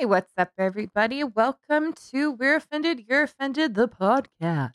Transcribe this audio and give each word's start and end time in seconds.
Hey, 0.00 0.06
what's 0.06 0.32
up, 0.38 0.52
everybody? 0.56 1.22
Welcome 1.22 1.92
to 2.10 2.30
We're 2.30 2.56
Offended, 2.56 3.04
You're 3.06 3.24
Offended, 3.24 3.74
the 3.74 3.86
podcast. 3.86 4.72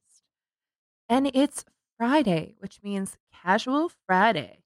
And 1.09 1.31
it's 1.33 1.65
Friday, 1.97 2.53
which 2.59 2.83
means 2.83 3.17
casual 3.33 3.89
Friday. 4.05 4.59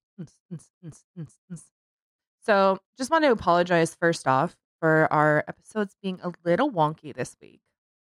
So, 2.46 2.78
just 2.98 3.10
want 3.10 3.24
to 3.24 3.32
apologize 3.32 3.96
first 3.96 4.28
off 4.28 4.58
for 4.82 5.08
our 5.14 5.46
episodes 5.48 5.96
being 6.04 6.20
a 6.22 6.34
little 6.44 6.70
wonky 6.70 7.16
this 7.16 7.38
week. 7.42 7.62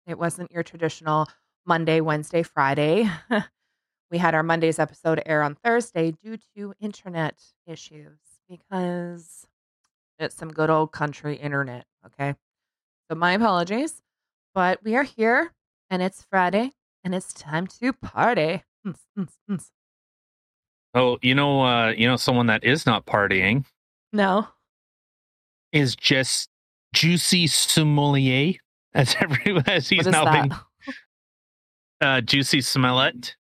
It 0.06 0.18
wasn't 0.18 0.50
your 0.50 0.62
traditional 0.62 1.28
Monday, 1.66 2.00
Wednesday, 2.00 2.42
Friday. 2.42 3.10
we 4.10 4.16
had 4.16 4.34
our 4.34 4.42
Monday's 4.42 4.78
episode 4.78 5.20
air 5.26 5.42
on 5.42 5.54
Thursday 5.54 6.12
due 6.12 6.38
to 6.56 6.72
internet 6.80 7.42
issues 7.66 8.16
because 8.48 9.46
it's 10.18 10.34
some 10.34 10.50
good 10.50 10.70
old 10.70 10.92
country 10.92 11.36
internet. 11.36 11.84
Okay. 12.14 12.34
So 13.11 13.16
my 13.16 13.32
apologies, 13.32 14.02
but 14.54 14.82
we 14.82 14.96
are 14.96 15.03
here 15.03 15.53
and 15.90 16.03
it's 16.03 16.26
Friday 16.31 16.72
and 17.04 17.14
it's 17.14 17.32
time 17.32 17.67
to 17.81 17.93
party. 17.93 18.62
Oh, 20.94 21.18
you 21.22 21.34
know, 21.34 21.62
uh, 21.62 21.89
you 21.90 22.08
know, 22.08 22.17
someone 22.17 22.46
that 22.46 22.64
is 22.64 22.86
not 22.86 23.07
partying 23.07 23.64
No. 24.12 24.48
is 25.72 25.94
just 25.94 26.48
Juicy 26.94 27.46
Sommelier, 27.46 28.54
as 28.95 29.14
everyone 29.20 29.68
as 29.68 29.89
he's 29.89 30.06
now 30.06 30.25
that? 30.25 30.48
been 30.48 30.95
uh, 32.00 32.20
Juicy 32.22 32.62
Smollett, 32.62 33.36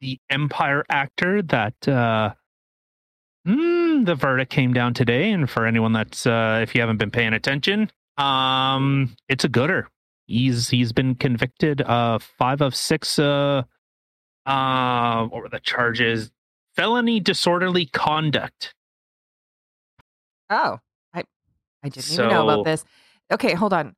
the 0.00 0.20
Empire 0.30 0.84
actor 0.90 1.40
that 1.42 1.88
uh, 1.88 2.34
mm, 3.48 3.75
the 4.06 4.14
verdict 4.14 4.50
came 4.50 4.72
down 4.72 4.94
today. 4.94 5.30
And 5.30 5.48
for 5.48 5.66
anyone 5.66 5.92
that's 5.92 6.26
uh, 6.26 6.60
if 6.62 6.74
you 6.74 6.80
haven't 6.80 6.96
been 6.96 7.10
paying 7.10 7.32
attention, 7.32 7.90
um, 8.16 9.14
it's 9.28 9.44
a 9.44 9.48
gooder. 9.48 9.88
He's 10.26 10.68
he's 10.70 10.92
been 10.92 11.14
convicted 11.14 11.82
of 11.82 12.22
five 12.22 12.60
of 12.60 12.74
six. 12.74 13.18
Uh, 13.18 13.62
uh, 14.46 15.26
what 15.26 15.42
were 15.42 15.48
the 15.48 15.60
charges? 15.60 16.30
Felony 16.74 17.20
disorderly 17.20 17.86
conduct. 17.86 18.74
Oh, 20.50 20.78
I 21.12 21.24
I 21.82 21.88
didn't 21.88 22.12
even 22.12 22.28
know 22.28 22.48
about 22.48 22.64
this. 22.64 22.84
Okay, 23.30 23.54
hold 23.54 23.72
on. 23.72 23.94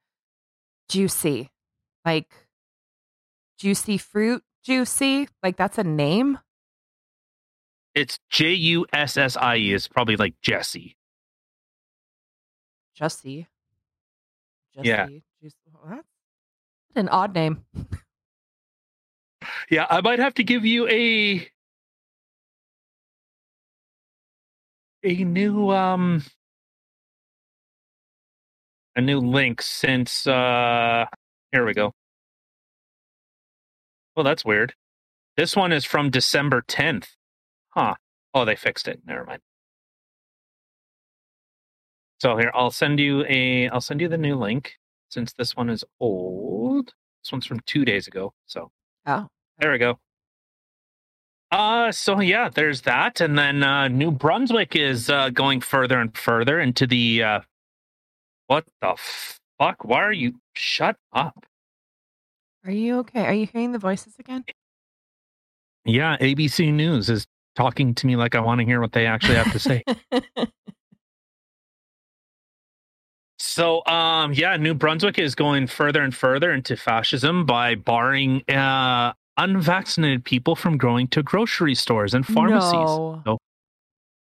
Juicy. 0.88 1.50
Like 2.04 2.32
juicy 3.58 3.98
fruit, 3.98 4.42
juicy? 4.64 5.28
Like 5.42 5.56
that's 5.56 5.78
a 5.78 5.84
name? 5.84 6.38
It's 7.98 8.20
J 8.30 8.52
U 8.52 8.86
S 8.92 9.16
S 9.16 9.36
I 9.36 9.56
E. 9.56 9.74
It's 9.74 9.88
probably 9.88 10.14
like 10.14 10.34
Jesse. 10.40 10.96
Jesse. 12.94 13.48
Jussie. 14.76 14.86
Yeah. 14.86 15.08
What 15.82 16.04
an 16.94 17.08
odd 17.08 17.34
name. 17.34 17.64
Yeah, 19.70 19.86
I 19.88 20.00
might 20.00 20.18
have 20.18 20.34
to 20.34 20.44
give 20.44 20.64
you 20.64 20.88
a 20.88 21.48
a 25.04 25.24
new 25.24 25.70
um 25.70 26.24
a 28.96 29.00
new 29.00 29.20
link 29.20 29.62
since 29.62 30.26
uh 30.26 31.06
here 31.52 31.64
we 31.64 31.72
go. 31.72 31.94
Well, 34.16 34.24
that's 34.24 34.44
weird. 34.44 34.74
This 35.36 35.54
one 35.54 35.72
is 35.72 35.84
from 35.84 36.10
December 36.10 36.62
10th. 36.62 37.08
Huh. 37.70 37.94
Oh, 38.34 38.44
they 38.44 38.56
fixed 38.56 38.88
it. 38.88 39.00
Never 39.06 39.24
mind. 39.24 39.40
So 42.20 42.36
here, 42.36 42.50
I'll 42.54 42.70
send 42.70 42.98
you 42.98 43.24
a 43.28 43.68
I'll 43.68 43.80
send 43.80 44.00
you 44.00 44.08
the 44.08 44.18
new 44.18 44.36
link 44.36 44.74
since 45.08 45.32
this 45.32 45.56
one 45.56 45.70
is 45.70 45.84
old. 46.00 46.92
This 47.22 47.32
one's 47.32 47.46
from 47.46 47.60
2 47.60 47.84
days 47.84 48.06
ago. 48.06 48.32
So 48.46 48.70
Oh. 49.06 49.28
there 49.58 49.72
we 49.72 49.78
go. 49.78 49.98
Uh 51.50 51.92
so 51.92 52.20
yeah, 52.20 52.48
there's 52.50 52.82
that, 52.82 53.20
and 53.20 53.38
then 53.38 53.62
uh, 53.62 53.88
New 53.88 54.10
Brunswick 54.10 54.76
is 54.76 55.08
uh, 55.08 55.30
going 55.30 55.60
further 55.62 55.98
and 56.00 56.14
further 56.16 56.60
into 56.60 56.86
the. 56.86 57.22
Uh, 57.22 57.40
what 58.48 58.66
the 58.82 58.94
fuck? 59.58 59.82
Why 59.84 59.98
are 60.02 60.12
you? 60.12 60.40
Shut 60.54 60.96
up! 61.12 61.46
Are 62.66 62.70
you 62.70 62.98
okay? 62.98 63.24
Are 63.24 63.32
you 63.32 63.46
hearing 63.46 63.72
the 63.72 63.78
voices 63.78 64.16
again? 64.18 64.44
Yeah, 65.86 66.18
ABC 66.18 66.70
News 66.72 67.08
is 67.08 67.26
talking 67.58 67.92
to 67.92 68.06
me 68.06 68.14
like 68.14 68.36
I 68.36 68.40
want 68.40 68.60
to 68.60 68.64
hear 68.64 68.80
what 68.80 68.92
they 68.92 69.06
actually 69.06 69.34
have 69.34 69.52
to 69.52 69.58
say. 69.58 69.82
So, 73.40 73.84
um, 73.86 74.32
yeah, 74.32 74.56
New 74.56 74.74
Brunswick 74.74 75.16
is 75.16 75.36
going 75.36 75.68
further 75.68 76.02
and 76.02 76.14
further 76.14 76.52
into 76.52 76.76
fascism 76.76 77.46
by 77.46 77.76
barring 77.76 78.42
uh, 78.50 79.12
unvaccinated 79.36 80.24
people 80.24 80.56
from 80.56 80.76
going 80.76 81.06
to 81.08 81.22
grocery 81.22 81.76
stores 81.76 82.14
and 82.14 82.26
pharmacies. 82.26 82.72
No. 83.26 83.38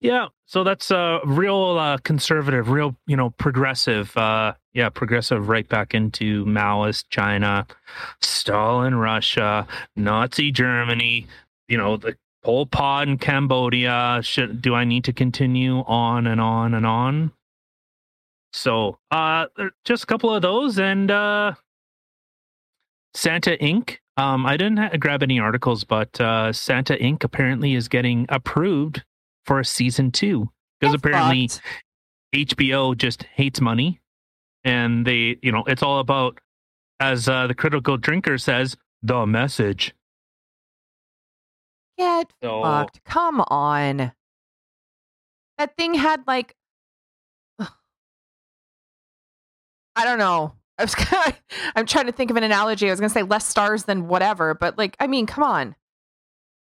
Yeah, 0.01 0.29
so 0.45 0.63
that's 0.63 0.91
uh, 0.91 1.21
real 1.25 1.79
uh, 1.79 1.99
conservative, 2.05 2.69
real 2.69 2.97
you 3.07 3.17
know 3.17 3.31
progressive. 3.31 4.15
Uh, 4.17 4.53
yeah, 4.75 4.91
progressive 4.91 5.49
right 5.49 5.69
back 5.69 5.95
into 5.95 6.45
Maoist 6.45 7.05
China, 7.09 7.67
Stalin 8.21 8.95
Russia, 8.95 9.67
Nazi 9.97 10.53
Germany. 10.53 11.27
You 11.67 11.79
know 11.79 11.97
the 11.97 12.15
Pol 12.49 12.65
Pot 12.65 13.09
in 13.09 13.19
Cambodia. 13.19 14.21
Should 14.23 14.63
do 14.63 14.75
I 14.75 14.85
need 14.85 15.05
to 15.05 15.13
continue 15.13 15.81
on 15.81 16.27
and 16.27 16.41
on 16.41 16.73
and 16.73 16.87
on? 16.87 17.31
So, 18.55 18.99
uh, 19.11 19.49
just 19.85 20.05
a 20.05 20.07
couple 20.07 20.35
of 20.35 20.41
those, 20.41 20.79
and 20.79 21.11
uh, 21.11 21.53
Santa 23.13 23.59
Inc. 23.61 23.99
Um, 24.17 24.47
I 24.47 24.57
didn't 24.57 24.79
ha- 24.79 24.97
grab 24.99 25.23
any 25.23 25.39
articles, 25.39 25.85
but 25.85 26.19
uh, 26.23 26.55
Santa 26.55 26.95
Inc. 26.95 27.23
apparently 27.23 27.75
is 27.75 27.87
getting 27.87 28.25
approved 28.31 29.05
for 29.45 29.61
a 29.61 29.65
season 29.65 30.11
two 30.11 30.49
because 30.81 30.95
apparently 30.95 31.49
fucked. 31.49 31.63
HBO 32.35 32.97
just 32.97 33.25
hates 33.25 33.61
money, 33.61 34.01
and 34.65 35.07
they, 35.07 35.37
you 35.43 35.53
know, 35.53 35.65
it's 35.67 35.83
all 35.83 35.99
about, 35.99 36.39
as 36.99 37.29
uh, 37.29 37.47
the 37.47 37.55
critical 37.55 37.99
drinker 37.99 38.39
says, 38.39 38.75
the 39.03 39.27
message. 39.27 39.95
Get 41.99 42.33
So 42.43 42.63
fucked. 42.63 43.05
Come 43.05 43.41
on. 43.49 44.13
That 45.59 45.77
thing 45.77 45.95
had 45.95 46.23
like 46.27 46.55
I 47.59 47.65
don't 50.05 50.19
know. 50.19 50.55
I 50.79 50.85
was 50.85 50.95
I'm 51.77 51.87
trying 51.87 52.07
to 52.07 52.13
think 52.13 52.31
of 52.31 52.37
an 52.37 52.45
analogy. 52.45 52.87
I 52.87 52.91
was 52.93 53.01
going 53.01 53.11
to 53.11 53.15
say 53.15 53.23
less 53.25 53.47
stars 53.47 53.85
than 53.85 54.07
whatever, 54.09 54.55
but 54.55 54.79
like 54.79 54.97
I 55.01 55.07
mean, 55.09 55.27
come 55.27 55.43
on. 55.45 55.75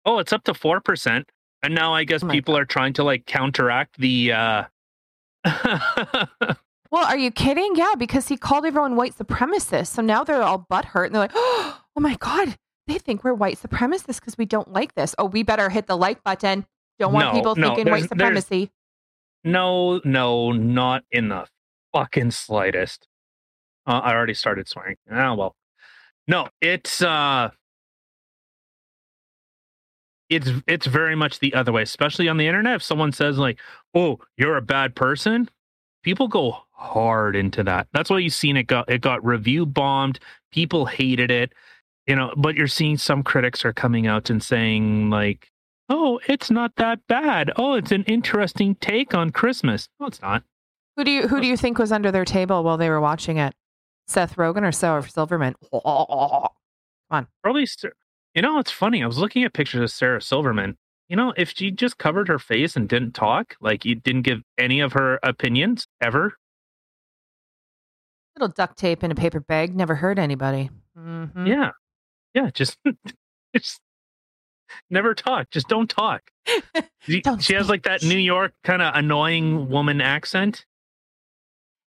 oh, 0.07 0.19
it's 0.19 0.33
up 0.33 0.45
to 0.45 0.55
four 0.55 0.81
percent, 0.81 1.29
and 1.63 1.75
now 1.75 1.93
I 1.95 2.05
guess 2.05 2.23
Oh 2.23 2.29
people 2.29 2.57
are 2.57 2.65
trying 2.65 2.93
to 2.95 3.03
like 3.05 3.27
counteract 3.27 3.99
the. 3.99 4.33
uh 4.33 4.65
Well, 6.91 7.07
are 7.07 7.19
you 7.19 7.33
kidding? 7.33 7.73
Yeah, 7.75 7.95
because 7.99 8.29
he 8.29 8.37
called 8.37 8.65
everyone 8.65 8.95
white 8.95 9.19
supremacists. 9.19 9.89
So 9.89 10.01
now 10.01 10.23
they're 10.23 10.41
all 10.45 10.65
butthurt 10.71 11.07
and 11.07 11.15
they're 11.15 11.23
like, 11.23 11.33
"Oh 11.35 11.77
my 11.97 12.15
god, 12.21 12.57
they 12.87 12.99
think 12.99 13.25
we're 13.25 13.35
white 13.35 13.59
supremacists 13.59 14.21
because 14.21 14.37
we 14.39 14.45
don't 14.45 14.73
like 14.73 14.95
this. 14.95 15.15
Oh, 15.19 15.27
we 15.27 15.43
better 15.43 15.71
hit 15.71 15.87
the 15.87 15.97
like 15.97 16.23
button. 16.23 16.67
Don't 16.99 17.13
want 17.13 17.27
No, 17.27 17.33
people 17.33 17.57
no, 17.57 17.75
thinking 17.75 17.91
white 17.91 18.09
supremacy." 18.09 18.71
No, 19.43 20.01
no, 20.05 20.53
not 20.53 21.05
in 21.11 21.29
the 21.29 21.47
fucking 21.93 22.31
slightest. 22.31 23.09
Uh, 23.87 24.01
I 24.03 24.15
already 24.15 24.35
started 24.35 24.69
swearing. 24.69 24.97
Ah, 25.11 25.35
well. 25.35 25.55
No, 26.27 26.49
it's 26.63 27.03
uh 27.03 27.51
it's 30.31 30.51
it's 30.67 30.87
very 30.87 31.15
much 31.15 31.39
the 31.41 31.55
other 31.55 31.73
way, 31.73 31.83
especially 31.83 32.29
on 32.29 32.37
the 32.39 32.47
internet. 32.47 32.77
If 32.77 32.83
someone 32.83 33.13
says 33.13 33.39
like, 33.39 33.61
"Oh, 33.95 34.19
you're 34.37 34.57
a 34.57 34.63
bad 34.63 34.95
person," 34.97 35.49
people 36.03 36.29
go 36.29 36.57
hard 36.73 37.37
into 37.37 37.63
that. 37.65 37.89
That's 37.93 38.11
why 38.11 38.19
you've 38.19 38.33
seen 38.33 38.57
it 38.57 38.67
got 38.67 38.91
it 38.91 39.01
got 39.03 39.25
review 39.25 39.67
bombed. 39.67 40.19
People 40.51 40.87
hated 40.87 41.31
it, 41.31 41.53
you 42.07 42.17
know. 42.17 42.33
But 42.37 42.55
you're 42.55 42.67
seeing 42.67 42.97
some 42.97 43.23
critics 43.23 43.65
are 43.65 43.73
coming 43.73 44.07
out 44.07 44.31
and 44.31 44.43
saying 44.43 45.11
like, 45.11 45.51
"Oh, 45.89 46.21
it's 46.29 46.51
not 46.51 46.77
that 46.77 47.01
bad. 47.09 47.51
Oh, 47.57 47.75
it's 47.75 47.93
an 47.93 48.05
interesting 48.05 48.75
take 48.77 49.15
on 49.15 49.31
Christmas." 49.31 49.89
No, 50.01 50.07
it's 50.07 50.21
not. 50.23 50.43
Who 50.97 51.05
do 51.05 51.11
you 51.11 51.29
who 51.29 51.41
do 51.41 51.47
you 51.47 51.57
think 51.57 51.79
was 51.79 51.93
under 51.93 52.11
their 52.13 52.25
table 52.25 52.63
while 52.63 52.77
they 52.77 52.89
were 52.91 53.01
watching 53.01 53.37
it? 53.39 53.55
Seth 54.07 54.37
Rogen 54.37 54.63
or 54.67 54.73
Sarah 54.73 55.03
Silverman? 55.09 55.55
Come 55.73 56.49
on. 57.11 57.27
Probably, 57.43 57.67
you 58.35 58.43
know, 58.43 58.59
it's 58.59 58.71
funny. 58.71 59.03
I 59.03 59.07
was 59.07 59.19
looking 59.19 59.45
at 59.45 59.53
pictures 59.53 59.81
of 59.83 59.91
Sarah 59.91 60.21
Silverman. 60.21 60.77
You 61.09 61.17
know, 61.17 61.35
if 61.37 61.53
she 61.55 61.71
just 61.71 61.99
covered 61.99 62.29
her 62.29 62.39
face 62.39 62.77
and 62.77 62.89
didn't 62.89 63.13
talk, 63.13 63.57
like 63.61 63.85
you 63.85 63.95
didn't 63.95 64.23
give 64.23 64.43
any 64.59 64.81
of 64.81 64.93
her 64.93 65.19
opinions 65.23 65.87
ever, 66.01 66.35
Little 68.37 68.49
duct 68.49 68.77
tape 68.77 69.05
in 69.05 69.13
a 69.13 69.15
paper 69.15 69.39
bag 69.39 69.77
never 69.77 69.95
hurt 69.95 70.19
anybody. 70.19 70.71
Mhm. 70.99 71.47
yeah, 71.47 71.71
yeah, 72.35 72.51
just, 72.51 72.77
just 73.57 73.81
never 74.91 75.15
talk. 75.15 75.51
Just 75.51 75.69
don't 75.69 75.89
talk. 75.89 76.31
She, 77.01 77.21
Don't 77.21 77.43
she 77.43 77.53
has 77.53 77.69
like 77.69 77.83
that. 77.83 78.03
New 78.03 78.17
York 78.17 78.55
kind 78.65 78.81
of 78.81 78.95
annoying 78.95 79.69
woman 79.69 80.01
accent. 80.01 80.65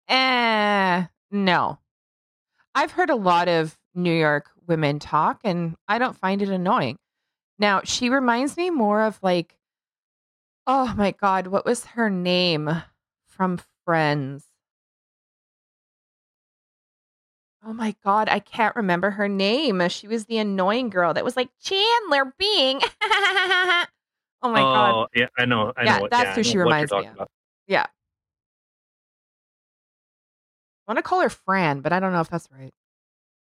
Eh, 0.09 1.05
No. 1.31 1.79
I've 2.75 2.91
heard 2.91 3.09
a 3.09 3.15
lot 3.15 3.47
of 3.47 3.77
New 3.93 4.13
York 4.13 4.49
women 4.67 4.99
talk 4.99 5.39
and 5.45 5.75
I 5.87 5.99
don't 5.99 6.17
find 6.17 6.41
it 6.41 6.49
annoying. 6.49 6.97
Now, 7.57 7.81
she 7.85 8.09
reminds 8.09 8.57
me 8.57 8.69
more 8.69 9.03
of 9.03 9.17
like, 9.23 9.57
oh 10.67 10.93
my 10.97 11.11
God, 11.11 11.47
what 11.47 11.65
was 11.65 11.85
her 11.85 12.09
name 12.09 12.69
from 13.27 13.61
Friends? 13.85 14.43
Oh 17.67 17.73
my 17.73 17.95
God, 18.03 18.29
I 18.29 18.39
can't 18.39 18.75
remember 18.75 19.09
her 19.11 19.27
name. 19.27 19.81
She 19.89 20.07
was 20.07 20.25
the 20.25 20.37
annoying 20.37 20.89
girl 20.89 21.13
that 21.15 21.25
was 21.25 21.35
like, 21.35 21.49
Chandler 21.63 22.31
Bing. 22.37 22.79
oh 23.01 23.85
my 24.43 24.61
God. 24.61 24.93
Oh, 24.93 25.07
yeah, 25.15 25.25
I 25.37 25.45
know. 25.45 25.73
I 25.75 25.83
Yeah, 25.85 25.95
know. 25.95 26.01
what- 26.03 26.11
that's 26.11 26.29
yeah, 26.29 26.35
who 26.35 26.43
she 26.43 26.57
know 26.57 26.65
what 26.65 26.69
you're 26.69 26.87
reminds 26.87 26.91
me 26.91 27.07
of. 27.07 27.13
about. 27.15 27.27
Yeah. 27.67 27.85
I 30.87 30.91
want 30.91 30.97
to 30.99 31.01
call 31.03 31.21
her 31.21 31.29
Fran, 31.29 31.81
but 31.81 31.91
I 31.91 31.99
don't 31.99 32.11
know 32.13 32.21
if 32.21 32.29
that's 32.29 32.47
right. 32.55 32.71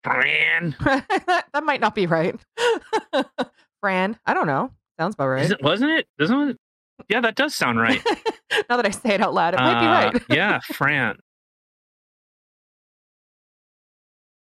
Fran. 0.02 0.74
that, 0.84 1.44
that 1.52 1.64
might 1.64 1.80
not 1.80 1.94
be 1.94 2.06
right. 2.06 2.34
Fran, 3.82 4.18
I 4.24 4.32
don't 4.32 4.46
know. 4.46 4.70
Sounds 4.98 5.14
about 5.14 5.28
right. 5.28 5.50
It, 5.50 5.62
wasn't 5.62 5.90
it? 5.90 6.06
Doesn't 6.18 6.48
it? 6.50 6.56
Yeah, 7.08 7.20
that 7.20 7.34
does 7.34 7.54
sound 7.54 7.78
right. 7.78 8.00
now 8.70 8.76
that 8.78 8.86
I 8.86 8.90
say 8.90 9.10
it 9.10 9.20
out 9.20 9.34
loud, 9.34 9.52
it 9.52 9.58
might 9.58 9.80
be 9.80 9.86
Uh, 9.86 9.90
right. 10.12 10.22
yeah, 10.30 10.60
Fran. 10.60 11.16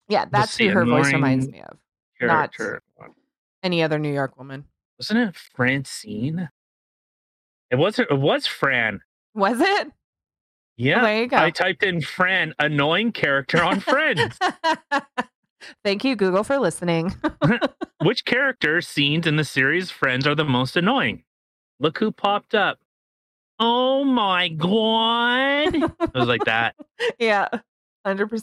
Yeah, 0.09 0.27
that's 0.31 0.57
who 0.57 0.69
her 0.71 0.85
voice 0.85 1.13
reminds 1.13 1.49
me 1.49 1.61
of. 1.63 1.79
Not- 2.21 2.55
Any 3.63 3.83
other 3.83 3.99
New 3.99 4.13
York 4.13 4.37
woman. 4.39 4.65
Wasn't 4.99 5.19
it 5.19 5.37
Francine? 5.55 6.49
It 7.71 7.77
was. 7.77 7.99
It 7.99 8.11
was 8.17 8.47
Fran. 8.47 9.01
Was 9.35 9.61
it? 9.61 9.89
Oh 9.89 9.93
yeah. 10.77 10.97
Well, 10.97 11.05
there 11.05 11.21
you 11.23 11.27
go. 11.27 11.37
I 11.37 11.51
typed 11.51 11.83
in 11.83 12.01
Fran, 12.01 12.55
annoying 12.59 13.13
character 13.13 13.63
on 13.63 13.81
Friends. 13.81 14.39
Thank 15.85 16.05
you, 16.05 16.15
Google, 16.17 16.45
for 16.45 16.59
listening. 16.59 17.15
Which 18.03 18.25
character 18.25 18.81
scenes 18.81 19.27
in 19.27 19.37
the 19.37 19.45
series 19.45 19.91
Friends 19.91 20.27
are 20.27 20.35
the 20.35 20.45
most 20.45 20.77
annoying? 20.77 21.25
Look 21.81 21.99
who 21.99 22.13
popped 22.13 22.55
up. 22.55 22.79
Oh 23.59 24.05
my 24.05 24.49
god. 24.49 25.75
It 25.75 26.15
was 26.15 26.29
like 26.29 26.45
that. 26.45 26.77
yeah, 27.19 27.49
100%. 28.07 28.43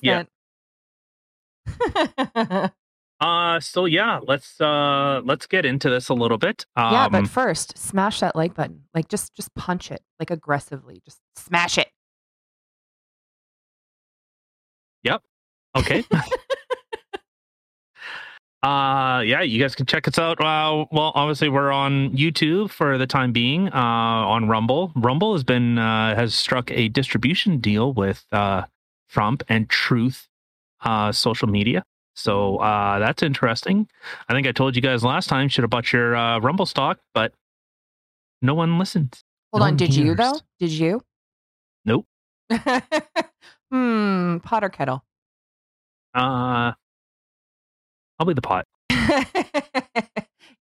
Uh 3.20 3.58
so 3.62 3.86
yeah, 3.86 4.20
let's 4.28 4.60
uh 4.60 5.22
let's 5.24 5.48
get 5.48 5.66
into 5.66 5.90
this 5.90 6.10
a 6.10 6.14
little 6.14 6.38
bit. 6.38 6.66
Um 6.76 6.92
yeah, 6.92 7.08
but 7.08 7.26
first, 7.28 7.78
smash 7.78 8.20
that 8.20 8.36
like 8.36 8.54
button. 8.54 8.84
Like 8.94 9.08
just 9.08 9.34
just 9.34 9.54
punch 9.56 9.92
it 9.92 10.02
like 10.20 10.30
aggressively. 10.30 11.02
Just 11.06 11.22
smash 11.38 11.78
it. 11.78 11.88
Yep. 15.04 15.22
Okay. 15.78 16.04
Uh 18.62 19.22
yeah, 19.26 19.42
you 19.42 19.60
guys 19.60 19.76
can 19.76 19.86
check 19.86 20.08
us 20.08 20.18
out. 20.18 20.40
Uh, 20.40 20.86
well, 20.90 21.12
obviously 21.16 21.50
we're 21.50 21.70
on 21.72 22.12
YouTube 22.12 22.70
for 22.70 22.98
the 22.98 23.06
time 23.06 23.34
being. 23.34 23.68
Uh, 23.68 23.76
on 23.76 24.48
Rumble, 24.48 24.94
Rumble 24.96 25.34
has 25.34 25.44
been 25.44 25.78
uh, 25.78 26.16
has 26.16 26.34
struck 26.34 26.72
a 26.72 26.88
distribution 26.88 27.58
deal 27.58 27.92
with 27.92 28.26
uh, 28.32 28.64
Trump 29.10 29.44
and 29.50 29.70
Truth 29.70 30.30
uh, 30.84 31.12
social 31.12 31.48
media. 31.48 31.84
So 32.16 32.58
uh, 32.58 33.00
that's 33.00 33.24
interesting. 33.24 33.88
I 34.30 34.34
think 34.34 34.46
I 34.48 34.52
told 34.52 34.76
you 34.76 34.82
guys 34.82 35.04
last 35.04 35.28
time 35.30 35.50
should 35.50 35.64
have 35.64 35.72
bought 35.72 35.92
your 35.92 36.16
uh, 36.16 36.40
Rumble 36.40 36.66
stock, 36.68 37.00
but 37.14 37.34
no 38.42 38.54
one 38.54 38.78
listened. 38.78 39.20
Hold 39.52 39.62
No 39.62 39.66
on, 39.66 39.72
one 39.72 39.78
did 39.78 39.96
you 39.96 40.14
though? 40.16 40.40
Did 40.60 40.72
you? 40.72 41.02
Nope. 41.86 42.06
hmm, 43.72 44.38
pot 44.40 44.64
or 44.64 44.70
kettle? 44.70 45.04
Uh, 46.14 46.74
probably 48.18 48.36
the 48.36 48.42
pot. 48.42 48.68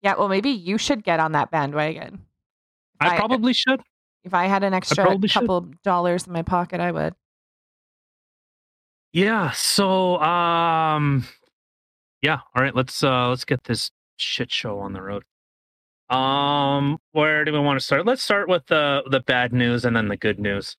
yeah, 0.02 0.14
well, 0.16 0.28
maybe 0.28 0.50
you 0.50 0.78
should 0.78 1.04
get 1.04 1.20
on 1.20 1.32
that 1.32 1.50
bandwagon. 1.50 2.24
I 3.00 3.10
I- 3.14 3.16
probably 3.18 3.52
should. 3.52 3.82
If 4.24 4.34
I 4.34 4.46
had 4.46 4.62
an 4.62 4.72
extra 4.72 5.04
probably 5.04 5.28
should. 5.28 5.40
couple 5.40 5.68
dollars 5.82 6.28
in 6.28 6.32
my 6.32 6.42
pocket, 6.42 6.80
I 6.80 6.92
would. 6.92 7.14
Yeah. 9.12 9.50
So, 9.52 10.18
um, 10.20 11.24
yeah. 12.22 12.40
All 12.54 12.62
right. 12.62 12.74
Let's 12.74 13.02
uh 13.02 13.28
let's 13.28 13.44
get 13.44 13.64
this 13.64 13.90
shit 14.16 14.50
show 14.52 14.78
on 14.78 14.92
the 14.92 15.02
road. 15.02 15.24
Um, 16.10 16.98
where 17.12 17.44
do 17.44 17.52
we 17.52 17.58
want 17.58 17.78
to 17.78 17.84
start? 17.84 18.06
Let's 18.06 18.22
start 18.22 18.48
with 18.48 18.66
the 18.66 19.02
the 19.10 19.20
bad 19.20 19.52
news 19.52 19.84
and 19.84 19.96
then 19.96 20.08
the 20.08 20.16
good 20.16 20.38
news. 20.38 20.76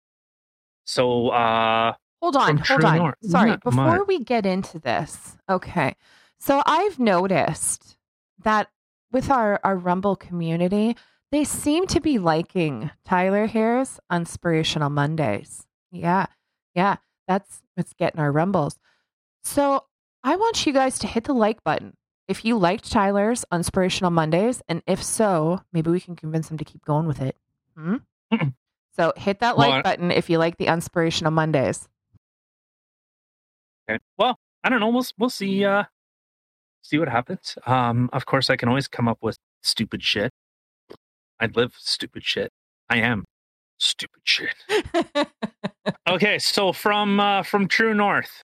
So, 0.85 1.30
uh, 1.30 1.94
Hold 2.21 2.38
on, 2.38 2.57
hold 2.57 2.85
on. 2.85 2.97
North. 2.97 3.15
Sorry, 3.24 3.57
before 3.57 4.06
we 4.06 4.24
get 4.24 4.45
into 4.45 4.80
this, 4.80 5.35
okay. 5.50 5.95
So 6.39 6.63
I've 6.65 6.97
noticed 6.97 7.97
that 8.44 8.69
with 9.12 9.30
our, 9.30 9.59
our 9.63 9.75
Rumble 9.75 10.15
community, 10.15 10.95
they 11.33 11.44
seem 11.44 11.85
to 11.88 12.00
be 12.00 12.19
liking 12.19 12.91
Tyler 13.03 13.45
Hare's 13.47 14.00
Inspirational 14.09 14.89
Mondays. 14.89 15.65
Yeah, 15.91 16.27
yeah, 16.74 16.95
that's 17.28 17.62
what's 17.75 17.94
getting 17.94 18.20
our 18.20 18.31
Rumbles. 18.31 18.80
So 19.44 19.86
I 20.24 20.36
want 20.36 20.66
you 20.66 20.74
guys 20.74 21.00
to 21.00 21.08
hit 21.08 21.25
the 21.25 21.34
like 21.34 21.64
button 21.64 21.96
if 22.28 22.46
you 22.46 22.58
liked 22.58 22.90
Tyler's 22.90 23.44
Inspirational 23.52 24.12
Mondays, 24.12 24.62
and 24.70 24.81
if 24.88 25.04
so, 25.04 25.62
maybe 25.74 25.92
we 25.92 26.00
can 26.00 26.16
convince 26.16 26.50
him 26.50 26.58
to 26.58 26.64
keep 26.64 26.86
going 26.86 27.06
with 27.06 27.22
it. 27.22 27.36
Hmm? 27.78 27.98
So 28.96 29.12
hit 29.18 29.40
that 29.40 29.58
like 29.58 29.84
button 29.84 30.12
if 30.12 30.30
you 30.30 30.38
like 30.38 30.58
the 30.58 30.68
Inspirational 30.68 31.31
Mondays. 31.31 31.90
okay. 33.90 34.00
Well, 34.18 34.38
I 34.64 34.69
don't 34.69 34.80
know. 34.80 34.90
We'll 34.90 35.06
we'll 35.18 35.30
see. 35.30 35.66
Uh, 35.66 35.84
see 36.84 37.00
what 37.00 37.10
happens. 37.10 37.58
Um, 37.66 38.10
of 38.14 38.26
course, 38.26 38.50
I 38.50 38.56
can 38.56 38.69
always 38.69 38.88
come 38.88 39.08
up 39.08 39.18
with 39.22 39.38
stupid 39.62 40.04
shit. 40.04 40.31
I 41.40 41.48
live 41.48 41.74
stupid 41.78 42.24
shit. 42.24 42.52
I 42.90 42.98
am 42.98 43.26
stupid 43.80 44.22
shit. 44.24 44.56
okay, 46.07 46.39
so 46.39 46.74
from 46.74 47.19
uh, 47.19 47.44
from 47.44 47.68
True 47.68 47.94
North. 47.94 48.44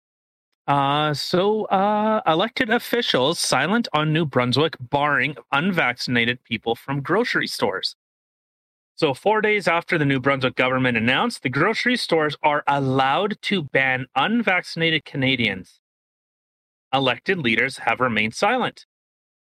Uh, 0.67 1.15
so 1.15 1.65
uh, 1.67 2.21
elected 2.27 2.69
officials 2.69 3.39
silent 3.39 3.89
on 3.95 4.13
New 4.13 4.27
Brunswick 4.27 4.77
barring 4.79 5.35
unvaccinated 5.51 6.45
people 6.45 6.75
from 6.75 7.01
grocery 7.01 7.47
stores. 7.47 7.97
So 8.97 9.15
four 9.15 9.41
days 9.41 9.67
after 9.69 9.97
the 9.97 10.05
New 10.05 10.21
Brunswick 10.21 10.57
government 10.57 10.97
announced 10.99 11.43
the 11.43 11.49
grocery 11.49 11.97
stores 11.97 12.37
are 12.43 12.65
allowed 12.67 13.41
to 13.43 13.63
ban 13.63 14.07
unvaccinated 14.15 15.05
Canadians, 15.05 15.81
elected 16.93 17.39
leaders 17.39 17.79
have 17.79 18.01
remained 18.01 18.35
silent. 18.35 18.87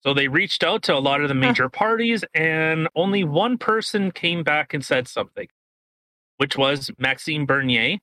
So 0.02 0.14
they 0.14 0.28
reached 0.28 0.64
out 0.64 0.84
to 0.84 0.96
a 0.96 1.00
lot 1.00 1.22
of 1.22 1.30
the 1.30 1.34
major 1.34 1.70
parties, 1.70 2.24
and 2.36 2.88
only 2.96 3.24
one 3.24 3.58
person 3.58 4.12
came 4.12 4.44
back 4.44 4.74
and 4.74 4.86
said 4.86 5.08
something, 5.08 5.48
which 6.38 6.58
was 6.58 6.92
Maxime 6.98 7.46
Bernier. 7.46 7.98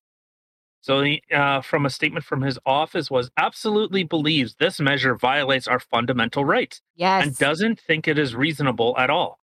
So, 0.81 1.03
he, 1.03 1.23
uh, 1.33 1.61
from 1.61 1.87
a 1.87 1.91
statement 1.91 2.25
from 2.25 2.43
his 2.43 2.59
office, 2.67 3.09
was 3.09 3.31
absolutely 3.37 4.03
believes 4.03 4.57
this 4.57 4.81
measure 4.81 5.15
violates 5.15 5.69
our 5.69 5.79
fundamental 5.79 6.45
rights 6.45 6.83
yes. 6.97 7.25
and 7.25 7.39
doesn't 7.39 7.79
think 7.79 8.09
it 8.09 8.19
is 8.19 8.35
reasonable 8.35 8.97
at 8.99 9.09
all. 9.09 9.39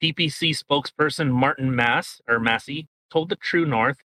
PPC 0.00 0.56
spokesperson 0.56 1.32
Martin 1.32 1.74
Mass 1.74 2.20
or 2.28 2.38
Massey 2.38 2.86
told 3.10 3.28
the 3.28 3.34
True 3.34 3.66
North, 3.66 3.98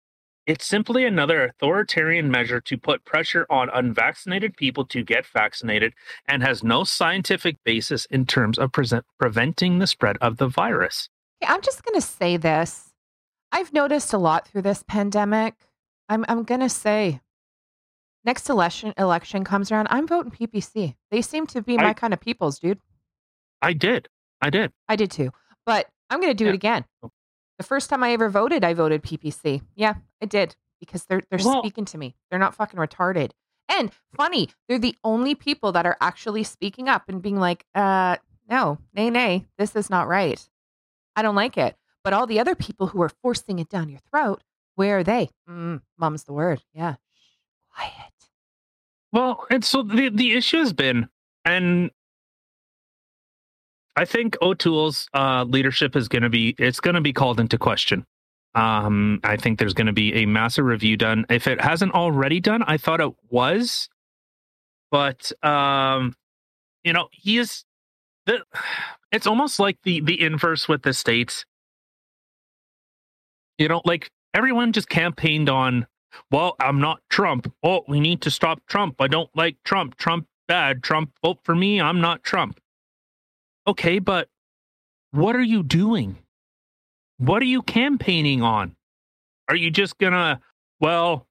"It's 0.46 0.64
simply 0.64 1.04
another 1.04 1.44
authoritarian 1.44 2.30
measure 2.30 2.62
to 2.62 2.78
put 2.78 3.04
pressure 3.04 3.46
on 3.50 3.68
unvaccinated 3.68 4.56
people 4.56 4.86
to 4.86 5.04
get 5.04 5.26
vaccinated 5.26 5.92
and 6.26 6.42
has 6.42 6.64
no 6.64 6.84
scientific 6.84 7.62
basis 7.64 8.06
in 8.06 8.24
terms 8.24 8.58
of 8.58 8.72
present, 8.72 9.04
preventing 9.18 9.78
the 9.78 9.86
spread 9.86 10.16
of 10.22 10.38
the 10.38 10.48
virus." 10.48 11.10
Okay, 11.42 11.52
I'm 11.52 11.60
just 11.60 11.84
going 11.84 12.00
to 12.00 12.06
say 12.06 12.38
this. 12.38 12.91
I've 13.52 13.73
noticed 13.73 14.12
a 14.12 14.18
lot 14.18 14.49
through 14.49 14.62
this 14.62 14.82
pandemic. 14.82 15.54
I'm 16.09 16.25
I'm 16.28 16.42
going 16.42 16.61
to 16.61 16.68
say 16.68 17.21
next 18.25 18.49
election 18.49 18.94
election 18.99 19.44
comes 19.44 19.71
around, 19.71 19.88
I'm 19.90 20.06
voting 20.06 20.32
PPC. 20.32 20.94
They 21.11 21.23
seem 21.23 21.47
to 21.49 21.62
be 21.62 21.76
my 21.76 21.90
I- 21.90 21.94
kind 21.94 22.12
of 22.12 22.21
peoples, 22.21 22.59
dude. 22.59 22.78
I 23.61 23.73
did. 23.75 24.09
I 24.40 24.50
did. 24.50 24.73
I 24.88 24.97
did 24.97 25.11
too. 25.11 25.30
But 25.66 25.88
I'm 26.11 26.21
going 26.21 26.30
to 26.32 26.35
do 26.35 26.44
Yeah. 26.47 26.50
it 26.50 26.54
again. 26.54 26.85
The 27.59 27.64
first 27.64 27.88
time 27.90 28.02
I 28.02 28.12
ever 28.12 28.28
voted, 28.28 28.64
I 28.64 28.75
voted 28.75 29.02
PPC. 29.02 29.62
Yeah, 29.76 29.94
I 30.21 30.26
did 30.26 30.56
because 30.80 31.04
they're 31.04 31.23
they're 31.30 31.38
Well- 31.44 31.62
speaking 31.62 31.85
to 31.87 31.99
me. 31.99 32.16
They're 32.30 32.40
not 32.40 32.54
fucking 32.54 32.78
retarded. 32.80 33.30
And 33.68 33.92
funny, 34.16 34.50
they're 34.68 34.78
the 34.78 34.97
only 35.04 35.35
people 35.35 35.73
that 35.73 35.87
are 35.87 35.97
actually 36.00 36.42
speaking 36.44 36.88
up 36.88 37.09
and 37.09 37.23
being 37.23 37.38
like, 37.38 37.64
uh, 37.75 38.16
no, 38.50 38.78
nay, 38.92 39.09
nay, 39.09 39.47
this 39.56 39.75
is 39.76 39.88
not 39.88 40.09
right. 40.09 40.47
I 41.16 41.23
don't 41.23 41.37
like 41.37 41.56
it. 41.56 41.76
But 42.04 42.12
all 42.12 42.26
the 42.26 42.40
other 42.40 42.54
people 42.54 42.88
who 42.88 43.02
are 43.02 43.11
forcing 43.23 43.59
it 43.59 43.68
down 43.68 43.88
your 43.88 44.00
throat, 44.11 44.42
where 44.75 44.99
are 44.99 45.04
they? 45.04 45.30
Mm, 45.49 45.82
mom's 45.99 46.25
the 46.25 46.32
word. 46.32 46.62
Yeah. 46.75 46.97
Quiet. 47.75 48.12
Well, 49.12 49.47
and 49.50 49.64
so 49.64 49.82
the 49.82 50.09
the 50.09 50.32
issue 50.32 50.59
has 50.59 50.73
been, 50.73 51.09
and 51.44 51.90
I 53.94 54.04
think 54.06 54.37
O'Toole's 54.40 55.09
uh, 55.12 55.44
leadership 55.47 55.97
is 55.97 56.09
going 56.09 56.23
to 56.23 56.30
be 56.30 56.54
it's 56.59 56.80
going 56.80 56.94
to 56.94 57.00
be 57.00 57.12
called 57.12 57.38
into 57.38 57.59
question. 57.59 58.06
Um, 58.54 59.21
I 59.25 59.37
think 59.37 59.59
there's 59.59 59.75
going 59.75 59.87
to 59.87 59.92
be 59.92 60.14
a 60.14 60.26
massive 60.26 60.64
review 60.64 60.97
done. 60.97 61.26
If 61.30 61.47
it 61.47 61.61
hasn't 61.61 61.92
already 61.92 62.40
done, 62.40 62.62
I 62.66 62.76
thought 62.76 63.00
it 63.00 63.12
was, 63.30 63.88
but 64.90 65.32
um, 65.44 66.14
you 66.85 66.92
know, 66.92 67.09
he 67.12 67.38
is 67.38 67.64
the. 68.26 68.42
It's 69.12 69.26
almost 69.26 69.61
like 69.61 69.76
the 69.82 70.00
the 70.00 70.23
inverse 70.23 70.68
with 70.68 70.85
the 70.85 70.94
states. 70.94 71.44
You 73.62 73.69
know, 73.69 73.81
like 73.85 74.11
everyone 74.35 74.73
just 74.73 74.88
campaigned 74.88 75.49
on. 75.49 75.87
Well, 76.33 76.57
I'm 76.59 76.81
not 76.81 77.00
Trump. 77.09 77.54
Oh, 77.62 77.85
we 77.87 78.00
need 78.00 78.21
to 78.23 78.31
stop 78.31 78.61
Trump. 78.66 78.97
I 79.00 79.07
don't 79.07 79.31
like 79.37 79.57
Trump. 79.64 79.97
Trump 79.97 80.26
bad. 80.49 80.83
Trump 80.83 81.12
vote 81.23 81.38
for 81.45 81.54
me. 81.54 81.81
I'm 81.81 82.00
not 82.00 82.25
Trump. 82.25 82.59
Okay, 83.69 84.00
but 84.00 84.28
what 85.12 85.37
are 85.37 85.42
you 85.42 85.62
doing? 85.62 86.19
What 87.19 87.40
are 87.40 87.47
you 87.47 87.62
campaigning 87.62 88.42
on? 88.42 88.75
Are 89.49 89.54
you 89.54 89.71
just 89.71 89.97
gonna, 89.97 90.40
well, 90.81 91.28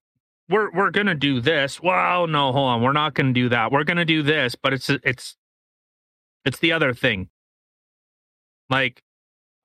we're 0.47 0.71
we're 0.71 0.91
gonna 0.91 1.15
do 1.15 1.41
this. 1.41 1.81
Well, 1.81 2.27
no, 2.27 2.53
hold 2.53 2.69
on, 2.69 2.81
we're 2.81 2.93
not 2.93 3.13
gonna 3.13 3.33
do 3.33 3.49
that. 3.49 3.73
We're 3.73 3.83
gonna 3.83 4.05
do 4.05 4.23
this, 4.23 4.55
but 4.55 4.71
it's 4.71 4.89
it's 4.89 5.35
it's 6.45 6.59
the 6.59 6.71
other 6.71 6.93
thing. 6.93 7.27
Like, 8.69 9.03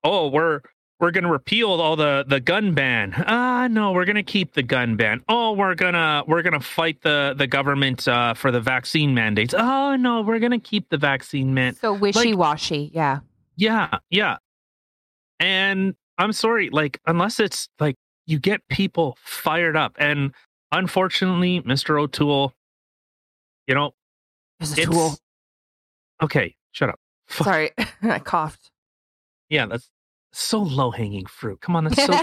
oh, 0.02 0.26
we're 0.30 0.62
we're 0.98 1.10
gonna 1.10 1.30
repeal 1.30 1.68
all 1.68 1.96
the 1.96 2.24
the 2.26 2.40
gun 2.40 2.74
ban. 2.74 3.12
Ah, 3.26 3.68
no, 3.70 3.92
we're 3.92 4.04
gonna 4.04 4.22
keep 4.22 4.54
the 4.54 4.62
gun 4.62 4.96
ban. 4.96 5.22
Oh, 5.28 5.52
we're 5.52 5.74
gonna 5.74 6.22
we're 6.26 6.42
gonna 6.42 6.60
fight 6.60 7.02
the 7.02 7.34
the 7.36 7.46
government 7.46 8.08
uh, 8.08 8.34
for 8.34 8.50
the 8.50 8.60
vaccine 8.60 9.14
mandates. 9.14 9.54
Oh 9.56 9.96
no, 9.96 10.22
we're 10.22 10.38
gonna 10.38 10.58
keep 10.58 10.88
the 10.88 10.96
vaccine 10.96 11.52
man. 11.52 11.74
So 11.74 11.92
wishy 11.92 12.34
washy, 12.34 12.84
like, 12.84 12.90
yeah, 12.94 13.18
yeah, 13.56 13.98
yeah. 14.10 14.36
And 15.38 15.94
I'm 16.16 16.32
sorry, 16.32 16.70
like 16.70 17.00
unless 17.06 17.40
it's 17.40 17.68
like 17.78 17.96
you 18.26 18.38
get 18.38 18.66
people 18.68 19.18
fired 19.22 19.76
up, 19.76 19.96
and 19.98 20.32
unfortunately, 20.72 21.60
Mr. 21.60 22.00
O'Toole, 22.00 22.54
you 23.66 23.74
know, 23.74 23.92
is 24.60 24.72
a 24.78 24.86
tool. 24.86 25.18
Okay, 26.22 26.56
shut 26.72 26.88
up. 26.88 26.98
Sorry, 27.28 27.72
I 28.02 28.18
coughed. 28.18 28.70
Yeah, 29.50 29.66
that's 29.66 29.90
so 30.36 30.60
low 30.60 30.90
hanging 30.90 31.26
fruit. 31.26 31.60
Come 31.60 31.76
on, 31.76 31.84
that's 31.84 32.04
so. 32.04 32.20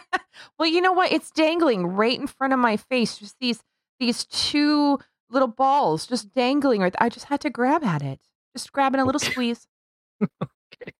well, 0.58 0.68
you 0.68 0.80
know 0.80 0.92
what? 0.92 1.12
It's 1.12 1.30
dangling 1.30 1.86
right 1.86 2.18
in 2.18 2.26
front 2.26 2.52
of 2.52 2.58
my 2.58 2.76
face. 2.76 3.18
Just 3.18 3.36
these 3.40 3.62
these 3.98 4.24
two 4.26 4.98
little 5.30 5.48
balls 5.48 6.06
just 6.06 6.32
dangling. 6.34 6.80
Right, 6.80 6.94
I 7.00 7.08
just 7.08 7.26
had 7.26 7.40
to 7.42 7.50
grab 7.50 7.84
at 7.84 8.02
it. 8.02 8.20
Just 8.56 8.72
grabbing 8.72 9.00
a 9.00 9.04
little 9.04 9.18
squeeze. 9.18 9.66
okay. 10.22 10.92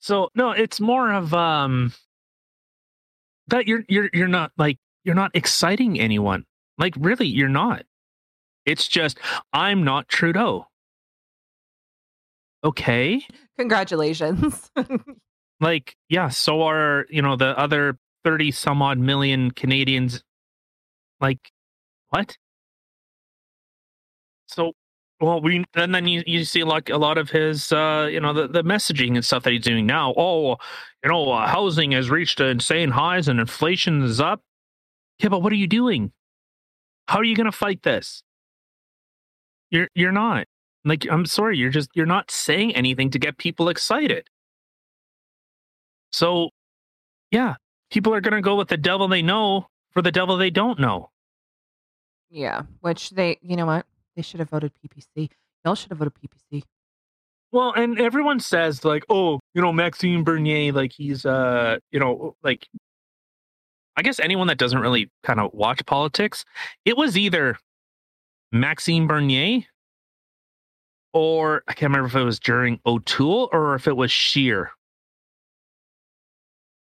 So 0.00 0.30
no, 0.34 0.50
it's 0.52 0.80
more 0.80 1.12
of 1.12 1.34
um 1.34 1.92
that 3.48 3.66
you're 3.66 3.84
you're 3.88 4.10
you're 4.12 4.28
not 4.28 4.52
like 4.56 4.78
you're 5.04 5.14
not 5.14 5.32
exciting 5.34 6.00
anyone. 6.00 6.44
Like 6.78 6.94
really, 6.98 7.26
you're 7.26 7.48
not. 7.48 7.84
It's 8.64 8.88
just 8.88 9.18
I'm 9.52 9.84
not 9.84 10.08
Trudeau. 10.08 10.66
Okay. 12.64 13.24
Congratulations. 13.58 14.70
like, 15.60 15.96
yeah, 16.08 16.28
so 16.28 16.62
are, 16.62 17.06
you 17.10 17.22
know, 17.22 17.36
the 17.36 17.58
other 17.58 17.98
30 18.24 18.50
some 18.50 18.82
odd 18.82 18.98
million 18.98 19.50
Canadians. 19.50 20.22
Like, 21.20 21.50
what? 22.10 22.36
So 24.46 24.72
well, 25.20 25.40
we 25.40 25.64
and 25.74 25.94
then 25.94 26.06
you, 26.06 26.22
you 26.26 26.44
see 26.44 26.62
like 26.62 26.90
a 26.90 26.98
lot 26.98 27.16
of 27.16 27.30
his 27.30 27.72
uh, 27.72 28.08
you 28.10 28.20
know 28.20 28.32
the, 28.32 28.48
the 28.48 28.62
messaging 28.62 29.14
and 29.14 29.24
stuff 29.24 29.44
that 29.44 29.52
he's 29.52 29.62
doing 29.62 29.86
now. 29.86 30.12
Oh, 30.16 30.56
you 31.02 31.10
know, 31.10 31.30
uh, 31.32 31.46
housing 31.46 31.92
has 31.92 32.10
reached 32.10 32.40
insane 32.40 32.90
highs 32.90 33.28
and 33.28 33.40
inflation 33.40 34.02
is 34.02 34.20
up. 34.20 34.42
Yeah, 35.18 35.30
but 35.30 35.40
what 35.42 35.52
are 35.52 35.56
you 35.56 35.66
doing? 35.66 36.12
How 37.08 37.18
are 37.18 37.24
you 37.24 37.34
going 37.36 37.46
to 37.46 37.52
fight 37.52 37.82
this? 37.82 38.22
You're 39.70 39.88
you're 39.94 40.12
not. 40.12 40.46
Like 40.84 41.06
I'm 41.10 41.24
sorry, 41.26 41.56
you're 41.56 41.70
just 41.70 41.90
you're 41.94 42.06
not 42.06 42.30
saying 42.30 42.74
anything 42.76 43.10
to 43.10 43.18
get 43.18 43.38
people 43.38 43.68
excited. 43.68 44.28
So, 46.16 46.48
yeah, 47.30 47.56
people 47.90 48.14
are 48.14 48.22
going 48.22 48.32
to 48.32 48.40
go 48.40 48.56
with 48.56 48.68
the 48.68 48.78
devil 48.78 49.06
they 49.06 49.20
know 49.20 49.66
for 49.90 50.00
the 50.00 50.10
devil 50.10 50.38
they 50.38 50.48
don't 50.48 50.80
know. 50.80 51.10
Yeah, 52.30 52.62
which 52.80 53.10
they, 53.10 53.36
you 53.42 53.54
know 53.54 53.66
what? 53.66 53.84
They 54.16 54.22
should 54.22 54.40
have 54.40 54.48
voted 54.48 54.72
PPC. 54.82 55.28
Y'all 55.62 55.74
should 55.74 55.90
have 55.90 55.98
voted 55.98 56.14
PPC. 56.14 56.62
Well, 57.52 57.74
and 57.74 58.00
everyone 58.00 58.40
says 58.40 58.82
like, 58.82 59.04
oh, 59.10 59.40
you 59.52 59.60
know, 59.60 59.74
Maxime 59.74 60.24
Bernier, 60.24 60.72
like 60.72 60.92
he's 60.92 61.26
uh, 61.26 61.80
you 61.90 62.00
know, 62.00 62.34
like 62.42 62.66
I 63.98 64.00
guess 64.00 64.18
anyone 64.18 64.46
that 64.46 64.56
doesn't 64.56 64.80
really 64.80 65.10
kind 65.22 65.38
of 65.38 65.52
watch 65.52 65.84
politics, 65.84 66.46
it 66.86 66.96
was 66.96 67.18
either 67.18 67.58
Maxime 68.52 69.06
Bernier 69.06 69.64
or 71.12 71.62
I 71.68 71.74
can't 71.74 71.90
remember 71.90 72.08
if 72.08 72.16
it 72.16 72.24
was 72.24 72.40
during 72.40 72.80
O'Toole 72.86 73.50
or 73.52 73.74
if 73.74 73.86
it 73.86 73.98
was 73.98 74.10
Scheer 74.10 74.70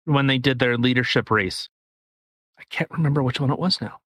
when 0.06 0.26
they 0.26 0.38
did 0.38 0.58
their 0.58 0.78
leadership 0.78 1.30
race. 1.30 1.68
I 2.58 2.62
can't 2.70 2.90
remember 2.90 3.22
which 3.22 3.40
one 3.40 3.50
it 3.50 3.58
was 3.58 3.80
now. 3.80 3.98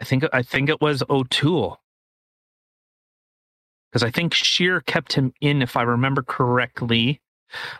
I 0.00 0.04
think 0.04 0.24
I 0.32 0.42
think 0.42 0.68
it 0.68 0.80
was 0.80 1.02
O'Toole. 1.10 1.80
Because 3.90 4.02
I 4.02 4.10
think 4.10 4.32
Scheer 4.32 4.80
kept 4.80 5.12
him 5.12 5.34
in, 5.40 5.60
if 5.60 5.76
I 5.76 5.82
remember 5.82 6.22
correctly. 6.22 7.20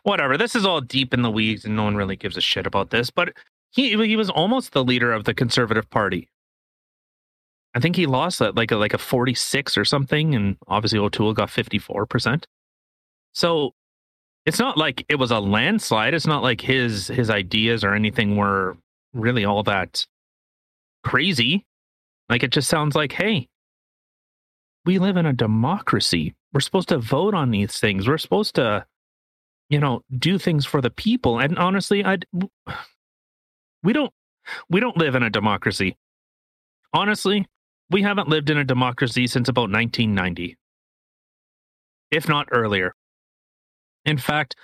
Whatever. 0.02 0.37
This 0.37 0.54
is 0.54 0.66
all 0.66 0.82
deep 0.82 1.14
in 1.14 1.23
the 1.23 1.30
weeds, 1.30 1.64
and 1.64 1.75
no 1.75 1.85
one 1.85 1.97
really 1.97 2.16
gives 2.16 2.37
a 2.37 2.42
shit 2.42 2.66
about 2.66 2.90
this. 2.90 3.11
But 3.11 3.32
he 3.71 3.97
he 4.06 4.16
was 4.16 4.28
almost 4.28 4.73
the 4.73 4.85
leader 4.85 5.12
of 5.12 5.25
the 5.25 5.32
Conservative 5.32 5.88
Party. 5.88 6.30
I 7.75 7.80
think 7.80 7.97
he 7.97 8.06
lost 8.06 8.38
that 8.40 8.54
like 8.54 8.71
a 8.71 8.76
like 8.76 8.92
a 8.92 8.99
46 8.99 9.78
or 9.78 9.85
something, 9.85 10.35
and 10.35 10.59
obviously 10.68 10.99
O'Toole 10.99 11.32
got 11.32 11.49
54 11.49 12.04
percent. 12.06 12.47
So 13.32 13.75
it's 14.44 14.58
not 14.58 14.76
like 14.76 15.04
it 15.08 15.16
was 15.16 15.30
a 15.30 15.38
landslide. 15.38 16.14
It's 16.14 16.26
not 16.26 16.42
like 16.42 16.61
his 16.61 17.08
his 17.08 17.30
ideas 17.30 17.84
or 17.84 17.94
anything 17.94 18.37
were 18.37 18.76
really 19.12 19.44
all 19.44 19.62
that 19.64 20.06
crazy. 21.04 21.64
Like 22.28 22.42
it 22.42 22.50
just 22.50 22.68
sounds 22.68 22.96
like, 22.96 23.12
hey, 23.12 23.49
we 24.84 24.99
live 24.99 25.16
in 25.16 25.26
a 25.26 25.32
democracy. 25.32 26.34
We're 26.52 26.61
supposed 26.61 26.88
to 26.88 26.99
vote 26.99 27.34
on 27.34 27.50
these 27.50 27.78
things. 27.78 28.08
We're 28.08 28.18
supposed 28.18 28.54
to, 28.56 28.84
you 29.68 29.78
know, 29.78 30.02
do 30.18 30.38
things 30.38 30.66
for 30.66 30.80
the 30.80 30.90
people. 30.90 31.38
And 31.38 31.58
honestly, 31.58 32.04
I 32.04 32.18
we 33.82 33.92
don't 33.92 34.12
we 34.68 34.80
don't 34.80 34.96
live 34.96 35.14
in 35.14 35.22
a 35.22 35.30
democracy. 35.30 35.96
Honestly, 36.92 37.46
we 37.90 38.02
haven't 38.02 38.28
lived 38.28 38.50
in 38.50 38.58
a 38.58 38.64
democracy 38.64 39.26
since 39.26 39.49
about 39.49 39.70
1990. 39.70 40.56
If 42.11 42.28
not 42.28 42.49
earlier. 42.50 42.92
In 44.04 44.18
fact, 44.18 44.56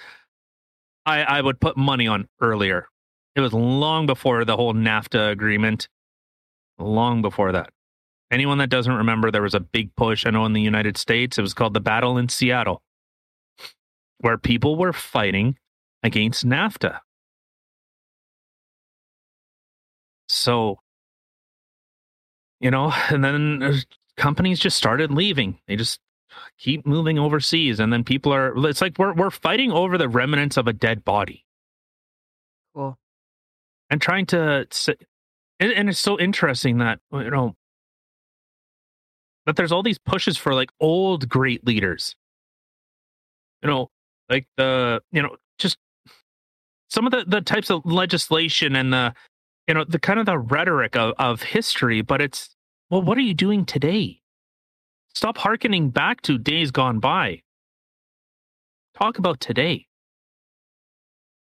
I, 1.06 1.22
I 1.22 1.40
would 1.40 1.60
put 1.60 1.76
money 1.76 2.06
on 2.06 2.28
earlier. 2.40 2.88
It 3.36 3.40
was 3.40 3.52
long 3.52 4.06
before 4.06 4.44
the 4.44 4.56
whole 4.56 4.74
NAFTA 4.74 5.30
agreement 5.30 5.88
long 6.78 7.22
before 7.22 7.52
that. 7.52 7.70
Anyone 8.30 8.58
that 8.58 8.68
doesn't 8.68 8.92
remember, 8.92 9.30
there 9.30 9.42
was 9.42 9.54
a 9.54 9.60
big 9.60 9.94
push, 9.96 10.26
I 10.26 10.30
know, 10.30 10.44
in 10.44 10.52
the 10.52 10.60
United 10.60 10.96
States. 10.96 11.38
It 11.38 11.42
was 11.42 11.54
called 11.54 11.72
the 11.72 11.80
Battle 11.80 12.18
in 12.18 12.28
Seattle, 12.28 12.82
where 14.18 14.36
people 14.36 14.76
were 14.76 14.92
fighting 14.92 15.56
against 16.02 16.44
NAFTA. 16.44 17.00
So, 20.28 20.80
you 22.60 22.70
know, 22.70 22.92
and 23.08 23.24
then 23.24 23.62
uh, 23.62 23.74
companies 24.16 24.60
just 24.60 24.76
started 24.76 25.10
leaving. 25.10 25.58
They 25.66 25.76
just 25.76 26.00
keep 26.58 26.86
moving 26.86 27.18
overseas. 27.18 27.80
And 27.80 27.92
then 27.92 28.04
people 28.04 28.32
are, 28.32 28.54
it's 28.66 28.80
like 28.80 28.98
we're, 28.98 29.14
we're 29.14 29.30
fighting 29.30 29.72
over 29.72 29.98
the 29.98 30.08
remnants 30.08 30.56
of 30.56 30.66
a 30.66 30.72
dead 30.72 31.04
body. 31.04 31.44
Cool. 32.74 32.98
And 33.90 34.00
trying 34.00 34.26
to 34.26 34.66
and, 35.60 35.72
and 35.72 35.88
it's 35.88 35.98
so 35.98 36.18
interesting 36.18 36.78
that 36.78 37.00
you 37.12 37.30
know 37.30 37.54
that 39.46 39.56
there's 39.56 39.72
all 39.72 39.82
these 39.82 39.98
pushes 39.98 40.36
for 40.36 40.54
like 40.54 40.70
old 40.80 41.28
great 41.28 41.66
leaders 41.66 42.14
you 43.62 43.68
know 43.68 43.90
like 44.28 44.46
the 44.56 45.02
you 45.10 45.22
know 45.22 45.36
just 45.58 45.78
some 46.88 47.06
of 47.06 47.12
the 47.12 47.24
the 47.26 47.40
types 47.40 47.70
of 47.70 47.84
legislation 47.84 48.76
and 48.76 48.92
the 48.92 49.14
you 49.66 49.74
know 49.74 49.84
the 49.84 49.98
kind 49.98 50.18
of 50.18 50.26
the 50.26 50.38
rhetoric 50.38 50.96
of, 50.96 51.14
of 51.18 51.42
history 51.42 52.02
but 52.02 52.20
it's 52.20 52.54
well 52.90 53.02
what 53.02 53.18
are 53.18 53.22
you 53.22 53.34
doing 53.34 53.64
today 53.64 54.20
stop 55.18 55.38
hearkening 55.38 55.90
back 55.90 56.22
to 56.22 56.38
days 56.38 56.70
gone 56.70 56.98
by 57.00 57.42
talk 58.96 59.18
about 59.18 59.40
today 59.40 59.86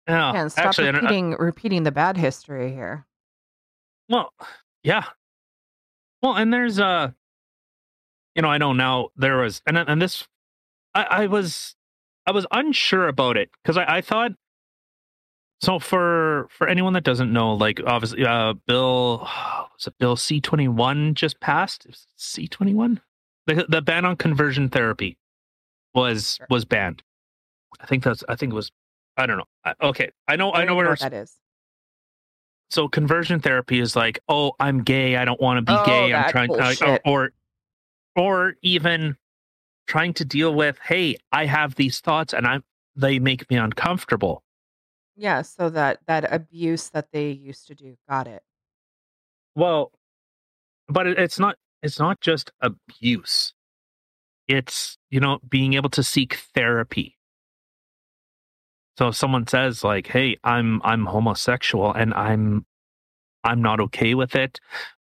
yeah, 0.08 0.32
and 0.34 0.50
stop 0.50 0.66
actually, 0.66 0.90
repeating 0.90 1.32
repeating 1.32 1.82
the 1.82 1.92
bad 1.92 2.16
history 2.16 2.72
here 2.72 3.06
well, 4.08 4.32
yeah. 4.82 5.04
Well, 6.22 6.34
and 6.37 6.52
there's 6.52 6.80
uh 6.80 7.10
you 8.34 8.42
know, 8.42 8.48
I 8.48 8.58
know 8.58 8.72
now 8.72 9.08
there 9.16 9.38
was 9.38 9.62
and 9.66 9.76
and 9.76 10.00
this 10.00 10.26
I, 10.94 11.02
I 11.02 11.26
was 11.26 11.76
I 12.26 12.32
was 12.32 12.46
unsure 12.50 13.08
about 13.08 13.37
it 13.37 13.50
because 13.62 13.76
I, 13.76 13.96
I 13.98 14.00
thought 14.00 14.32
So 15.60 15.78
for 15.78 16.48
for 16.50 16.68
anyone 16.68 16.92
that 16.94 17.04
doesn't 17.04 17.32
know, 17.32 17.54
like 17.54 17.80
obviously, 17.87 18.25
uh, 18.25 18.54
Bill 18.66 19.18
was 19.75 19.87
it 19.87 19.98
Bill 19.98 20.16
C 20.16 20.40
twenty 20.40 20.68
one 20.68 21.14
just 21.14 21.40
passed 21.40 21.87
C 22.16 22.48
twenty 22.48 22.75
one. 22.75 23.00
The 23.49 23.67
the 23.69 23.83
ban 23.83 24.05
on 24.05 24.14
conversion 24.17 24.69
therapy 24.69 25.19
was 25.95 26.38
was 26.50 26.64
banned. 26.64 27.02
I 27.81 27.87
think 27.87 28.05
that's 28.05 28.23
I 28.28 28.37
think 28.37 28.52
it 28.52 28.57
was 28.57 28.71
I 29.17 29.26
don't 29.26 29.38
know. 29.38 29.49
I, 29.64 29.75
okay, 29.83 30.11
I 30.28 30.37
know 30.37 30.52
I 30.52 30.59
don't 30.59 30.69
know 30.69 30.75
where 30.76 30.88
what 30.90 31.00
that 31.00 31.12
is. 31.14 31.35
so 32.71 32.87
conversion 32.88 33.40
therapy 33.40 33.81
is 33.81 33.97
like 33.97 34.21
oh 34.28 34.52
i'm 34.61 34.83
gay 34.85 35.17
i 35.17 35.25
don't 35.25 35.40
want 35.40 35.57
to 35.57 35.62
be 35.62 35.73
Oh, 35.76 35.85
gay 35.85 36.12
i'm 36.12 36.31
trying 36.31 36.50
uh, 36.52 36.57
bullshit. 36.59 37.00
or 37.07 37.33
or 38.14 38.55
even 38.62 39.17
trying 39.87 40.12
to 40.14 40.25
deal 40.25 40.55
with 40.55 40.78
hey 40.85 41.17
i 41.33 41.47
have 41.47 41.75
these 41.76 42.00
thoughts 42.00 42.35
and 42.35 42.47
i'm 42.47 42.62
they 42.95 43.19
make 43.19 43.49
me 43.50 43.57
uncomfortable 43.57 44.43
Yeah, 45.17 45.40
so 45.43 45.71
that 45.71 46.00
that 46.07 46.31
abuse 46.31 46.90
that 46.90 47.11
they 47.11 47.31
used 47.31 47.67
to 47.69 47.75
do. 47.75 47.97
Got 48.09 48.26
it. 48.28 48.43
well 49.57 49.90
but 50.88 51.07
it, 51.07 51.19
it's 51.19 51.38
not 51.38 51.57
it's 51.82 51.99
not 51.99 52.20
just 52.20 52.50
abuse 52.61 53.52
it's 54.47 54.97
you 55.11 55.20
know 55.20 55.38
being 55.49 55.75
able 55.75 55.90
to 55.90 56.02
seek 56.02 56.35
therapy 56.54 57.16
so 58.97 59.08
if 59.08 59.14
someone 59.16 59.47
says 59.47 59.85
like 59.85 60.06
hey 60.06 60.37
i'm 60.44 60.80
i'm 60.85 61.06
homosexual 61.06 61.92
and 61.92 62.12
i'm 62.14 62.64
i'm 63.44 63.62
not 63.62 63.80
okay 63.80 64.14
with 64.14 64.35
it 64.35 64.58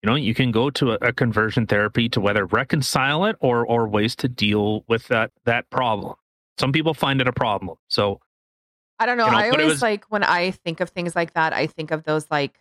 you 0.02 0.08
know 0.08 0.16
you 0.16 0.34
can 0.34 0.50
go 0.50 0.70
to 0.70 0.92
a, 0.92 0.98
a 1.02 1.12
conversion 1.12 1.66
therapy 1.66 2.08
to 2.08 2.20
whether 2.20 2.46
reconcile 2.46 3.24
it 3.24 3.36
or 3.40 3.66
or 3.66 3.88
ways 3.88 4.14
to 4.16 4.28
deal 4.28 4.84
with 4.88 5.08
that 5.08 5.30
that 5.44 5.68
problem 5.70 6.14
some 6.58 6.72
people 6.72 6.94
find 6.94 7.20
it 7.20 7.28
a 7.28 7.32
problem 7.32 7.76
so 7.88 8.20
I 8.96 9.06
don't 9.06 9.18
know. 9.18 9.26
You 9.26 9.32
know, 9.32 9.38
I 9.38 9.50
always 9.50 9.66
was- 9.66 9.82
like 9.82 10.04
when 10.04 10.22
I 10.22 10.52
think 10.52 10.78
of 10.78 10.90
things 10.90 11.16
like 11.16 11.34
that, 11.34 11.52
I 11.52 11.66
think 11.66 11.90
of 11.90 12.04
those 12.04 12.30
like 12.30 12.60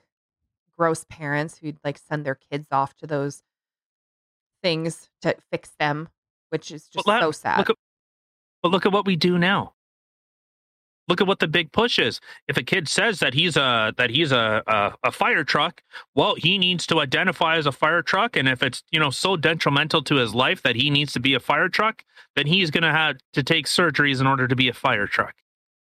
gross 0.78 1.06
parents 1.08 1.60
who'd 1.60 1.78
like 1.84 2.00
send 2.00 2.26
their 2.26 2.34
kids 2.34 2.68
off 2.72 2.96
to 2.96 3.08
those 3.08 3.44
things 4.64 5.10
to 5.22 5.36
fix 5.52 5.72
them, 5.80 6.10
which 6.50 6.72
is 6.72 6.88
just 6.88 7.06
la- 7.08 7.20
so 7.20 7.32
sad. 7.32 7.60
look 7.60 7.70
at 7.70 7.76
but 8.64 8.72
look 8.72 8.86
at 8.86 8.92
what 8.92 9.06
we 9.06 9.16
do 9.16 9.38
now 9.38 9.74
look 11.10 11.20
at 11.20 11.28
what 11.28 11.40
the 11.40 11.48
big 11.48 11.72
push 11.74 12.00
is 12.00 12.22
if 12.48 12.56
a 12.56 12.64
kid 12.64 12.88
says 12.88 13.20
that 13.20 13.34
he's 13.34 13.58
a 13.58 13.94
that 13.98 14.10
he's 14.10 14.32
a, 14.32 14.64
a 14.66 14.94
a 15.04 15.12
fire 15.12 15.44
truck 15.44 15.84
well 16.16 16.36
he 16.36 16.58
needs 16.58 16.88
to 16.88 17.00
identify 17.02 17.58
as 17.58 17.66
a 17.66 17.72
fire 17.72 18.02
truck 18.02 18.38
and 18.38 18.48
if 18.48 18.64
it's 18.64 18.84
you 18.92 19.00
know 19.00 19.10
so 19.10 19.36
detrimental 19.36 20.02
to 20.02 20.16
his 20.16 20.34
life 20.34 20.62
that 20.62 20.76
he 20.78 20.90
needs 20.90 21.12
to 21.12 21.20
be 21.20 21.34
a 21.34 21.40
fire 21.40 21.68
truck 21.68 22.04
then 22.36 22.48
he's 22.48 22.72
going 22.72 22.84
to 22.84 22.92
have 22.92 23.18
to 23.34 23.44
take 23.44 23.68
surgeries 23.68 24.22
in 24.22 24.28
order 24.28 24.48
to 24.48 24.56
be 24.56 24.70
a 24.70 24.74
fire 24.74 25.06
truck 25.08 25.36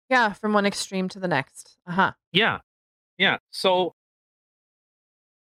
yeah, 0.09 0.33
from 0.33 0.53
one 0.53 0.65
extreme 0.65 1.07
to 1.09 1.19
the 1.19 1.27
next. 1.27 1.77
Uh 1.85 1.91
huh. 1.91 2.11
yeah 2.31 2.59
yeah 3.17 3.37
so 3.51 3.93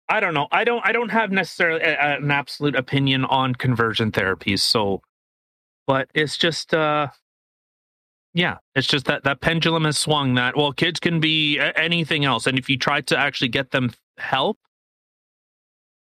i 0.09 0.19
don't 0.19 0.33
know. 0.33 0.47
I 0.51 0.63
don't 0.63 0.85
i 0.85 0.91
don't 0.91 1.09
have 1.09 1.31
necessarily 1.31 1.81
a, 1.81 1.93
a- 1.93 2.17
an 2.17 2.31
absolute 2.31 2.75
opinion 2.75 3.25
on 3.25 3.55
conversion 3.55 4.11
therapies 4.11 4.59
so 4.59 5.01
but 5.87 6.09
it's 6.13 6.37
just 6.37 6.73
uh 6.73 7.07
yeah 8.33 8.57
it's 8.75 8.87
just 8.87 9.05
that 9.05 9.23
that 9.23 9.41
pendulum 9.41 9.85
has 9.85 9.97
swung 9.97 10.35
that 10.35 10.55
well 10.57 10.71
kids 10.73 10.99
can 10.99 11.19
be 11.19 11.59
anything 11.59 12.25
else 12.25 12.45
and 12.47 12.57
if 12.59 12.69
you 12.69 12.77
try 12.77 13.01
to 13.01 13.17
actually 13.17 13.47
get 13.49 13.71
them 13.71 13.91
help 14.17 14.57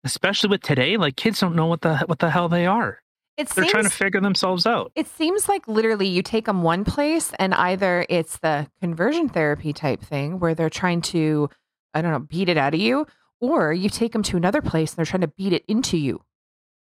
especially 0.03 0.49
with 0.49 0.61
today 0.61 0.97
like 0.97 1.15
kids 1.15 1.39
don't 1.39 1.55
know 1.55 1.65
what 1.65 1.81
the 1.81 1.97
what 2.05 2.19
the 2.19 2.29
hell 2.29 2.47
they 2.49 2.65
are. 2.65 2.99
It 3.37 3.49
they're 3.49 3.65
seems 3.65 3.71
trying 3.71 3.83
to 3.83 3.89
figure 3.89 4.21
themselves 4.21 4.65
out. 4.65 4.93
It 4.95 5.07
seems 5.07 5.49
like 5.49 5.67
literally 5.67 6.07
you 6.07 6.21
take 6.21 6.45
them 6.45 6.63
one 6.63 6.85
place 6.85 7.33
and 7.37 7.53
either 7.53 8.05
it's 8.07 8.37
the 8.37 8.67
conversion 8.79 9.27
therapy 9.27 9.73
type 9.73 10.01
thing 10.01 10.39
where 10.39 10.55
they're 10.55 10.69
trying 10.69 11.01
to 11.01 11.49
I 11.93 12.01
don't 12.01 12.11
know 12.11 12.19
beat 12.19 12.47
it 12.47 12.57
out 12.57 12.73
of 12.73 12.79
you, 12.79 13.07
or 13.51 13.73
you 13.73 13.89
take 13.89 14.11
them 14.13 14.23
to 14.23 14.37
another 14.37 14.61
place 14.61 14.91
and 14.91 14.97
they're 14.97 15.05
trying 15.05 15.21
to 15.21 15.27
beat 15.27 15.53
it 15.53 15.63
into 15.67 15.97
you, 15.97 16.21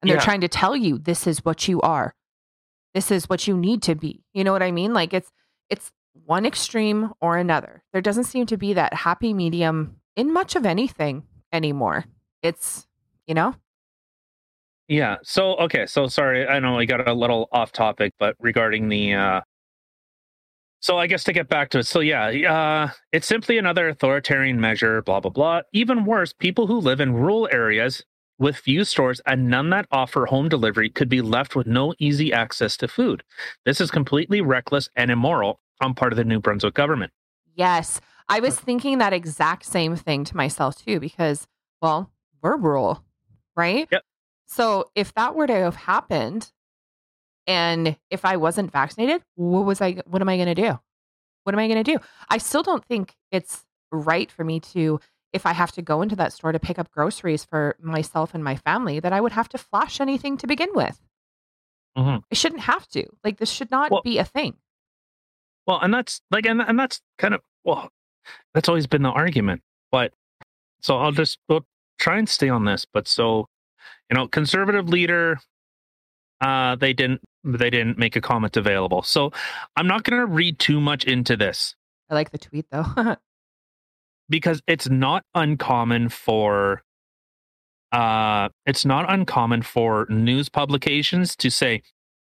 and 0.02 0.10
they're 0.10 0.18
Yeah. 0.18 0.24
trying 0.24 0.42
to 0.42 0.48
tell 0.48 0.76
you 0.76 0.98
this 0.98 1.28
is 1.28 1.44
what 1.46 1.68
you 1.68 1.82
are, 1.82 2.14
this 2.94 3.12
is 3.12 3.28
what 3.30 3.48
you 3.48 3.58
need 3.58 3.82
to 3.84 3.96
be. 3.96 4.24
You 4.34 4.44
know 4.44 4.52
what 4.52 4.64
I 4.64 4.72
mean? 4.72 4.94
Like 4.94 5.14
it's 5.14 5.32
it's 5.70 5.92
one 6.26 6.46
extreme 6.46 7.12
or 7.22 7.38
another. 7.38 7.84
There 7.94 8.02
doesn't 8.02 8.24
seem 8.26 8.46
to 8.48 8.58
be 8.58 8.74
that 8.74 8.94
happy 8.94 9.34
medium 9.34 9.98
in 10.16 10.34
much 10.34 10.56
of 10.56 10.66
anything 10.66 11.24
anymore. 11.54 12.06
It's 12.44 12.88
you 13.28 13.34
know 13.36 13.56
Yeah. 14.88 15.18
So 15.24 15.56
okay. 15.58 15.86
So 15.86 16.08
sorry. 16.08 16.48
I 16.48 16.60
know 16.60 16.76
we 16.76 16.86
got 16.86 17.08
a 17.08 17.14
little 17.14 17.48
off 17.52 17.72
topic, 17.72 18.14
but 18.20 18.36
regarding 18.40 18.90
the. 18.90 19.14
uh 19.14 19.42
So 20.82 20.98
I 20.98 21.08
guess 21.08 21.24
to 21.26 21.34
get 21.34 21.50
back 21.50 21.70
to 21.72 21.80
it. 21.80 21.88
So 21.88 22.00
yeah, 22.00 22.28
uh, 22.28 22.92
it's 23.12 23.28
simply 23.28 23.58
another 23.58 23.90
authoritarian 23.90 24.60
measure. 24.62 25.02
Blah 25.02 25.20
blah 25.20 25.32
blah. 25.32 25.62
Even 25.74 26.06
worse, 26.06 26.34
people 26.34 26.68
who 26.68 26.80
live 26.80 27.00
in 27.00 27.14
rural 27.14 27.50
areas 27.52 28.04
with 28.38 28.56
few 28.56 28.86
stores 28.86 29.20
and 29.26 29.50
none 29.50 29.70
that 29.72 29.86
offer 29.92 30.26
home 30.26 30.48
delivery 30.48 30.90
could 30.90 31.10
be 31.10 31.22
left 31.22 31.56
with 31.58 31.68
no 31.68 31.94
easy 32.00 32.32
access 32.32 32.78
to 32.78 32.88
food. 32.88 33.22
This 33.66 33.82
is 33.82 33.92
completely 33.92 34.40
reckless 34.40 34.90
and 34.96 35.12
immoral 35.12 35.60
on 35.82 35.94
part 35.94 36.14
of 36.14 36.18
the 36.18 36.24
New 36.24 36.40
Brunswick 36.40 36.74
government. 36.74 37.12
Yes. 37.54 38.00
I 38.30 38.40
was 38.40 38.58
thinking 38.58 39.00
that 39.00 39.12
exact 39.12 39.66
same 39.66 39.98
thing 39.98 40.24
to 40.24 40.38
myself 40.38 40.86
too, 40.86 41.02
because, 41.02 41.48
well, 41.82 42.12
we're 42.42 42.56
rural, 42.56 43.04
right? 43.58 43.90
Yep. 43.92 44.04
So 44.46 44.90
if 44.96 45.14
that 45.16 45.36
were 45.36 45.48
to 45.48 45.54
have 45.54 45.76
happened 45.76 46.54
and 47.50 47.98
if 48.12 48.24
I 48.24 48.38
wasn't 48.38 48.72
vaccinated, 48.72 49.24
what 49.36 49.66
was 49.66 49.82
I, 49.82 49.94
what 50.06 50.22
am 50.22 50.30
I 50.30 50.38
going 50.38 50.48
to 50.48 50.56
do? 50.56 50.80
What 51.44 51.54
am 51.54 51.60
I 51.60 51.68
going 51.68 51.84
to 51.84 51.92
do? 51.96 51.98
I 52.30 52.38
still 52.38 52.62
don't 52.64 52.86
think 52.86 53.16
it's 53.32 53.66
right 53.92 54.32
for 54.32 54.44
me 54.44 54.60
to, 54.60 55.00
if 55.34 55.46
I 55.48 55.54
have 55.54 55.72
to 55.74 55.82
go 55.82 56.02
into 56.04 56.16
that 56.18 56.32
store 56.32 56.52
to 56.52 56.60
pick 56.60 56.78
up 56.78 56.92
groceries 56.92 57.44
for 57.44 57.76
myself 57.82 58.36
and 58.36 58.44
my 58.44 58.56
family, 58.56 59.00
that 59.00 59.14
I 59.14 59.20
would 59.20 59.32
have 59.32 59.50
to 59.50 59.58
flash 59.58 60.00
anything 60.00 60.38
to 60.38 60.48
begin 60.48 60.70
with. 60.74 61.02
Mhm. 61.98 62.24
I 62.32 62.36
shouldn't 62.36 62.62
have 62.62 62.88
to. 62.90 63.06
Like, 63.24 63.38
this 63.38 63.50
should 63.50 63.72
not 63.72 63.90
Well- 63.92 64.04
be 64.04 64.20
a 64.20 64.26
thing. 64.26 64.58
Well, 65.66 65.80
and 65.82 65.94
that's 65.94 66.22
like, 66.32 66.46
and, 66.46 66.62
and 66.62 66.80
that's 66.80 67.02
kind 67.18 67.34
of, 67.34 67.42
well, 67.64 67.90
that's 68.54 68.70
always 68.70 68.86
been 68.88 69.02
the 69.04 69.10
argument. 69.10 69.62
But 69.92 70.14
so 70.82 70.98
I'll 70.98 71.12
just 71.12 71.40
we'll 71.50 71.66
try 72.00 72.18
and 72.18 72.30
stay 72.30 72.50
on 72.50 72.66
this. 72.66 72.86
But 72.86 73.08
so, 73.08 73.48
you 74.10 74.16
know, 74.16 74.28
conservative 74.28 74.88
leader, 74.90 75.40
uh, 76.42 76.76
they 76.76 76.94
didn't, 76.94 77.22
they 77.58 77.70
didn't 77.70 77.98
make 77.98 78.16
a 78.16 78.22
comment 78.22 78.58
available. 78.58 79.02
So 79.02 79.32
I'm 79.76 79.88
not 79.88 80.04
going 80.04 80.20
to 80.20 80.26
read 80.26 80.60
too 80.60 80.80
much 80.80 81.04
into 81.06 81.36
this 81.36 81.76
I 82.10 82.16
like 82.16 82.32
the 82.32 82.38
tweet 82.38 82.66
though. 82.72 82.86
because 84.30 84.62
it's 84.68 84.90
not 84.90 85.24
uncommon 85.36 86.10
for, 86.10 86.82
uh, 87.92 88.50
it's 88.66 88.86
not 88.86 89.12
uncommon 89.12 89.62
for 89.62 90.08
news 90.10 90.50
publications 90.50 91.36
to 91.38 91.50
say, 91.50 91.84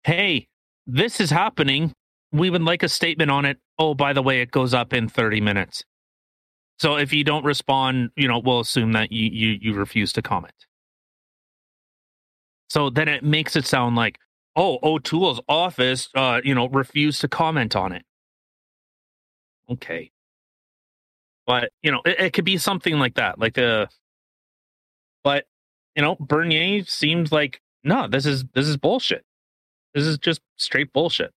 "Hey, 0.05 0.49
this 0.87 1.21
is 1.21 1.31
happening. 1.31 1.93
We 2.33 2.51
would 2.51 2.63
like 2.63 2.83
a 2.83 2.89
statement 2.89 3.31
on 3.31 3.45
it. 3.45 3.59
Oh, 3.79 3.95
by 3.95 4.13
the 4.13 4.23
way, 4.23 4.41
it 4.41 4.51
goes 4.51 4.75
up 4.75 4.93
in 4.93 5.09
30 5.09 5.41
minutes." 5.41 5.85
So 6.79 6.97
if 6.97 7.13
you 7.13 7.25
don't 7.25 7.45
respond, 7.45 8.11
you 8.17 8.29
know, 8.29 8.39
we'll 8.39 8.61
assume 8.61 8.93
that 8.93 9.13
you 9.13 9.31
you 9.31 9.59
you 9.61 9.75
refuse 9.75 10.13
to 10.15 10.23
comment. 10.23 10.55
So 12.69 12.89
then 12.89 13.09
it 13.09 13.25
makes 13.25 13.57
it 13.57 13.67
sound 13.67 13.97
like, 13.97 14.19
oh, 14.61 14.79
O'Toole's 14.83 15.41
office, 15.49 16.11
uh, 16.15 16.41
you 16.45 16.55
know, 16.55 16.69
refused 16.69 17.23
to 17.23 17.29
comment 17.29 17.75
on 17.75 17.93
it. 17.93 18.05
Okay, 19.71 20.11
but 21.47 21.71
you 21.83 21.91
know, 21.91 22.03
it, 22.05 22.21
it 22.21 22.33
could 22.33 22.45
be 22.45 22.59
something 22.59 22.99
like 22.99 23.15
that, 23.15 23.39
like 23.39 23.55
the. 23.55 23.89
But 25.25 25.47
you 25.97 26.03
know, 26.03 26.17
Bernier 26.21 26.85
seems 26.85 27.33
like 27.33 27.61
no, 27.83 28.07
this 28.07 28.27
is 28.27 28.45
this 28.55 28.67
is 28.67 28.77
bullshit. 28.77 29.25
This 29.95 30.05
is 30.07 30.19
just 30.19 30.41
straight 30.57 30.93
bullshit. 30.93 31.33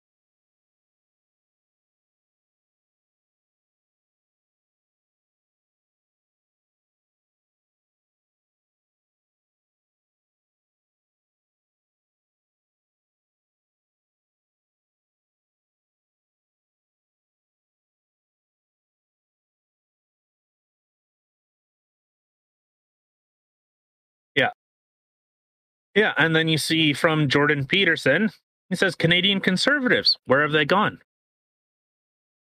Yeah, 25.94 26.12
and 26.16 26.34
then 26.34 26.48
you 26.48 26.58
see 26.58 26.92
from 26.92 27.28
Jordan 27.28 27.66
Peterson, 27.66 28.30
he 28.70 28.76
says 28.76 28.94
Canadian 28.94 29.40
conservatives, 29.40 30.16
where 30.24 30.42
have 30.42 30.52
they 30.52 30.64
gone? 30.64 31.00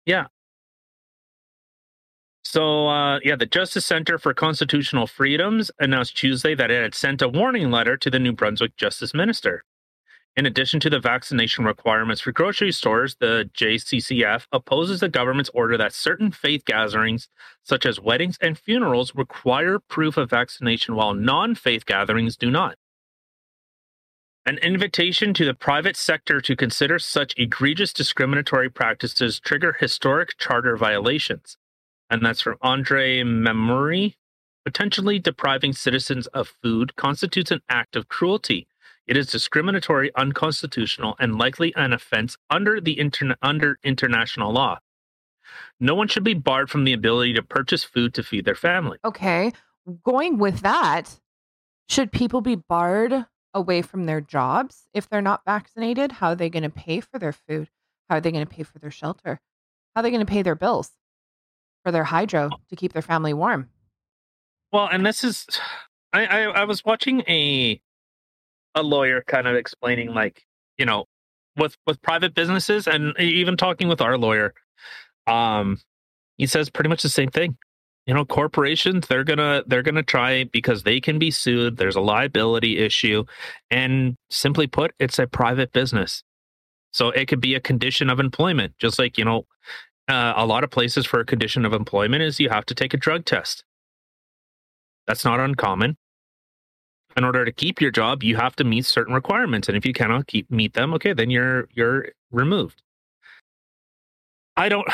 Yeah. 0.07 0.26
So 2.44 2.88
uh, 2.88 3.18
yeah, 3.24 3.37
the 3.37 3.46
Justice 3.46 3.87
Center 3.87 4.18
for 4.18 4.35
Constitutional 4.35 5.07
Freedoms 5.07 5.70
announced 5.81 6.16
Tuesday 6.16 6.55
that 6.55 6.70
it 6.70 6.83
had 6.83 6.94
sent 6.94 7.22
a 7.22 7.28
warning 7.28 7.70
letter 7.70 7.96
to 7.96 8.11
the 8.11 8.18
New 8.18 8.33
Brunswick 8.33 8.76
Justice 8.76 9.14
Minister. 9.14 9.64
In 10.35 10.46
addition 10.46 10.81
to 10.81 10.90
the 10.90 10.98
vaccination 10.98 11.64
requirements 11.64 12.22
for 12.22 12.33
grocery 12.33 12.72
stores, 12.72 13.16
the 13.20 13.50
JCCF 13.55 14.46
opposes 14.50 15.00
the 15.00 15.09
government's 15.09 15.50
order 15.52 15.76
that 15.76 15.92
certain 15.92 16.31
faith 16.31 16.64
gatherings, 16.64 17.28
such 17.62 17.85
as 17.85 18.00
weddings 18.00 18.38
and 18.40 18.59
funerals, 18.59 19.14
require 19.14 19.78
proof 19.78 20.16
of 20.16 20.31
vaccination 20.31 20.94
while 20.94 21.12
non 21.12 21.55
faith 21.55 21.85
gatherings 21.85 22.37
do 22.37 22.50
not. 22.50 22.76
An 24.44 24.59
invitation 24.59 25.35
to 25.35 25.44
the 25.44 25.55
private 25.55 25.96
sector 25.96 26.40
to 26.40 26.57
consider 26.57 26.98
such 26.98 27.35
egregious 27.37 27.92
discriminatory 27.92 28.68
practices 28.68 29.38
trigger 29.38 29.76
historic 29.78 30.37
charter 30.37 30.76
violations. 30.76 31.57
And 32.11 32.24
that's 32.24 32.40
from 32.40 32.57
Andre 32.61 33.22
Memauri. 33.22 34.14
Potentially 34.64 35.18
depriving 35.18 35.72
citizens 35.72 36.26
of 36.28 36.55
food 36.62 36.94
constitutes 36.96 37.50
an 37.50 37.62
act 37.68 37.96
of 37.96 38.09
cruelty 38.09 38.68
it 39.07 39.16
is 39.16 39.26
discriminatory, 39.26 40.14
unconstitutional, 40.14 41.16
and 41.18 41.37
likely 41.37 41.74
an 41.74 41.92
offense 41.92 42.37
under 42.50 42.81
the 42.81 42.96
interna- 42.96 43.37
under 43.42 43.78
international 43.83 44.52
law. 44.52 44.78
No 45.81 45.94
one 45.94 46.09
should 46.09 46.24
be 46.24 46.35
barred 46.35 46.70
from 46.70 46.85
the 46.85 46.92
ability 46.92 47.35
to 47.35 47.42
purchase 47.42 47.83
food 47.83 48.14
to 48.14 48.22
feed 48.22 48.44
their 48.44 48.55
family. 48.55 48.98
Okay. 49.05 49.52
Going 50.05 50.38
with 50.38 50.61
that, 50.61 51.18
should 51.88 52.12
people 52.12 52.40
be 52.40 52.55
barred 52.55 53.26
away 53.55 53.83
from 53.83 54.07
their 54.07 54.21
jobs 54.21 54.88
if 54.95 55.09
they're 55.09 55.21
not 55.23 55.45
vaccinated? 55.45 56.12
How 56.12 56.29
are 56.29 56.35
they 56.35 56.51
going 56.51 56.62
to 56.62 56.71
pay 56.71 57.01
for 57.01 57.19
their 57.19 57.33
food? 57.33 57.69
How 58.09 58.17
are 58.17 58.21
they 58.21 58.33
going 58.33 58.47
to 58.47 58.55
pay 58.55 58.62
for 58.62 58.79
their 58.79 58.91
shelter? 58.91 59.41
How 59.95 60.01
are 60.01 60.03
they 60.03 60.11
going 60.11 60.25
to 60.25 60.31
pay 60.31 60.43
their 60.43 60.55
bills 60.55 60.91
for 61.85 61.93
their 61.93 62.05
hydro 62.05 62.51
to 62.69 62.77
keep 62.77 62.93
their 62.93 63.03
family 63.03 63.33
warm? 63.33 63.69
Well, 64.73 64.88
and 64.91 65.05
this 65.05 65.23
is, 65.25 65.47
I, 66.12 66.27
I, 66.27 66.41
I 66.43 66.65
was 66.65 66.85
watching 66.85 67.23
a 67.29 67.81
a 68.75 68.83
lawyer 68.83 69.23
kind 69.27 69.47
of 69.47 69.55
explaining 69.55 70.15
like 70.15 70.45
you 70.79 70.87
know 70.87 71.05
with 71.57 71.77
with 71.87 72.01
private 72.03 72.35
businesses 72.35 72.87
and 72.87 73.19
even 73.19 73.57
talking 73.57 73.88
with 73.88 74.01
our 74.01 74.17
lawyer 74.17 74.55
um 75.27 75.79
he 76.38 76.47
says 76.47 76.71
pretty 76.71 76.88
much 76.88 77.03
the 77.03 77.09
same 77.09 77.29
thing 77.29 77.57
you 78.07 78.15
know 78.15 78.25
corporations 78.25 79.07
they're 79.07 79.25
gonna 79.25 79.62
they're 79.67 79.83
gonna 79.83 80.03
try 80.03 80.45
because 80.45 80.83
they 80.83 81.01
can 81.01 81.19
be 81.19 81.31
sued. 81.31 81.77
There's 81.77 81.97
a 81.97 82.01
liability 82.01 82.79
issue. 82.79 83.25
And 83.71 84.17
simply 84.31 84.67
put 84.67 84.93
it's 84.99 85.19
a 85.19 85.27
private 85.27 85.73
business. 85.73 86.23
So 86.93 87.11
it 87.11 87.27
could 87.27 87.41
be 87.41 87.55
a 87.55 87.61
condition 87.61 88.11
of 88.11 88.21
employment 88.21 88.75
just 88.79 88.99
like 88.99 89.19
you 89.19 89.25
know 89.25 89.47
uh, 90.09 90.35
a 90.37 90.47
lot 90.47 90.65
of 90.65 90.71
places 90.71 91.07
for 91.07 91.21
a 91.21 91.25
condition 91.25 91.65
of 91.65 91.73
employment 91.73 92.23
is 92.23 92.41
you 92.41 92.49
have 92.51 92.67
to 92.67 92.75
take 92.75 92.93
a 92.93 92.97
drug 92.97 93.25
test. 93.25 93.65
That's 95.07 95.25
not 95.25 95.41
uncommon. 95.41 95.97
In 97.17 97.25
order 97.25 97.45
to 97.45 97.53
keep 97.53 97.81
your 97.81 97.91
job, 97.91 98.23
you 98.23 98.37
have 98.37 98.57
to 98.57 98.65
meet 98.65 98.87
certain 98.87 99.15
requirements, 99.15 99.69
and 99.69 99.77
if 99.77 99.85
you 99.85 99.93
cannot 99.93 100.27
keep 100.27 100.51
meet 100.51 100.73
them, 100.75 100.95
okay, 100.95 101.12
then 101.12 101.31
you're 101.31 101.69
you're 101.73 102.09
removed. 102.31 102.83
I 104.57 104.69
don't, 104.69 104.87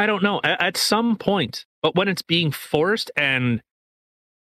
I 0.00 0.06
don't 0.06 0.22
know. 0.22 0.40
At, 0.42 0.78
some 0.78 1.14
point, 1.14 1.66
but 1.82 1.94
when 1.94 2.08
it's 2.08 2.22
being 2.22 2.52
forced 2.52 3.10
and 3.18 3.60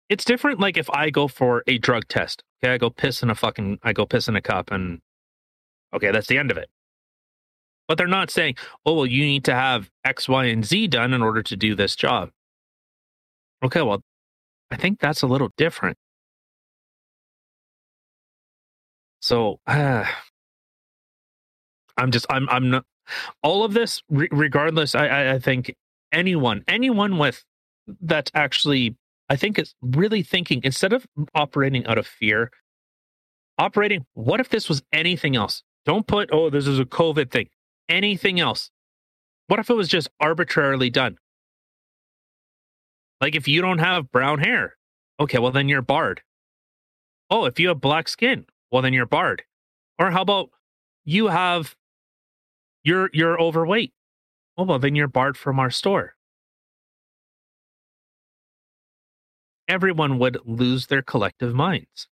it's 0.08 0.24
different. 0.24 0.60
Like 0.60 0.76
if 0.76 0.88
I 0.90 1.10
go 1.10 1.26
for 1.26 1.64
a 1.66 1.78
drug 1.78 2.06
test, 2.06 2.44
okay, 2.62 2.72
I 2.72 2.78
go 2.78 2.90
piss 2.90 3.24
in 3.24 3.30
a 3.30 3.34
fucking, 3.34 3.80
I 3.82 3.92
go 3.92 4.06
piss 4.06 4.28
in 4.28 4.36
a 4.36 4.40
cup, 4.40 4.70
and 4.70 5.00
okay, 5.92 6.12
that's 6.12 6.28
the 6.28 6.38
end 6.38 6.52
of 6.52 6.58
it. 6.58 6.70
But 7.88 7.98
they're 7.98 8.06
not 8.06 8.30
saying, 8.30 8.54
oh, 8.86 8.94
well, 8.94 9.06
you 9.06 9.24
need 9.24 9.44
to 9.46 9.54
have 9.54 9.90
X, 10.04 10.28
Y, 10.28 10.44
and 10.44 10.64
Z 10.64 10.86
done 10.86 11.12
in 11.12 11.22
order 11.22 11.42
to 11.42 11.56
do 11.56 11.74
this 11.74 11.96
job. 11.96 12.30
Okay, 13.64 13.82
well, 13.82 14.00
I 14.70 14.76
think 14.76 15.00
that's 15.00 15.22
a 15.22 15.26
little 15.26 15.50
different. 15.56 15.98
So 19.20 19.58
uh, 19.66 20.04
I'm 21.96 22.12
just 22.12 22.26
I'm 22.30 22.48
I'm 22.48 22.70
not 22.70 22.84
all 23.42 23.64
of 23.64 23.74
this 23.74 24.02
re- 24.08 24.28
regardless 24.30 24.94
I, 24.94 25.06
I 25.06 25.32
I 25.34 25.38
think 25.38 25.74
anyone 26.12 26.64
anyone 26.68 27.18
with 27.18 27.44
that's 28.00 28.30
actually 28.34 28.96
I 29.28 29.36
think 29.36 29.58
is 29.58 29.74
really 29.82 30.22
thinking 30.22 30.60
instead 30.64 30.92
of 30.92 31.06
operating 31.34 31.86
out 31.86 31.98
of 31.98 32.06
fear 32.06 32.50
operating 33.58 34.06
what 34.14 34.40
if 34.40 34.48
this 34.48 34.68
was 34.68 34.82
anything 34.92 35.36
else 35.36 35.62
don't 35.84 36.06
put 36.06 36.30
oh 36.32 36.50
this 36.50 36.66
is 36.66 36.78
a 36.78 36.84
covid 36.84 37.30
thing 37.30 37.48
anything 37.88 38.40
else 38.40 38.70
what 39.48 39.58
if 39.58 39.70
it 39.70 39.74
was 39.74 39.88
just 39.88 40.08
arbitrarily 40.20 40.90
done 40.90 41.18
like 43.20 43.34
if 43.34 43.48
you 43.48 43.60
don't 43.60 43.78
have 43.78 44.10
brown 44.12 44.38
hair, 44.38 44.76
okay, 45.18 45.38
well 45.38 45.50
then 45.50 45.68
you're 45.68 45.82
barred. 45.82 46.22
Oh, 47.30 47.44
if 47.44 47.58
you 47.58 47.68
have 47.68 47.80
black 47.80 48.08
skin, 48.08 48.46
well 48.70 48.82
then 48.82 48.92
you're 48.92 49.06
barred. 49.06 49.42
Or 49.98 50.10
how 50.10 50.22
about 50.22 50.50
you 51.04 51.26
have 51.26 51.74
you're 52.84 53.10
you're 53.12 53.40
overweight? 53.40 53.92
Oh, 54.56 54.64
well 54.64 54.78
then 54.78 54.94
you're 54.94 55.08
barred 55.08 55.36
from 55.36 55.58
our 55.60 55.70
store. 55.70 56.14
Everyone 59.68 60.18
would 60.18 60.38
lose 60.44 60.86
their 60.86 61.02
collective 61.02 61.54
minds. 61.54 62.08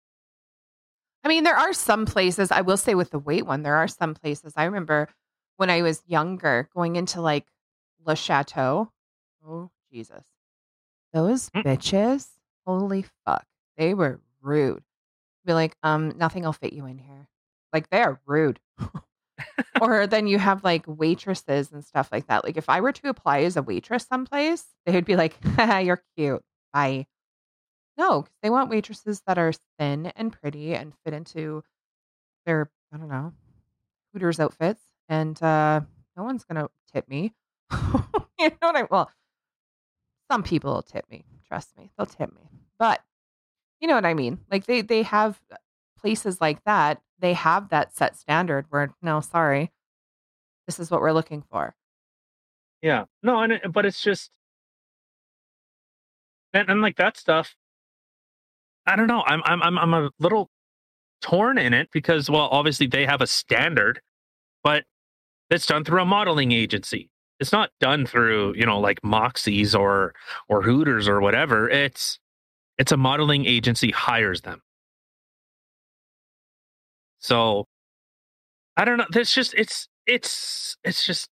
I 1.24 1.28
mean, 1.28 1.44
there 1.44 1.58
are 1.58 1.74
some 1.74 2.06
places, 2.06 2.52
I 2.52 2.62
will 2.62 2.78
say 2.78 2.96
with 2.96 3.12
the 3.12 3.20
weight 3.20 3.46
one, 3.46 3.62
there 3.62 3.76
are 3.76 3.88
some 3.88 4.16
places. 4.16 4.54
I 4.56 4.64
remember 4.66 5.08
when 5.58 5.70
I 5.70 5.82
was 5.82 6.02
younger 6.08 6.68
going 6.74 6.96
into 6.96 7.22
like 7.22 7.46
Le 8.06 8.16
Chateau. 8.16 8.92
Oh, 9.46 9.70
Jesus. 9.92 10.24
Those 11.14 11.50
Mm. 11.52 11.64
bitches, 11.64 12.30
holy 12.66 13.06
fuck, 13.26 13.46
they 13.78 13.94
were 13.94 14.22
rude. 14.42 14.84
Be 15.46 15.54
like, 15.54 15.76
um, 15.84 16.10
nothing 16.18 16.44
will 16.44 16.54
fit 16.54 16.74
you 16.74 16.86
in 16.86 16.98
here. 16.98 17.28
Like 17.74 17.90
they 17.90 18.02
are 18.02 18.20
rude. 18.26 18.60
or 19.82 20.08
then 20.08 20.28
you 20.28 20.40
have 20.40 20.64
like 20.64 20.84
waitresses 20.88 21.72
and 21.72 21.84
stuff 21.86 22.10
like 22.12 22.28
that. 22.28 22.44
Like 22.44 22.58
if 22.58 22.70
I 22.70 22.82
were 22.82 22.92
to 22.94 23.10
apply 23.10 23.42
as 23.42 23.58
a 23.58 23.62
waitress 23.64 24.06
someplace, 24.06 24.66
they 24.86 24.94
would 24.94 25.06
be 25.06 25.16
like, 25.16 25.38
"You're 25.84 26.04
cute, 26.18 26.44
bye." 26.74 27.08
No, 27.98 28.24
'cause 28.24 28.32
they 28.44 28.50
want 28.50 28.70
waitresses 28.70 29.22
that 29.28 29.38
are 29.38 29.54
thin 29.80 30.08
and 30.16 30.32
pretty 30.34 30.74
and 30.76 30.94
fit 31.06 31.14
into 31.14 31.64
their, 32.46 32.72
I 32.94 32.98
don't 32.98 33.10
know, 33.10 33.34
Hooters 34.14 34.40
outfits, 34.40 34.84
and 35.10 35.42
uh, 35.44 35.82
no 36.18 36.24
one's 36.24 36.46
gonna 36.46 36.70
tip 36.94 37.08
me. 37.10 37.34
you 38.40 38.50
know 38.50 38.56
what 38.62 38.76
I? 38.76 38.82
Mean? 38.82 38.88
Well, 38.92 39.12
some 40.30 40.44
people 40.44 40.74
will 40.74 40.82
tip 40.82 41.06
me. 41.10 41.26
Trust 41.48 41.78
me, 41.78 41.92
they'll 41.98 42.06
tip 42.06 42.34
me. 42.34 42.50
But 42.80 43.02
you 43.82 43.88
know 43.88 43.96
what 43.96 44.06
I 44.06 44.14
mean? 44.14 44.40
Like 44.52 44.66
they 44.66 44.82
they 44.82 45.04
have 45.04 45.42
places 46.00 46.42
like 46.42 46.64
that. 46.66 47.02
They 47.22 47.34
have 47.34 47.70
that 47.70 47.96
set 47.96 48.18
standard 48.18 48.66
where 48.70 48.94
no, 49.02 49.22
sorry, 49.22 49.72
this 50.66 50.80
is 50.80 50.92
what 50.92 51.02
we're 51.02 51.14
looking 51.14 51.44
for. 51.50 51.76
Yeah. 52.82 53.06
No, 53.22 53.42
and 53.42 53.54
it, 53.54 53.72
but 53.72 53.86
it's 53.86 54.02
just 54.02 54.32
and, 56.54 56.70
and 56.70 56.82
like 56.82 56.98
that 56.98 57.18
stuff. 57.18 57.56
I 58.86 58.96
don't 58.96 59.08
know. 59.08 59.24
I'm 59.26 59.42
I'm 59.46 59.62
I'm 59.62 59.78
I'm 59.78 59.94
a 59.94 60.10
little 60.20 60.50
torn 61.22 61.58
in 61.58 61.74
it 61.74 61.90
because 61.94 62.30
well, 62.30 62.50
obviously 62.52 62.88
they 62.88 63.06
have 63.06 63.22
a 63.22 63.28
standard, 63.28 64.02
but 64.64 64.86
it's 65.50 65.68
done 65.68 65.84
through 65.84 66.02
a 66.02 66.06
modeling 66.06 66.52
agency. 66.52 67.10
It's 67.40 67.52
not 67.52 67.72
done 67.80 68.06
through, 68.06 68.56
you 68.56 68.66
know, 68.66 68.80
like 68.80 69.04
Moxie's 69.04 69.76
or 69.76 70.14
or 70.50 70.64
Hooters 70.64 71.08
or 71.08 71.22
whatever. 71.22 71.70
It's 71.70 72.20
it's 72.78 72.92
a 72.92 72.98
modeling 72.98 73.46
agency 73.46 73.92
hires 73.92 74.42
them. 74.42 74.62
So 77.22 77.68
I 78.76 78.84
don't 78.84 78.98
know. 78.98 79.06
There's 79.10 79.34
just 79.34 79.54
it's 79.54 79.88
it's 80.06 80.76
it's 80.84 81.06
just 81.06 81.30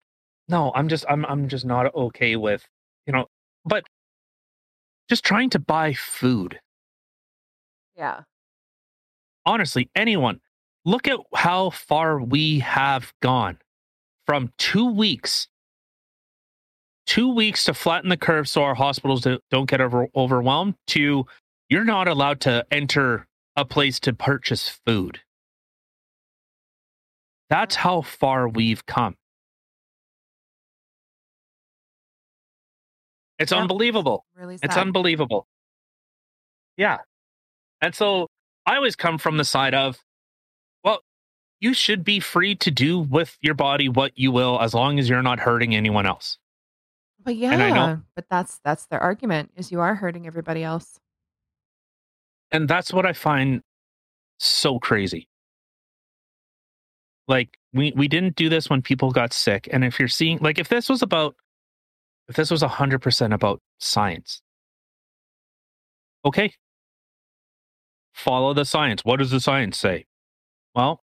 no, 0.50 0.72
I'm 0.76 0.90
just 0.90 1.06
I'm 1.08 1.26
I'm 1.26 1.48
just 1.48 1.66
not 1.66 1.94
okay 1.96 2.36
with, 2.36 2.68
you 3.08 3.14
know, 3.14 3.28
but 3.64 3.86
just 5.10 5.24
trying 5.24 5.50
to 5.52 5.60
buy 5.60 5.94
food. 5.94 6.60
Yeah. 7.96 8.22
Honestly, 9.46 9.90
anyone, 9.96 10.42
look 10.86 11.08
at 11.08 11.20
how 11.36 11.70
far 11.70 12.20
we 12.20 12.60
have 12.60 13.14
gone 13.22 13.60
from 14.26 14.52
2 14.58 14.92
weeks 14.92 15.48
2 17.06 17.34
weeks 17.34 17.66
to 17.66 17.74
flatten 17.74 18.10
the 18.10 18.18
curve 18.18 18.50
so 18.50 18.64
our 18.64 18.74
hospitals 18.74 19.22
do- 19.22 19.40
don't 19.52 19.70
get 19.70 19.80
over, 19.80 20.08
overwhelmed 20.16 20.74
to 20.88 21.26
you're 21.70 21.84
not 21.84 22.08
allowed 22.08 22.42
to 22.42 22.66
enter 22.72 23.28
a 23.56 23.64
place 23.66 24.00
to 24.00 24.14
purchase 24.14 24.80
food. 24.86 25.20
That's 27.56 27.76
how 27.76 28.02
far 28.02 28.50
we've 28.50 28.86
come. 28.86 29.16
It's 33.40 33.54
Yeah. 33.54 33.60
unbelievable. 33.60 34.26
Really 34.36 34.58
sad. 34.58 34.66
It's 34.66 34.76
unbelievable. 34.76 35.48
Yeah. 36.76 36.98
And 37.80 37.96
so 37.96 38.28
I 38.66 38.76
always 38.76 38.98
come 38.98 39.18
from 39.18 39.38
the 39.38 39.46
side 39.46 39.74
of, 39.74 40.04
well, 40.84 41.00
you 41.62 41.74
should 41.74 42.04
be 42.04 42.20
free 42.20 42.56
to 42.56 42.72
do 42.72 43.00
with 43.00 43.38
your 43.40 43.54
body 43.54 43.88
what 43.88 44.18
you 44.18 44.34
will 44.34 44.60
as 44.60 44.74
long 44.74 45.00
as 45.00 45.08
you're 45.08 45.24
not 45.24 45.40
hurting 45.40 45.74
anyone 45.74 46.06
else. 46.06 46.38
but 47.24 47.38
yeah, 47.38 48.00
but 48.16 48.26
that's 48.30 48.60
that's 48.66 48.86
their 48.88 49.00
argument 49.00 49.52
is 49.56 49.72
you 49.72 49.80
are 49.80 49.96
hurting 49.96 50.28
everybody 50.28 50.62
else. 50.62 51.00
And 52.52 52.68
that's 52.68 52.92
what 52.92 53.06
I 53.06 53.14
find 53.14 53.64
so 54.40 54.78
crazy. 54.78 55.30
Like 57.28 57.58
we 57.74 57.94
we 57.96 58.08
didn't 58.08 58.36
do 58.36 58.50
this 58.50 58.70
when 58.70 58.82
people 58.82 59.12
got 59.12 59.34
sick. 59.34 59.68
And 59.72 59.84
if 59.84 60.00
you're 60.00 60.08
seeing 60.08 60.38
like 60.40 60.60
if 60.60 60.70
this 60.70 60.90
was 60.90 61.02
about 61.02 61.36
if 62.28 62.36
this 62.36 62.50
was 62.50 62.62
100% 62.62 63.34
about 63.34 63.62
science. 63.80 64.42
Okay. 66.26 66.54
Follow 68.14 68.54
the 68.54 68.66
science. 68.66 69.06
What 69.06 69.18
does 69.18 69.30
the 69.30 69.40
science 69.40 69.78
say? 69.78 70.06
Well, 70.74 71.04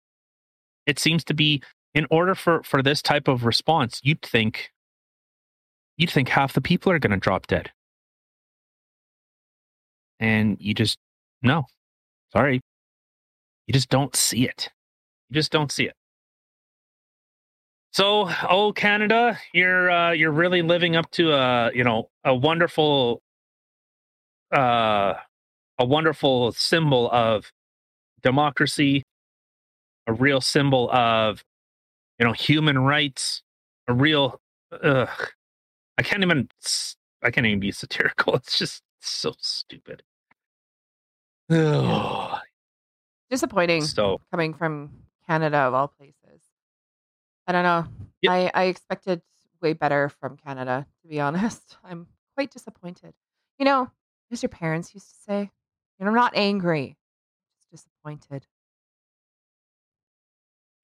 it 0.86 0.98
seems 0.98 1.24
to 1.24 1.34
be 1.34 1.62
in 1.94 2.06
order 2.10 2.34
for 2.34 2.62
for 2.62 2.82
this 2.82 3.02
type 3.02 3.28
of 3.28 3.44
response, 3.44 4.00
you'd 4.02 4.22
think 4.22 4.70
you'd 5.96 6.10
think 6.10 6.28
half 6.28 6.52
the 6.52 6.60
people 6.60 6.92
are 6.92 6.98
going 6.98 7.10
to 7.10 7.16
drop 7.16 7.46
dead. 7.46 7.70
And 10.18 10.56
you 10.60 10.74
just 10.74 10.98
no. 11.42 11.64
Sorry. 12.32 12.60
You 13.66 13.72
just 13.72 13.88
don't 13.88 14.14
see 14.14 14.46
it. 14.46 14.70
You 15.28 15.34
just 15.34 15.52
don't 15.52 15.72
see 15.72 15.84
it. 15.84 15.94
So, 17.92 18.30
oh 18.48 18.72
Canada, 18.72 19.38
you're 19.52 19.90
uh, 19.90 20.12
you're 20.12 20.30
really 20.30 20.62
living 20.62 20.94
up 20.94 21.10
to 21.12 21.32
a 21.32 21.72
you 21.74 21.82
know 21.82 22.08
a 22.24 22.34
wonderful 22.34 23.20
uh, 24.52 25.14
a 25.78 25.84
wonderful 25.84 26.52
symbol 26.52 27.10
of 27.10 27.50
democracy, 28.22 29.02
a 30.06 30.12
real 30.12 30.40
symbol 30.40 30.90
of 30.92 31.44
you 32.18 32.26
know 32.26 32.32
human 32.32 32.78
rights, 32.78 33.42
a 33.88 33.92
real. 33.92 34.40
Uh, 34.70 35.06
I 35.98 36.02
can't 36.02 36.22
even 36.22 36.48
I 37.22 37.30
can't 37.30 37.46
even 37.46 37.60
be 37.60 37.72
satirical. 37.72 38.34
It's 38.36 38.56
just 38.56 38.82
so 39.00 39.34
stupid. 39.40 40.02
Ugh. 41.50 42.38
Disappointing 43.30 43.82
So 43.82 44.20
coming 44.30 44.54
from 44.54 44.90
Canada 45.26 45.58
of 45.58 45.74
all 45.74 45.88
places. 45.88 46.19
I 47.50 47.52
don't 47.52 47.64
know. 47.64 47.84
Yep. 48.22 48.32
I, 48.32 48.50
I 48.54 48.64
expected 48.66 49.22
way 49.60 49.72
better 49.72 50.08
from 50.08 50.36
Canada, 50.36 50.86
to 51.02 51.08
be 51.08 51.18
honest. 51.18 51.78
I'm 51.84 52.06
quite 52.36 52.52
disappointed. 52.52 53.12
You 53.58 53.64
know, 53.64 53.90
as 54.30 54.40
your 54.40 54.50
parents 54.50 54.94
used 54.94 55.08
to 55.08 55.16
say, 55.26 55.40
you 55.40 56.04
know, 56.04 56.10
I'm 56.10 56.14
not 56.14 56.36
angry, 56.36 56.96
just 57.58 57.70
disappointed. 57.72 58.46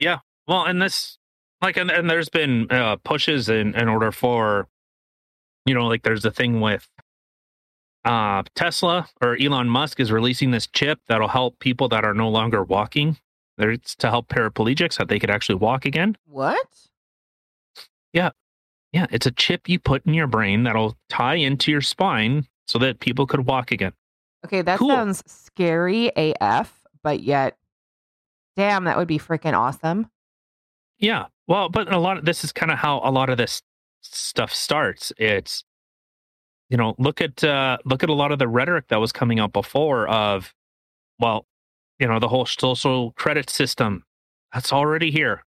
Yeah. 0.01 0.19
Well, 0.49 0.65
and 0.65 0.83
this, 0.83 1.19
like, 1.63 1.77
and, 1.77 1.89
and 1.89 2.11
there's 2.11 2.29
been 2.29 2.67
uh, 2.69 2.97
pushes 2.97 3.49
in, 3.49 3.77
in 3.77 3.89
order 3.89 4.11
for, 4.11 4.67
you 5.67 5.75
know, 5.75 5.87
like 5.87 6.03
there's 6.03 6.25
a 6.25 6.33
thing 6.33 6.61
with 6.61 6.89
uh, 8.05 8.43
Tesla 8.57 9.09
or 9.23 9.37
Elon 9.41 9.69
Musk 9.69 10.01
is 10.01 10.11
releasing 10.11 10.51
this 10.51 10.67
chip 10.67 10.99
that'll 11.07 11.29
help 11.29 11.61
people 11.61 11.89
that 11.91 12.05
are 12.05 12.15
no 12.15 12.29
longer 12.29 12.65
walking. 12.65 13.19
It's 13.59 13.95
to 13.97 14.11
help 14.11 14.29
paraplegics 14.29 14.99
that 14.99 15.09
they 15.09 15.19
could 15.19 15.31
actually 15.31 15.55
walk 15.57 15.87
again. 15.87 16.17
What? 16.27 16.67
Yeah. 18.13 18.31
Yeah, 18.93 19.07
it's 19.11 19.27
a 19.27 19.31
chip 19.31 19.69
you 19.69 19.79
put 19.79 20.05
in 20.07 20.15
your 20.15 20.27
brain 20.27 20.63
that'll 20.63 20.97
tie 21.09 21.35
into 21.35 21.71
your 21.71 21.81
spine 21.81 22.47
so 22.67 22.79
that 22.79 23.01
people 23.01 23.27
could 23.27 23.47
walk 23.47 23.73
again. 23.73 23.93
Okay, 24.45 24.63
that 24.63 24.79
Cool. 24.79 24.91
sounds 24.91 25.23
scary 25.27 26.11
AF, 26.17 26.83
but 27.03 27.21
yet, 27.21 27.57
damn, 28.57 28.85
that 28.85 28.97
would 28.97 29.09
be 29.09 29.19
freaking 29.19 29.55
awesome. 29.59 30.09
Yeah. 30.99 31.27
Well, 31.47 31.69
but 31.69 31.93
a 31.93 31.99
lot 31.99 32.17
of 32.17 32.25
this 32.25 32.43
is 32.45 32.53
kind 32.53 32.73
of 32.73 32.79
how 32.79 33.01
a 33.05 33.11
lot 33.11 33.29
of 33.29 33.37
this 33.39 33.63
stuff 34.03 34.53
starts. 34.55 35.13
It's 35.19 35.65
you 36.71 36.77
know, 36.77 36.95
look 36.99 37.21
at 37.21 37.45
uh 37.45 37.79
look 37.85 38.03
at 38.03 38.09
a 38.09 38.15
lot 38.15 38.33
of 38.33 38.39
the 38.39 38.49
rhetoric 38.49 38.89
that 38.89 39.01
was 39.01 39.13
coming 39.13 39.39
out 39.39 39.53
before 39.53 40.09
of 40.09 40.55
well, 41.19 41.47
you 41.99 42.07
know, 42.07 42.19
the 42.19 42.29
whole 42.29 42.47
social 42.47 43.13
credit 43.13 43.51
system 43.51 44.05
that's 44.53 44.73
already 44.73 45.11
here. 45.11 45.45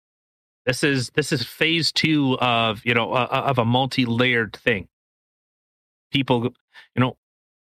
This 0.65 0.83
is 0.83 1.11
this 1.11 1.33
is 1.33 1.45
phase 1.45 1.93
2 1.93 2.39
of, 2.41 2.83
you 2.85 2.95
know, 2.95 3.15
of 3.15 3.59
a 3.59 3.65
multi-layered 3.65 4.57
thing. 4.57 4.89
People, 6.13 6.45
you 6.95 7.01
know, 7.01 7.17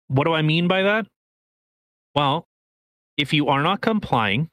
what 0.07 0.25
do 0.25 0.33
I 0.33 0.41
mean 0.41 0.67
by 0.67 0.83
that? 0.83 1.07
Well, 2.15 2.47
if 3.17 3.33
you 3.33 3.47
are 3.47 3.61
not 3.61 3.81
complying, 3.81 4.49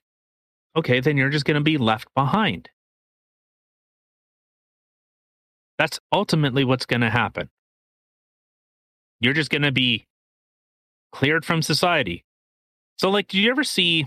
okay, 0.77 1.01
then 1.01 1.17
you're 1.17 1.31
just 1.31 1.45
going 1.45 1.57
to 1.57 1.63
be 1.63 1.79
left 1.79 2.09
behind. 2.15 2.69
That's 5.79 5.99
ultimately 6.13 6.65
what's 6.65 6.87
going 6.87 7.01
to 7.01 7.11
happen. 7.11 7.49
You're 9.21 9.33
just 9.33 9.51
going 9.51 9.63
to 9.63 9.73
be 9.73 10.07
cleared 11.13 11.45
from 11.45 11.63
society. 11.63 12.25
So, 12.99 13.11
like, 13.11 13.29
did 13.29 13.39
you 13.39 13.51
ever 13.51 13.65
see? 13.65 14.07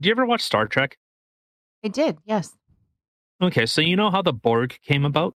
Did 0.00 0.08
you 0.08 0.12
ever 0.12 0.24
watch 0.24 0.40
Star 0.40 0.66
Trek? 0.66 0.96
I 1.84 1.88
did, 1.88 2.18
yes. 2.24 2.56
Okay, 3.42 3.66
so 3.66 3.80
you 3.80 3.96
know 3.96 4.10
how 4.10 4.22
the 4.22 4.32
Borg 4.32 4.78
came 4.82 5.04
about? 5.04 5.34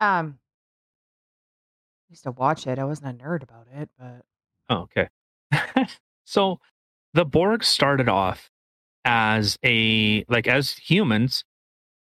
Um, 0.00 0.38
I 2.08 2.10
used 2.10 2.24
to 2.24 2.32
watch 2.32 2.66
it. 2.66 2.78
I 2.78 2.84
wasn't 2.84 3.20
a 3.20 3.24
nerd 3.24 3.42
about 3.42 3.66
it, 3.72 3.88
but 3.98 4.22
Oh, 4.68 4.88
okay. 4.88 5.08
so 6.24 6.58
the 7.12 7.24
Borg 7.24 7.62
started 7.62 8.08
off 8.08 8.50
as 9.04 9.56
a 9.64 10.24
like 10.28 10.48
as 10.48 10.72
humans, 10.72 11.44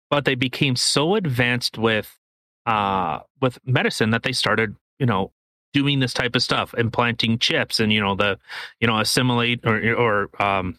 but 0.09 0.25
they 0.25 0.35
became 0.35 0.75
so 0.75 1.15
advanced 1.15 1.77
with 1.77 2.17
uh 2.65 3.19
with 3.41 3.59
medicine 3.65 4.11
that 4.11 4.23
they 4.23 4.31
started, 4.31 4.75
you 4.99 5.05
know, 5.05 5.31
doing 5.73 5.99
this 5.99 6.13
type 6.13 6.35
of 6.35 6.43
stuff, 6.43 6.73
implanting 6.77 7.39
chips 7.39 7.79
and 7.79 7.91
you 7.91 8.01
know 8.01 8.15
the 8.15 8.37
you 8.79 8.87
know 8.87 8.99
assimilate 8.99 9.61
or 9.65 9.93
or 9.93 10.41
um 10.41 10.77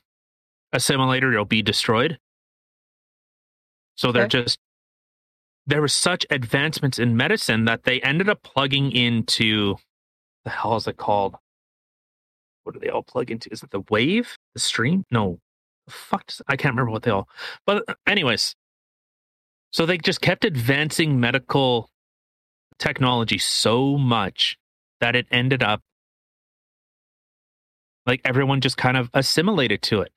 assimilator 0.74 1.36
will 1.36 1.44
be 1.44 1.62
destroyed. 1.62 2.18
So 3.96 4.12
they're 4.12 4.28
just 4.28 4.58
there 5.66 5.80
were 5.80 5.88
such 5.88 6.26
advancements 6.30 6.98
in 6.98 7.16
medicine 7.16 7.66
that 7.66 7.84
they 7.84 8.00
ended 8.00 8.28
up 8.28 8.42
plugging 8.42 8.90
into 8.92 9.76
the 10.44 10.50
hell 10.50 10.76
is 10.76 10.86
it 10.86 10.96
called? 10.96 11.36
What 12.64 12.72
do 12.74 12.80
they 12.80 12.88
all 12.88 13.02
plug 13.02 13.30
into? 13.30 13.48
Is 13.52 13.62
it 13.62 13.70
the 13.70 13.84
wave? 13.90 14.36
The 14.54 14.60
stream? 14.60 15.04
No. 15.10 15.38
The 15.86 15.92
fuck 15.92 16.26
does, 16.26 16.42
I 16.48 16.56
can't 16.56 16.72
remember 16.74 16.90
what 16.90 17.02
they 17.02 17.10
all. 17.10 17.28
But 17.66 17.84
uh, 17.88 17.94
anyways, 18.06 18.54
so 19.72 19.86
they 19.86 19.98
just 19.98 20.20
kept 20.20 20.44
advancing 20.44 21.18
medical 21.18 21.88
technology 22.78 23.38
so 23.38 23.96
much 23.96 24.56
that 25.02 25.16
it 25.16 25.26
ended 25.32 25.64
up 25.64 25.82
like 28.06 28.20
everyone 28.24 28.60
just 28.60 28.76
kind 28.76 28.96
of 28.96 29.10
assimilated 29.12 29.82
to 29.82 30.00
it. 30.00 30.12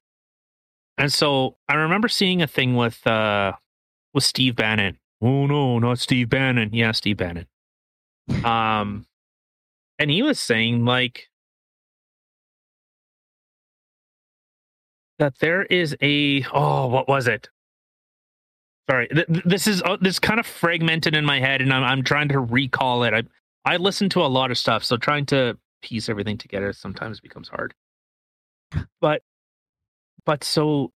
And 0.98 1.12
so 1.12 1.58
I 1.68 1.74
remember 1.74 2.08
seeing 2.08 2.42
a 2.42 2.48
thing 2.48 2.76
with 2.76 3.06
uh 3.06 3.54
with 4.14 4.24
Steve 4.24 4.56
Bannon. 4.56 5.00
Oh 5.22 5.48
no, 5.48 5.80
not 5.80 6.00
Steve 6.00 6.30
Bannon. 6.30 6.70
Yeah, 6.72 6.92
Steve 6.92 7.18
Bannon. 7.18 7.48
Um 8.44 9.08
and 9.98 10.12
he 10.12 10.22
was 10.22 10.40
saying 10.40 10.86
like 10.86 11.30
that 15.18 15.40
there 15.40 15.64
is 15.64 15.98
a 16.02 16.46
oh 16.54 16.88
what 16.88 17.08
was 17.08 17.28
it 17.28 17.50
sorry 18.90 19.08
th- 19.08 19.28
th- 19.28 19.46
this 19.46 19.66
is 19.66 19.82
uh, 19.82 19.98
this 20.00 20.20
kind 20.20 20.40
of 20.40 20.46
fragmented 20.46 21.16
in 21.16 21.26
my 21.26 21.40
head 21.40 21.62
and 21.62 21.74
I'm, 21.74 21.84
I'm 21.84 22.04
trying 22.04 22.28
to 22.30 22.40
recall 22.40 23.04
it 23.04 23.14
i 23.14 23.24
i 23.66 23.78
listen 23.78 24.10
to 24.10 24.22
a 24.22 24.28
lot 24.28 24.52
of 24.52 24.58
stuff 24.58 24.84
so 24.84 24.98
trying 24.98 25.26
to 25.26 25.58
piece 25.86 26.10
everything 26.10 26.38
together 26.38 26.74
sometimes 26.74 27.20
becomes 27.20 27.48
hard. 27.50 27.74
But 29.00 29.22
but 30.26 30.44
so 30.44 30.92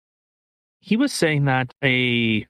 he 0.80 0.95
was 0.95 1.12
saying 1.12 1.45
that 1.45 1.73
a 1.84 2.47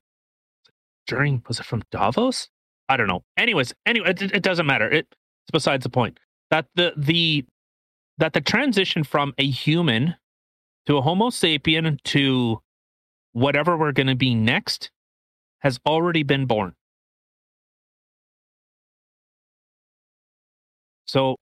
during 1.08 1.44
was 1.48 1.60
it 1.60 1.66
from 1.66 1.84
davos? 1.92 2.50
I 2.88 2.96
don't 2.96 3.08
know. 3.08 3.24
Anyways 3.36 3.74
anyway 3.86 4.12
it, 4.12 4.22
it 4.22 4.44
doesn't 4.44 4.68
matter. 4.68 4.90
It, 4.90 5.08
it's 5.10 5.52
besides 5.52 5.84
the 5.84 5.90
point. 5.90 6.20
That 6.52 6.68
the 6.76 6.94
the 6.96 7.44
that 8.20 8.34
the 8.34 8.42
transition 8.42 9.04
from 9.04 9.34
a 9.38 9.50
human 9.50 10.16
to 10.86 10.98
a 10.98 11.02
Homo 11.02 11.30
sapien 11.30 12.02
to 12.04 12.62
whatever 13.34 13.76
we're 13.76 13.92
going 13.92 14.08
to 14.08 14.16
be 14.16 14.34
next 14.36 14.92
has 15.60 15.80
already 15.86 16.24
been 16.24 16.46
born. 16.46 16.74
So, 21.08 21.36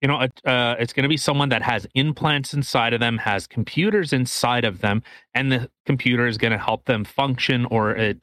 you 0.00 0.08
know, 0.08 0.18
uh, 0.44 0.76
it's 0.78 0.92
going 0.92 1.02
to 1.02 1.08
be 1.08 1.16
someone 1.16 1.48
that 1.48 1.62
has 1.62 1.86
implants 1.94 2.54
inside 2.54 2.92
of 2.92 3.00
them, 3.00 3.18
has 3.18 3.46
computers 3.46 4.12
inside 4.12 4.64
of 4.64 4.80
them, 4.80 5.02
and 5.34 5.50
the 5.50 5.70
computer 5.86 6.26
is 6.26 6.38
going 6.38 6.52
to 6.52 6.58
help 6.58 6.84
them 6.84 7.04
function, 7.04 7.64
or 7.66 7.92
it, 7.92 8.22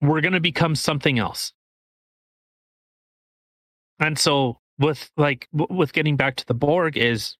we're 0.00 0.20
going 0.20 0.34
to 0.34 0.40
become 0.40 0.74
something 0.74 1.18
else. 1.18 1.52
And 3.98 4.18
so, 4.18 4.58
with 4.78 5.10
like 5.16 5.48
with 5.52 5.92
getting 5.92 6.16
back 6.16 6.36
to 6.36 6.46
the 6.46 6.54
Borg, 6.54 6.96
is 6.96 7.36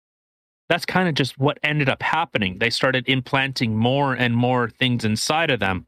that's 0.68 0.86
kind 0.86 1.08
of 1.08 1.14
just 1.14 1.38
what 1.38 1.58
ended 1.62 1.88
up 1.88 2.02
happening. 2.02 2.58
They 2.58 2.70
started 2.70 3.08
implanting 3.08 3.76
more 3.76 4.14
and 4.14 4.34
more 4.34 4.70
things 4.70 5.04
inside 5.04 5.50
of 5.50 5.60
them. 5.60 5.86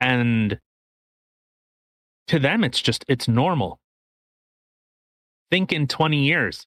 And 0.00 0.58
to 2.28 2.38
them, 2.38 2.64
it's 2.64 2.82
just, 2.82 3.04
it's 3.08 3.28
normal. 3.28 3.80
Think 5.52 5.70
in 5.70 5.86
20 5.86 6.24
years. 6.24 6.66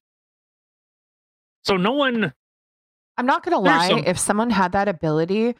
So 1.63 1.75
no 1.75 1.93
one, 1.93 2.33
I'm 3.17 3.25
not 3.25 3.41
gonna 3.43 3.57
lie. 3.59 3.89
some- 3.89 4.03
If 4.05 4.19
someone 4.19 4.51
had 4.51 4.73
that 4.73 4.87
ability, 4.87 5.55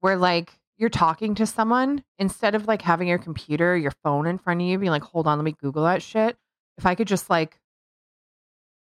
where 0.00 0.16
like 0.16 0.58
you're 0.78 0.88
talking 0.88 1.34
to 1.34 1.44
someone 1.46 2.02
instead 2.18 2.54
of 2.54 2.66
like 2.66 2.80
having 2.80 3.08
your 3.08 3.18
computer, 3.18 3.74
or 3.74 3.76
your 3.76 3.90
phone 4.02 4.26
in 4.26 4.38
front 4.38 4.62
of 4.62 4.66
you, 4.66 4.78
being 4.78 4.90
like, 4.90 5.02
"Hold 5.02 5.26
on, 5.26 5.36
let 5.36 5.44
me 5.44 5.52
Google 5.52 5.84
that 5.84 6.02
shit." 6.02 6.38
If 6.78 6.86
I 6.86 6.94
could 6.94 7.06
just 7.08 7.28
like, 7.28 7.60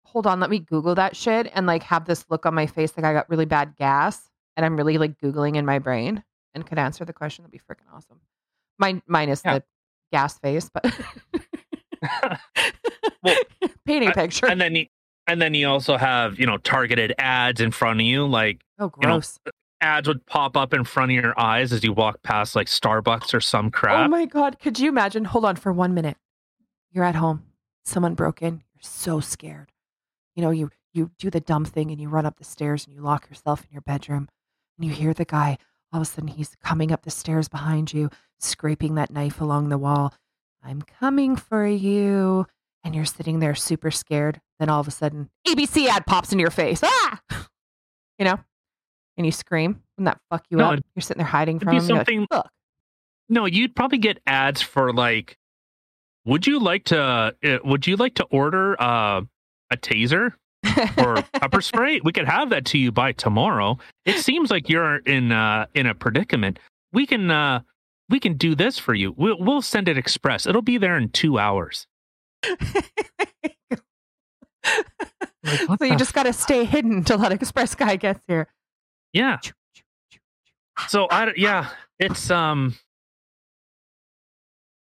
hold 0.05 0.27
on, 0.27 0.39
let 0.39 0.51
me 0.51 0.59
Google 0.59 0.95
that 0.97 1.17
shit, 1.17 1.51
and 1.55 1.67
like 1.67 1.83
have 1.85 2.05
this 2.05 2.27
look 2.29 2.45
on 2.45 2.55
my 2.55 2.67
face 2.67 2.95
like 2.95 3.07
I 3.07 3.15
got 3.15 3.31
really 3.31 3.47
bad 3.47 3.75
gas, 3.77 4.29
and 4.59 4.67
I'm 4.67 4.77
really 4.77 4.99
like 4.99 5.17
googling 5.19 5.57
in 5.57 5.65
my 5.65 5.79
brain 5.79 6.23
and 6.55 6.67
could 6.67 6.79
answer 6.79 7.07
the 7.07 7.15
question, 7.15 7.43
that'd 7.45 7.53
be 7.53 7.59
freaking 7.59 7.91
awesome. 7.91 8.21
Mine, 8.79 9.01
minus 9.07 9.41
Yeah. 9.47 9.55
the 9.61 9.65
gas 10.13 10.39
face, 10.39 10.69
but 10.69 10.85
Well, 13.23 13.37
painting 13.85 14.13
picture. 14.13 14.47
and 14.47 14.61
then 14.61 14.75
you 14.75 14.87
and 15.27 15.41
then 15.41 15.55
you 15.55 15.69
also 15.69 15.97
have 15.97 16.39
you 16.39 16.47
know 16.47 16.57
targeted 16.59 17.15
ads 17.19 17.61
in 17.61 17.71
front 17.71 18.01
of 18.01 18.07
you 18.07 18.27
like 18.27 18.65
oh, 18.79 18.93
you 19.01 19.09
know, 19.09 19.15
gross. 19.17 19.39
ads 19.81 20.09
would 20.09 20.25
pop 20.27 20.57
up 20.57 20.73
in 20.73 20.85
front 20.85 21.13
of 21.13 21.17
your 21.17 21.39
eyes 21.39 21.73
as 21.73 21.85
you 21.85 21.93
walk 21.93 22.23
past 22.23 22.57
like 22.57 22.67
starbucks 22.67 23.35
or 23.35 23.41
some 23.41 23.67
oh 23.67 23.71
crap. 23.71 24.07
Oh 24.07 24.09
my 24.09 24.27
god, 24.27 24.59
could 24.59 24.79
you 24.79 24.89
imagine? 24.89 25.25
Hold 25.25 25.45
on 25.45 25.57
for 25.57 25.73
one 25.73 25.95
minute. 25.95 26.17
You're 26.91 27.05
at 27.05 27.15
home. 27.15 27.45
Someone 27.85 28.15
broke 28.15 28.43
in. 28.43 28.63
You're 28.75 28.83
so 28.83 29.21
scared. 29.21 29.73
You 30.35 30.43
know, 30.43 30.51
you 30.51 30.71
you 30.93 31.11
do 31.19 31.31
the 31.31 31.41
dumb 31.41 31.65
thing 31.65 31.91
and 31.91 32.01
you 32.01 32.09
run 32.09 32.27
up 32.27 32.39
the 32.39 32.45
stairs 32.45 32.87
and 32.87 32.95
you 32.95 33.01
lock 33.01 33.29
yourself 33.29 33.63
in 33.65 33.69
your 33.73 33.83
bedroom 33.83 34.29
and 34.79 34.87
you 34.87 34.93
hear 34.93 35.13
the 35.13 35.25
guy. 35.25 35.59
All 35.93 36.01
of 36.01 36.07
a 36.07 36.11
sudden 36.11 36.29
he's 36.29 36.57
coming 36.63 36.93
up 36.93 37.03
the 37.03 37.11
stairs 37.11 37.49
behind 37.49 37.93
you, 37.93 38.11
scraping 38.39 38.95
that 38.95 39.11
knife 39.11 39.41
along 39.41 39.69
the 39.69 39.79
wall. 39.79 40.15
I'm 40.63 40.83
coming 40.83 41.37
for 41.37 41.67
you. 41.67 42.47
And 42.85 42.95
you're 42.95 43.05
sitting 43.05 43.41
there 43.41 43.55
super 43.55 43.91
scared. 43.91 44.41
Then 44.59 44.69
all 44.71 44.81
of 44.81 44.89
a 44.89 44.93
sudden, 44.93 45.31
ABC 45.47 45.87
ad 45.89 46.07
pops 46.07 46.33
in 46.33 46.39
your 46.39 46.51
face. 46.51 46.81
Ah! 46.85 47.21
You 48.19 48.25
know? 48.25 48.39
And 49.17 49.27
you 49.27 49.33
scream. 49.33 49.83
Wouldn't 49.97 50.15
that 50.15 50.21
fuck 50.31 50.45
you 50.51 50.57
No, 50.59 50.73
up? 50.73 50.81
You're 50.95 51.03
sitting 51.03 51.19
there 51.19 51.27
hiding 51.27 51.59
from 51.59 51.71
be 51.71 51.77
him. 51.77 51.87
You're 51.89 51.99
like, 51.99 52.07
something- 52.07 52.27
Fuck. 52.31 52.51
no 53.29 53.47
you'd 53.47 53.75
probably 53.77 53.99
get 53.99 54.21
ads 54.27 54.63
for 54.63 54.93
like 54.93 55.37
would 56.25 56.47
you 56.47 56.59
like 56.61 56.85
to 56.85 56.99
uh, 57.01 57.31
would 57.65 57.87
you 57.87 57.97
like 57.97 58.15
to 58.15 58.25
order 58.25 58.81
uh, 58.81 59.21
a 59.71 59.77
taser 59.77 60.33
or 60.99 61.23
pepper 61.35 61.61
spray 61.71 62.01
we 62.05 62.13
could 62.13 62.27
have 62.29 62.51
that 62.51 62.65
to 62.65 62.79
you 62.79 62.91
by 62.93 63.13
tomorrow 63.13 63.77
it 64.05 64.17
seems 64.19 64.51
like 64.51 64.69
you're 64.69 64.97
in 64.99 65.31
uh 65.33 65.67
in 65.75 65.87
a 65.87 65.95
predicament 65.95 66.59
we 66.93 67.07
can 67.07 67.31
uh 67.31 67.61
we 68.09 68.19
can 68.21 68.35
do 68.37 68.55
this 68.55 68.79
for 68.79 68.95
you 68.95 69.13
we'll, 69.17 69.37
we'll 69.39 69.63
send 69.63 69.89
it 69.89 69.99
express 69.99 70.47
it'll 70.47 70.63
be 70.63 70.79
there 70.79 70.97
in 70.97 71.09
two 71.11 71.39
hours 71.39 71.87
Like, 72.45 72.57
so 75.79 75.85
you 75.85 75.97
just 75.97 76.15
got 76.15 76.25
to 76.25 76.33
stay 76.33 76.65
hidden 76.65 76.93
until 76.93 77.19
that 77.19 77.33
express 77.33 77.75
guy 77.75 77.97
gets 77.97 78.21
here. 78.29 78.49
yeah. 79.13 79.39
So 80.87 81.09
i 81.11 81.33
yeah 81.37 81.71
it's 81.99 82.31
um 82.31 82.77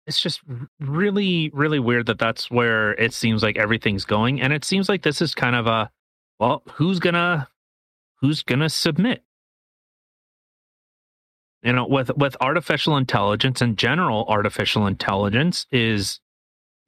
it's 0.07 0.21
just 0.23 0.41
really 0.79 1.51
really 1.53 1.81
weird 1.81 2.07
that 2.07 2.19
that's 2.21 2.49
where 2.49 2.93
it 2.93 3.13
seems 3.13 3.43
like 3.43 3.59
everything's 3.59 4.05
going 4.05 4.41
and 4.41 4.53
it 4.53 4.65
seems 4.65 4.89
like 4.89 5.03
this 5.03 5.21
is 5.21 5.35
kind 5.35 5.57
of 5.57 5.67
a 5.67 5.91
well 6.39 6.63
who's 6.75 7.01
gonna 7.01 7.49
who's 8.21 8.43
gonna 8.45 8.69
submit? 8.69 9.25
You 11.63 11.73
know 11.73 11.87
with 11.87 12.17
with 12.17 12.37
artificial 12.41 12.97
intelligence 12.97 13.61
in 13.61 13.75
general 13.75 14.25
artificial 14.29 14.87
intelligence 14.87 15.67
is 15.73 16.21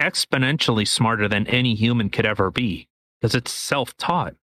exponentially 0.00 0.86
smarter 0.86 1.28
than 1.28 1.46
any 1.46 1.74
human 1.74 2.10
could 2.10 2.26
ever 2.26 2.50
be 2.50 2.88
because 3.20 3.34
it's 3.34 3.52
self-taught 3.52 4.34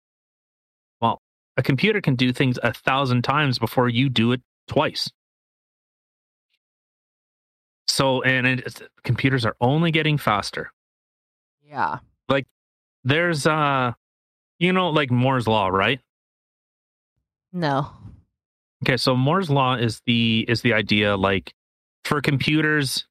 well 1.02 1.22
a 1.58 1.64
computer 1.64 2.00
can 2.02 2.16
do 2.16 2.32
things 2.32 2.58
a 2.64 2.74
thousand 2.74 3.24
times 3.24 3.60
before 3.60 3.90
you 3.90 4.10
do 4.10 4.32
it 4.32 4.42
twice 4.68 5.12
so 7.88 8.22
and 8.24 8.48
it, 8.48 8.82
computers 9.04 9.46
are 9.46 9.56
only 9.60 9.92
getting 9.92 10.18
faster 10.18 10.72
Yeah. 11.68 12.00
Like 12.28 12.46
there's 13.04 13.46
uh 13.46 13.94
you 14.60 14.72
know 14.74 14.90
like 14.90 15.12
moore's 15.12 15.48
law 15.48 15.68
right 15.68 16.00
No. 17.52 17.92
Okay, 18.84 18.96
so 18.96 19.14
Moore's 19.16 19.50
law 19.50 19.76
is 19.76 20.02
the 20.06 20.46
is 20.48 20.62
the 20.62 20.72
idea 20.74 21.18
like 21.18 21.54
for 22.06 22.22
computers, 22.22 23.09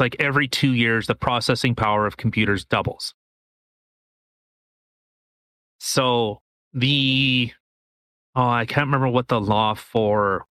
like 0.00 0.16
every 0.18 0.48
two 0.48 0.72
years 0.72 1.06
the 1.06 1.14
processing 1.14 1.74
power 1.74 2.06
of 2.06 2.16
computers 2.16 2.64
doubles. 2.64 3.14
So 5.78 6.40
the 6.72 7.52
oh, 8.34 8.48
I 8.48 8.64
can't 8.66 8.86
remember 8.86 9.08
what 9.08 9.28
the 9.28 9.40
law 9.40 9.74
for 9.74 10.46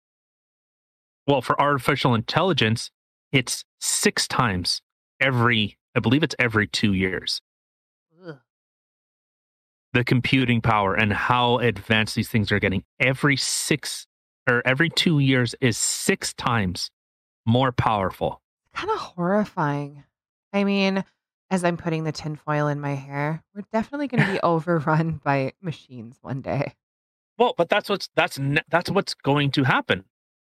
well 1.26 1.42
for 1.42 1.60
artificial 1.60 2.14
intelligence, 2.14 2.90
it's 3.32 3.64
six 3.80 4.26
times 4.26 4.80
every 5.20 5.78
I 5.94 6.00
believe 6.00 6.22
it's 6.22 6.36
every 6.38 6.66
two 6.66 6.92
years 6.92 7.40
Ugh. 8.26 8.38
the 9.92 10.04
computing 10.04 10.60
power 10.60 10.94
and 10.94 11.12
how 11.12 11.58
advanced 11.58 12.14
these 12.14 12.28
things 12.28 12.52
are 12.52 12.60
getting 12.60 12.84
every 13.00 13.36
six 13.36 14.06
or 14.48 14.62
every 14.64 14.88
two 14.88 15.18
years 15.18 15.54
is 15.60 15.76
six 15.76 16.32
times 16.34 16.90
more 17.46 17.72
powerful. 17.72 18.40
Kind 18.78 18.90
of 18.92 18.98
horrifying. 18.98 20.04
I 20.52 20.62
mean, 20.62 21.04
as 21.50 21.64
I'm 21.64 21.76
putting 21.76 22.04
the 22.04 22.12
tinfoil 22.12 22.68
in 22.68 22.80
my 22.80 22.94
hair, 22.94 23.42
we're 23.52 23.64
definitely 23.72 24.06
going 24.06 24.24
to 24.24 24.32
be 24.32 24.40
overrun 24.44 25.20
by 25.24 25.52
machines 25.60 26.18
one 26.22 26.42
day. 26.42 26.74
Well, 27.38 27.54
but 27.56 27.68
that's 27.68 27.88
what's 27.88 28.08
that's 28.14 28.38
that's 28.70 28.88
what's 28.88 29.14
going 29.14 29.50
to 29.52 29.64
happen. 29.64 30.04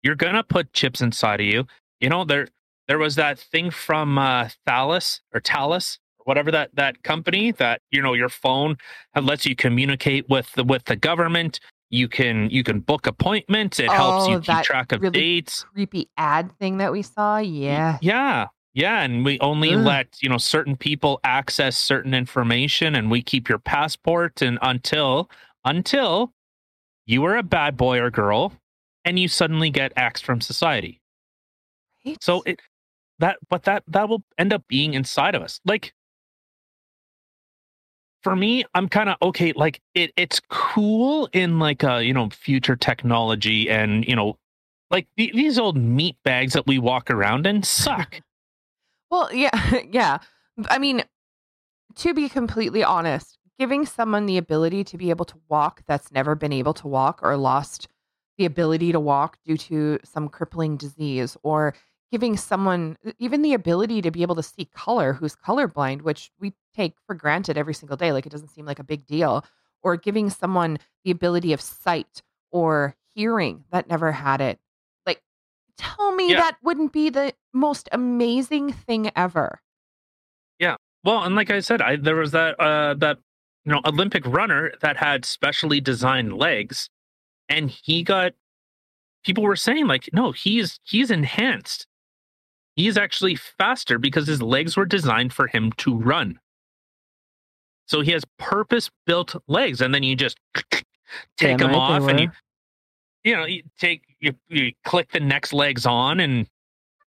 You're 0.04 0.16
gonna 0.16 0.44
put 0.44 0.74
chips 0.74 1.02
inside 1.02 1.40
of 1.40 1.46
you. 1.48 1.66
You 2.00 2.10
know 2.10 2.24
there 2.24 2.48
there 2.88 3.00
was 3.00 3.16
that 3.16 3.40
thing 3.40 3.70
from 3.72 4.18
uh, 4.18 4.50
Thales 4.66 5.22
or 5.34 5.42
Thales 5.42 6.00
whatever 6.26 6.52
that 6.52 6.70
that 6.76 7.04
company 7.04 7.52
that 7.52 7.82
you 7.92 8.02
know 8.02 8.14
your 8.14 8.30
phone 8.30 8.78
uh, 9.16 9.22
lets 9.22 9.46
you 9.46 9.56
communicate 9.56 10.30
with 10.30 10.52
the 10.54 10.64
with 10.64 10.86
the 10.86 10.96
government. 10.96 11.60
You 11.92 12.08
can 12.08 12.50
you 12.50 12.64
can 12.64 12.80
book 12.80 13.06
appointments. 13.06 13.80
It 13.80 13.92
helps 13.92 14.26
Oh, 14.26 14.32
you 14.32 14.40
keep 14.40 14.64
track 14.64 14.94
of 14.94 15.02
really 15.02 15.20
dates. 15.20 15.66
Creepy 15.74 16.10
ad 16.18 16.58
thing 16.58 16.78
that 16.78 16.92
we 16.92 17.02
saw. 17.02 17.38
Yeah. 17.38 17.98
Yeah. 18.02 18.48
Yeah. 18.74 19.02
And 19.02 19.26
we 19.26 19.38
only 19.42 19.74
Ugh. 19.74 19.86
let, 19.86 20.18
you 20.22 20.30
know, 20.30 20.38
certain 20.38 20.78
people 20.78 21.20
access 21.26 21.78
certain 21.78 22.14
information 22.14 22.96
and 22.96 23.12
we 23.12 23.22
keep 23.22 23.50
your 23.50 23.60
passport 23.60 24.42
and 24.42 24.58
until 24.62 25.30
until 25.66 26.34
you 27.06 27.26
are 27.26 27.36
a 27.36 27.44
bad 27.44 27.76
boy 27.76 28.00
or 28.00 28.10
girl 28.10 28.54
and 29.04 29.20
you 29.20 29.28
suddenly 29.28 29.70
get 29.70 29.92
axed 29.98 30.24
from 30.24 30.40
society. 30.40 31.02
Right? 32.06 32.24
So 32.24 32.42
it 32.46 32.62
that 33.20 33.38
but 33.50 33.64
that 33.64 33.84
that 33.88 34.08
will 34.08 34.24
end 34.38 34.54
up 34.54 34.66
being 34.70 34.94
inside 34.94 35.36
of 35.36 35.42
us. 35.42 35.60
Like 35.66 35.94
for 38.24 38.36
me, 38.36 38.64
I'm 38.74 38.88
kind 38.88 39.10
of 39.10 39.18
okay. 39.22 39.54
Like 39.56 39.82
it, 39.96 40.12
it's 40.16 40.40
cool 40.50 41.30
in 41.34 41.60
like 41.60 41.84
uh, 41.84 41.98
you 41.98 42.14
know, 42.14 42.30
future 42.30 42.76
technology 42.76 43.70
and 43.70 44.06
you 44.06 44.16
know, 44.16 44.38
like 44.90 45.08
the, 45.18 45.32
these 45.34 45.58
old 45.58 45.78
meat 45.78 46.18
bags 46.24 46.54
that 46.54 46.68
we 46.68 46.80
walk 46.80 47.10
around 47.10 47.48
in 47.48 47.64
suck. 47.64 48.22
Well, 49.12 49.28
yeah, 49.34 49.82
yeah. 49.92 50.20
I 50.70 50.80
mean, 50.80 51.04
to 51.96 52.14
be 52.14 52.30
completely 52.30 52.82
honest, 52.82 53.38
giving 53.60 53.86
someone 53.86 54.26
the 54.26 54.38
ability 54.38 54.86
to 54.86 54.98
be 54.98 55.10
able 55.10 55.26
to 55.26 55.36
walk 55.50 55.84
that's 55.86 56.14
never 56.14 56.34
been 56.34 56.54
able 56.54 56.74
to 56.76 56.88
walk 56.88 57.20
or 57.22 57.36
lost 57.36 57.90
the 58.38 58.46
ability 58.46 58.94
to 58.94 59.00
walk 59.00 59.38
due 59.46 59.58
to 59.58 60.00
some 60.06 60.30
crippling 60.30 60.78
disease 60.78 61.36
or 61.44 61.76
giving 62.12 62.36
someone 62.38 62.98
even 63.20 63.42
the 63.42 63.54
ability 63.54 64.02
to 64.02 64.12
be 64.12 64.22
able 64.22 64.36
to 64.36 64.44
see 64.44 64.66
color 64.76 65.14
who's 65.14 65.36
colorblind 65.36 66.02
which 66.02 66.32
we 66.40 66.54
take 66.76 66.96
for 67.08 67.16
granted 67.16 67.58
every 67.58 67.74
single 67.74 67.98
day 67.98 68.12
like 68.12 68.26
it 68.26 68.32
doesn't 68.32 68.50
seem 68.50 68.66
like 68.66 68.80
a 68.80 68.84
big 68.84 69.06
deal 69.06 69.46
or 69.82 69.96
giving 69.96 70.30
someone 70.30 70.78
the 71.04 71.12
ability 71.12 71.54
of 71.54 71.62
sight 71.62 72.22
or 72.52 72.96
hearing 73.16 73.64
that 73.72 73.88
never 73.90 74.12
had 74.12 74.42
it 74.42 74.60
like 75.06 75.22
tell 75.78 76.12
me 76.14 76.32
Yeah. 76.32 76.38
that 76.38 76.58
wouldn't 76.64 76.92
be 76.92 77.10
the 77.10 77.34
most 77.54 77.88
amazing 77.92 78.72
thing 78.74 79.10
ever 79.16 79.60
Yeah. 80.60 80.76
Well, 81.04 81.24
and 81.24 81.36
like 81.36 81.50
I 81.50 81.62
said, 81.62 81.82
I 81.82 81.96
there 81.96 82.16
was 82.16 82.32
that 82.32 82.60
uh 82.60 82.94
that 82.96 83.18
you 83.66 83.72
know 83.72 83.82
Olympic 83.86 84.24
runner 84.28 84.72
that 84.82 84.98
had 84.98 85.26
specially 85.26 85.82
designed 85.82 86.34
legs, 86.38 86.90
and 87.50 87.72
he 87.72 88.04
got 88.04 88.34
people 89.26 89.44
were 89.44 89.56
saying 89.56 89.88
like, 89.88 90.10
no, 90.14 90.32
he's 90.32 90.80
he's 90.84 91.10
enhanced. 91.10 91.88
He's 92.76 92.98
actually 92.98 93.36
faster 93.36 94.00
because 94.00 94.28
his 94.28 94.42
legs 94.42 94.78
were 94.78 94.86
designed 94.86 95.34
for 95.34 95.48
him 95.48 95.72
to 95.74 95.96
run. 95.96 96.40
So 97.86 98.02
he 98.02 98.12
has 98.12 98.24
purpose 98.40 98.90
built 99.06 99.36
legs, 99.48 99.82
and 99.82 99.94
then 99.94 100.04
you 100.04 100.16
just 100.16 100.38
take 100.56 100.84
Damn 101.38 101.58
them 101.58 101.68
right 101.72 101.76
off, 101.76 102.08
and 102.08 102.20
you, 102.22 102.32
you 103.24 103.36
know 103.36 103.46
you 103.46 103.64
take 103.78 104.04
you, 104.20 104.34
you 104.48 104.72
click 104.86 105.12
the 105.12 105.20
next 105.20 105.52
legs 105.52 105.86
on, 105.86 106.22
and 106.22 106.48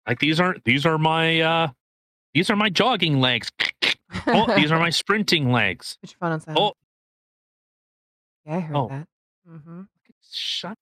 like 0.06 0.18
these 0.18 0.38
aren't 0.38 0.62
these 0.64 0.84
are 0.84 0.98
my 0.98 1.40
uh 1.40 1.68
these 2.34 2.50
are 2.50 2.56
my 2.56 2.68
jogging 2.68 3.20
legs. 3.20 3.50
oh, 4.26 4.54
these 4.54 4.70
are 4.70 4.78
my 4.86 4.90
sprinting 4.90 5.50
legs. 5.50 5.96
Put 6.02 6.10
your 6.10 6.18
phone 6.18 6.32
on 6.32 6.40
silent. 6.40 6.60
Oh, 6.60 6.72
yeah, 8.44 8.56
I 8.56 8.60
heard 8.60 8.76
oh. 8.76 8.88
that. 8.88 9.08
hmm 9.48 9.82
shut. 10.30 10.76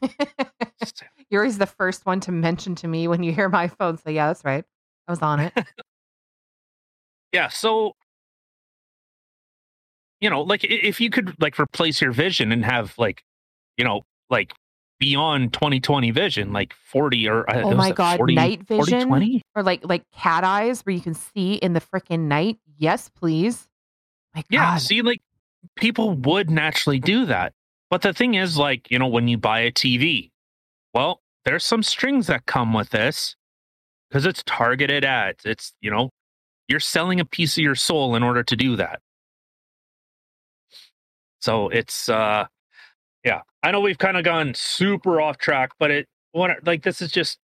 You're 1.30 1.42
always 1.42 1.58
the 1.58 1.66
first 1.66 2.06
one 2.06 2.20
to 2.20 2.32
mention 2.32 2.74
to 2.76 2.88
me 2.88 3.08
when 3.08 3.22
you 3.22 3.32
hear 3.32 3.48
my 3.48 3.68
phone. 3.68 3.98
So 3.98 4.10
yeah, 4.10 4.28
that's 4.28 4.44
right. 4.44 4.64
I 5.06 5.12
was 5.12 5.22
on 5.22 5.40
it. 5.40 5.52
yeah. 7.32 7.48
So, 7.48 7.94
you 10.20 10.30
know, 10.30 10.42
like 10.42 10.64
if 10.64 11.00
you 11.00 11.10
could 11.10 11.34
like 11.40 11.58
replace 11.58 12.00
your 12.00 12.12
vision 12.12 12.52
and 12.52 12.64
have 12.64 12.94
like, 12.98 13.22
you 13.76 13.84
know, 13.84 14.02
like 14.28 14.52
beyond 14.98 15.52
2020 15.52 16.10
vision, 16.10 16.52
like 16.52 16.72
40 16.72 17.28
or 17.28 17.50
uh, 17.50 17.62
oh 17.62 17.74
my 17.74 17.90
god, 17.90 18.18
40, 18.18 18.34
night 18.34 18.62
vision 18.62 19.08
40, 19.08 19.42
or 19.56 19.62
like 19.62 19.80
like 19.84 20.02
cat 20.12 20.44
eyes 20.44 20.82
where 20.82 20.94
you 20.94 21.00
can 21.00 21.14
see 21.14 21.54
in 21.54 21.72
the 21.72 21.80
freaking 21.80 22.28
night. 22.28 22.58
Yes, 22.76 23.08
please. 23.08 23.68
My 24.34 24.42
god. 24.42 24.46
yeah, 24.50 24.76
see, 24.76 25.02
like 25.02 25.22
people 25.76 26.14
would 26.14 26.50
naturally 26.50 27.00
do 27.00 27.26
that. 27.26 27.52
But 27.90 28.02
the 28.02 28.12
thing 28.12 28.34
is, 28.34 28.56
like, 28.56 28.88
you 28.90 28.98
know, 28.98 29.08
when 29.08 29.26
you 29.26 29.36
buy 29.36 29.60
a 29.60 29.72
TV, 29.72 30.30
well, 30.94 31.20
there's 31.44 31.64
some 31.64 31.82
strings 31.82 32.28
that 32.28 32.46
come 32.46 32.72
with 32.72 32.90
this 32.90 33.34
because 34.08 34.24
it's 34.26 34.44
targeted 34.46 35.04
ads. 35.04 35.44
It's, 35.44 35.72
you 35.80 35.90
know, 35.90 36.10
you're 36.68 36.80
selling 36.80 37.18
a 37.18 37.24
piece 37.24 37.58
of 37.58 37.64
your 37.64 37.74
soul 37.74 38.14
in 38.14 38.22
order 38.22 38.44
to 38.44 38.56
do 38.56 38.76
that. 38.76 39.00
So 41.40 41.68
it's, 41.68 42.08
uh, 42.08 42.46
yeah, 43.24 43.40
I 43.62 43.72
know 43.72 43.80
we've 43.80 43.98
kind 43.98 44.16
of 44.16 44.24
gone 44.24 44.54
super 44.54 45.20
off 45.20 45.38
track, 45.38 45.70
but 45.78 45.90
it, 45.90 46.08
what, 46.30 46.64
like, 46.64 46.84
this 46.84 47.02
is 47.02 47.10
just 47.10 47.38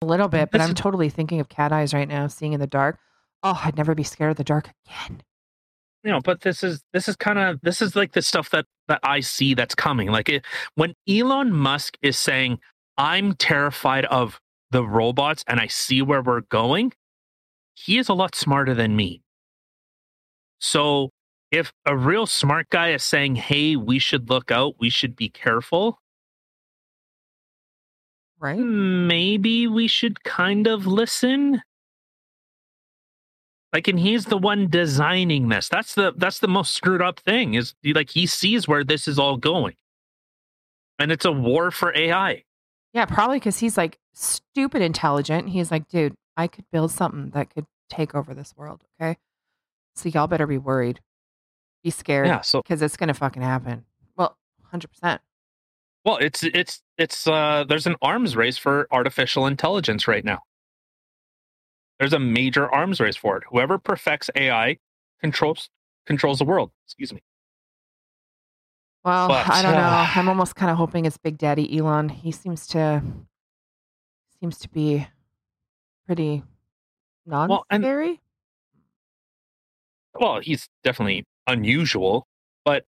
a 0.00 0.06
little 0.06 0.28
bit, 0.28 0.50
but 0.50 0.60
I'm 0.62 0.70
is, 0.70 0.74
totally 0.74 1.10
thinking 1.10 1.40
of 1.40 1.48
cat 1.50 1.72
eyes 1.72 1.92
right 1.92 2.08
now, 2.08 2.28
seeing 2.28 2.54
in 2.54 2.60
the 2.60 2.66
dark. 2.66 2.98
Oh, 3.42 3.60
I'd 3.62 3.76
never 3.76 3.94
be 3.94 4.04
scared 4.04 4.30
of 4.30 4.36
the 4.36 4.44
dark 4.44 4.70
again 4.86 5.22
you 6.06 6.12
know 6.12 6.20
but 6.20 6.42
this 6.42 6.62
is 6.62 6.82
this 6.92 7.08
is 7.08 7.16
kind 7.16 7.38
of 7.38 7.60
this 7.62 7.82
is 7.82 7.96
like 7.96 8.12
the 8.12 8.22
stuff 8.22 8.48
that 8.50 8.64
that 8.86 9.00
i 9.02 9.18
see 9.20 9.54
that's 9.54 9.74
coming. 9.74 10.08
Like 10.08 10.28
it, 10.28 10.44
when 10.76 10.94
elon 11.08 11.52
musk 11.52 11.98
is 12.00 12.16
saying 12.16 12.60
i'm 12.96 13.34
terrified 13.34 14.04
of 14.06 14.40
the 14.70 14.84
robots 14.84 15.44
and 15.48 15.58
i 15.60 15.66
see 15.66 16.00
where 16.00 16.22
we're 16.22 16.42
going 16.42 16.92
he 17.74 17.98
is 17.98 18.08
a 18.08 18.14
lot 18.14 18.34
smarter 18.34 18.72
than 18.72 18.96
me. 18.96 19.20
So 20.58 21.10
if 21.50 21.72
a 21.84 21.94
real 21.94 22.26
smart 22.26 22.70
guy 22.70 22.92
is 22.92 23.02
saying 23.02 23.34
hey 23.36 23.76
we 23.76 23.98
should 23.98 24.30
look 24.30 24.50
out 24.50 24.76
we 24.78 24.90
should 24.90 25.16
be 25.16 25.28
careful 25.28 26.00
right. 28.38 28.58
maybe 28.58 29.66
we 29.66 29.86
should 29.86 30.22
kind 30.24 30.66
of 30.66 30.86
listen 30.86 31.62
like, 33.76 33.88
and 33.88 34.00
he's 34.00 34.24
the 34.24 34.38
one 34.38 34.68
designing 34.70 35.50
this. 35.50 35.68
That's 35.68 35.94
the 35.94 36.14
that's 36.16 36.38
the 36.38 36.48
most 36.48 36.72
screwed 36.72 37.02
up 37.02 37.20
thing. 37.20 37.52
Is 37.52 37.74
like 37.84 38.08
he 38.08 38.24
sees 38.24 38.66
where 38.66 38.82
this 38.82 39.06
is 39.06 39.18
all 39.18 39.36
going, 39.36 39.74
and 40.98 41.12
it's 41.12 41.26
a 41.26 41.30
war 41.30 41.70
for 41.70 41.94
AI. 41.94 42.44
Yeah, 42.94 43.04
probably 43.04 43.36
because 43.36 43.58
he's 43.58 43.76
like 43.76 43.98
stupid 44.14 44.80
intelligent. 44.80 45.50
He's 45.50 45.70
like, 45.70 45.88
dude, 45.88 46.14
I 46.38 46.46
could 46.46 46.64
build 46.72 46.90
something 46.90 47.32
that 47.34 47.50
could 47.50 47.66
take 47.90 48.14
over 48.14 48.32
this 48.32 48.54
world. 48.56 48.82
Okay, 48.98 49.18
so 49.94 50.08
y'all 50.08 50.26
better 50.26 50.46
be 50.46 50.56
worried, 50.56 51.00
be 51.84 51.90
scared. 51.90 52.28
Yeah, 52.28 52.40
so 52.40 52.62
because 52.62 52.80
it's 52.80 52.96
gonna 52.96 53.12
fucking 53.12 53.42
happen. 53.42 53.84
Well, 54.16 54.38
hundred 54.70 54.88
percent. 54.88 55.20
Well, 56.02 56.16
it's 56.16 56.42
it's 56.42 56.82
it's 56.96 57.26
uh 57.26 57.66
there's 57.68 57.86
an 57.86 57.96
arms 58.00 58.36
race 58.36 58.56
for 58.56 58.88
artificial 58.90 59.46
intelligence 59.46 60.08
right 60.08 60.24
now. 60.24 60.38
There's 61.98 62.12
a 62.12 62.18
major 62.18 62.68
arms 62.68 63.00
race 63.00 63.16
for 63.16 63.38
it. 63.38 63.44
Whoever 63.50 63.78
perfects 63.78 64.30
AI 64.34 64.78
controls 65.20 65.70
controls 66.06 66.38
the 66.38 66.44
world. 66.44 66.70
Excuse 66.84 67.12
me. 67.12 67.22
Well, 69.04 69.28
but, 69.28 69.48
I 69.48 69.62
don't 69.62 69.72
know. 69.72 69.78
Uh, 69.78 70.08
I'm 70.14 70.28
almost 70.28 70.56
kind 70.56 70.70
of 70.70 70.76
hoping 70.76 71.06
it's 71.06 71.16
Big 71.16 71.38
Daddy 71.38 71.78
Elon. 71.78 72.08
He 72.08 72.32
seems 72.32 72.66
to 72.68 73.02
seems 74.40 74.58
to 74.58 74.68
be 74.68 75.06
pretty 76.06 76.42
non 77.24 77.60
scary. 77.72 78.20
Well, 80.14 80.32
well, 80.32 80.40
he's 80.40 80.68
definitely 80.82 81.24
unusual, 81.46 82.26
but 82.64 82.84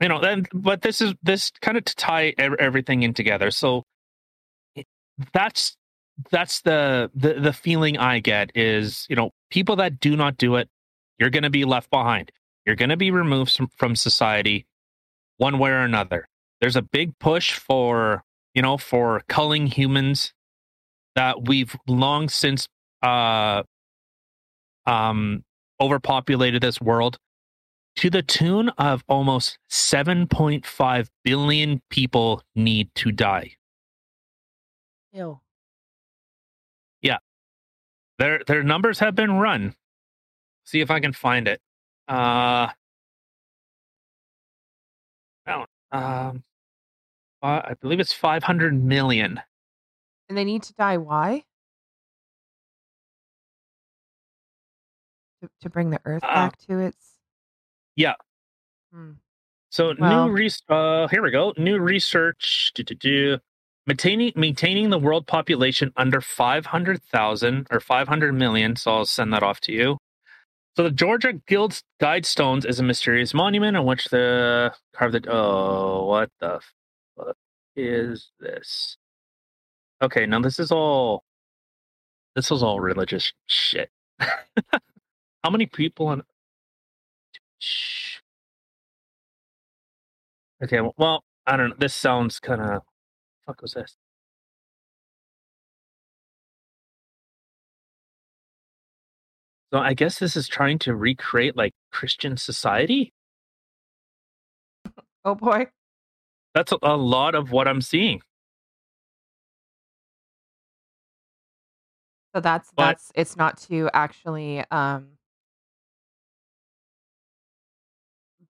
you 0.00 0.08
know, 0.08 0.20
then 0.20 0.46
but 0.52 0.82
this 0.82 1.00
is 1.00 1.14
this 1.22 1.52
kind 1.62 1.76
of 1.76 1.84
to 1.84 1.94
tie 1.94 2.34
everything 2.38 3.02
in 3.02 3.14
together. 3.14 3.50
So 3.50 3.84
that's 5.32 5.76
that's 6.30 6.62
the, 6.62 7.10
the 7.14 7.34
the 7.34 7.52
feeling 7.52 7.96
I 7.96 8.18
get 8.20 8.50
is 8.54 9.06
you 9.08 9.16
know 9.16 9.30
people 9.50 9.76
that 9.76 10.00
do 10.00 10.16
not 10.16 10.36
do 10.36 10.56
it, 10.56 10.68
you're 11.18 11.30
going 11.30 11.42
to 11.44 11.50
be 11.50 11.64
left 11.64 11.90
behind. 11.90 12.32
You're 12.66 12.76
going 12.76 12.90
to 12.90 12.96
be 12.96 13.10
removed 13.10 13.56
from, 13.56 13.68
from 13.76 13.96
society, 13.96 14.66
one 15.38 15.58
way 15.58 15.70
or 15.70 15.80
another. 15.80 16.28
There's 16.60 16.76
a 16.76 16.82
big 16.82 17.18
push 17.18 17.54
for 17.54 18.24
you 18.54 18.62
know 18.62 18.76
for 18.76 19.22
culling 19.28 19.66
humans 19.66 20.32
that 21.14 21.46
we've 21.46 21.76
long 21.86 22.28
since 22.28 22.68
uh 23.02 23.62
um 24.86 25.44
overpopulated 25.80 26.62
this 26.62 26.80
world 26.80 27.18
to 27.98 28.10
the 28.10 28.22
tune 28.22 28.68
of 28.78 29.02
almost 29.08 29.58
7.5 29.70 31.08
billion 31.24 31.82
people 31.90 32.42
need 32.54 32.88
to 32.94 33.10
die. 33.10 33.56
Ew. 35.12 35.40
Their 38.18 38.42
their 38.46 38.62
numbers 38.62 38.98
have 38.98 39.14
been 39.14 39.32
run. 39.32 39.74
See 40.64 40.80
if 40.80 40.90
I 40.90 41.00
can 41.00 41.12
find 41.12 41.48
it. 41.48 41.60
Uh, 42.08 42.68
I 45.46 45.64
um, 45.92 46.42
I 47.42 47.74
believe 47.80 48.00
it's 48.00 48.12
500 48.12 48.82
million. 48.82 49.40
And 50.28 50.36
they 50.36 50.44
need 50.44 50.62
to 50.64 50.74
die. 50.74 50.96
Why? 50.96 51.44
To, 55.42 55.48
to 55.62 55.70
bring 55.70 55.90
the 55.90 56.00
Earth 56.04 56.24
uh, 56.24 56.34
back 56.34 56.58
to 56.66 56.80
its. 56.80 56.96
Yeah. 57.96 58.14
Hmm. 58.92 59.12
So 59.70 59.94
well, 59.98 60.26
new 60.26 60.32
research. 60.32 60.64
Uh, 60.68 61.08
here 61.08 61.22
we 61.22 61.30
go. 61.30 61.54
New 61.56 61.78
research. 61.78 62.72
Do, 62.74 62.82
do, 62.82 62.94
do 62.94 63.38
maintaining 63.88 64.32
maintaining 64.36 64.90
the 64.90 64.98
world 64.98 65.26
population 65.26 65.92
under 65.96 66.20
500,000 66.20 67.66
or 67.70 67.80
500 67.80 68.32
million. 68.34 68.76
So 68.76 68.92
I'll 68.92 69.04
send 69.06 69.32
that 69.32 69.42
off 69.42 69.60
to 69.62 69.72
you. 69.72 69.98
So 70.76 70.84
the 70.84 70.90
Georgia 70.92 71.32
Guild 71.48 71.82
Guidestones 72.00 72.64
is 72.66 72.78
a 72.78 72.84
mysterious 72.84 73.34
monument 73.34 73.76
on 73.76 73.86
which 73.86 74.04
the 74.06 74.72
carved 74.94 75.14
the 75.14 75.30
oh 75.32 76.04
what 76.04 76.30
the 76.40 76.60
fuck 77.16 77.36
is 77.74 78.30
this? 78.38 78.98
Okay, 80.02 80.26
now 80.26 80.40
this 80.40 80.60
is 80.60 80.70
all 80.70 81.24
this 82.36 82.50
is 82.52 82.62
all 82.62 82.80
religious 82.80 83.32
shit. 83.46 83.90
How 84.20 85.50
many 85.50 85.66
people 85.66 86.08
on 86.08 86.22
Okay, 90.62 90.80
well, 90.96 91.24
I 91.46 91.56
don't 91.56 91.70
know. 91.70 91.76
This 91.78 91.94
sounds 91.94 92.40
kind 92.40 92.60
of 92.60 92.82
fuck 93.48 93.62
was 93.62 93.72
this? 93.72 93.96
So 99.72 99.80
I 99.80 99.94
guess 99.94 100.18
this 100.18 100.36
is 100.36 100.48
trying 100.48 100.78
to 100.80 100.94
recreate 100.94 101.56
like 101.56 101.72
Christian 101.92 102.36
society. 102.36 103.12
Oh 105.24 105.34
boy. 105.34 105.66
That's 106.54 106.72
a, 106.72 106.78
a 106.82 106.96
lot 106.96 107.34
of 107.34 107.52
what 107.52 107.66
I'm 107.68 107.80
seeing. 107.80 108.20
So 112.34 112.40
that's 112.40 112.70
but, 112.76 112.84
that's 112.84 113.12
it's 113.14 113.36
not 113.36 113.58
to 113.68 113.90
actually 113.92 114.62
um 114.70 115.08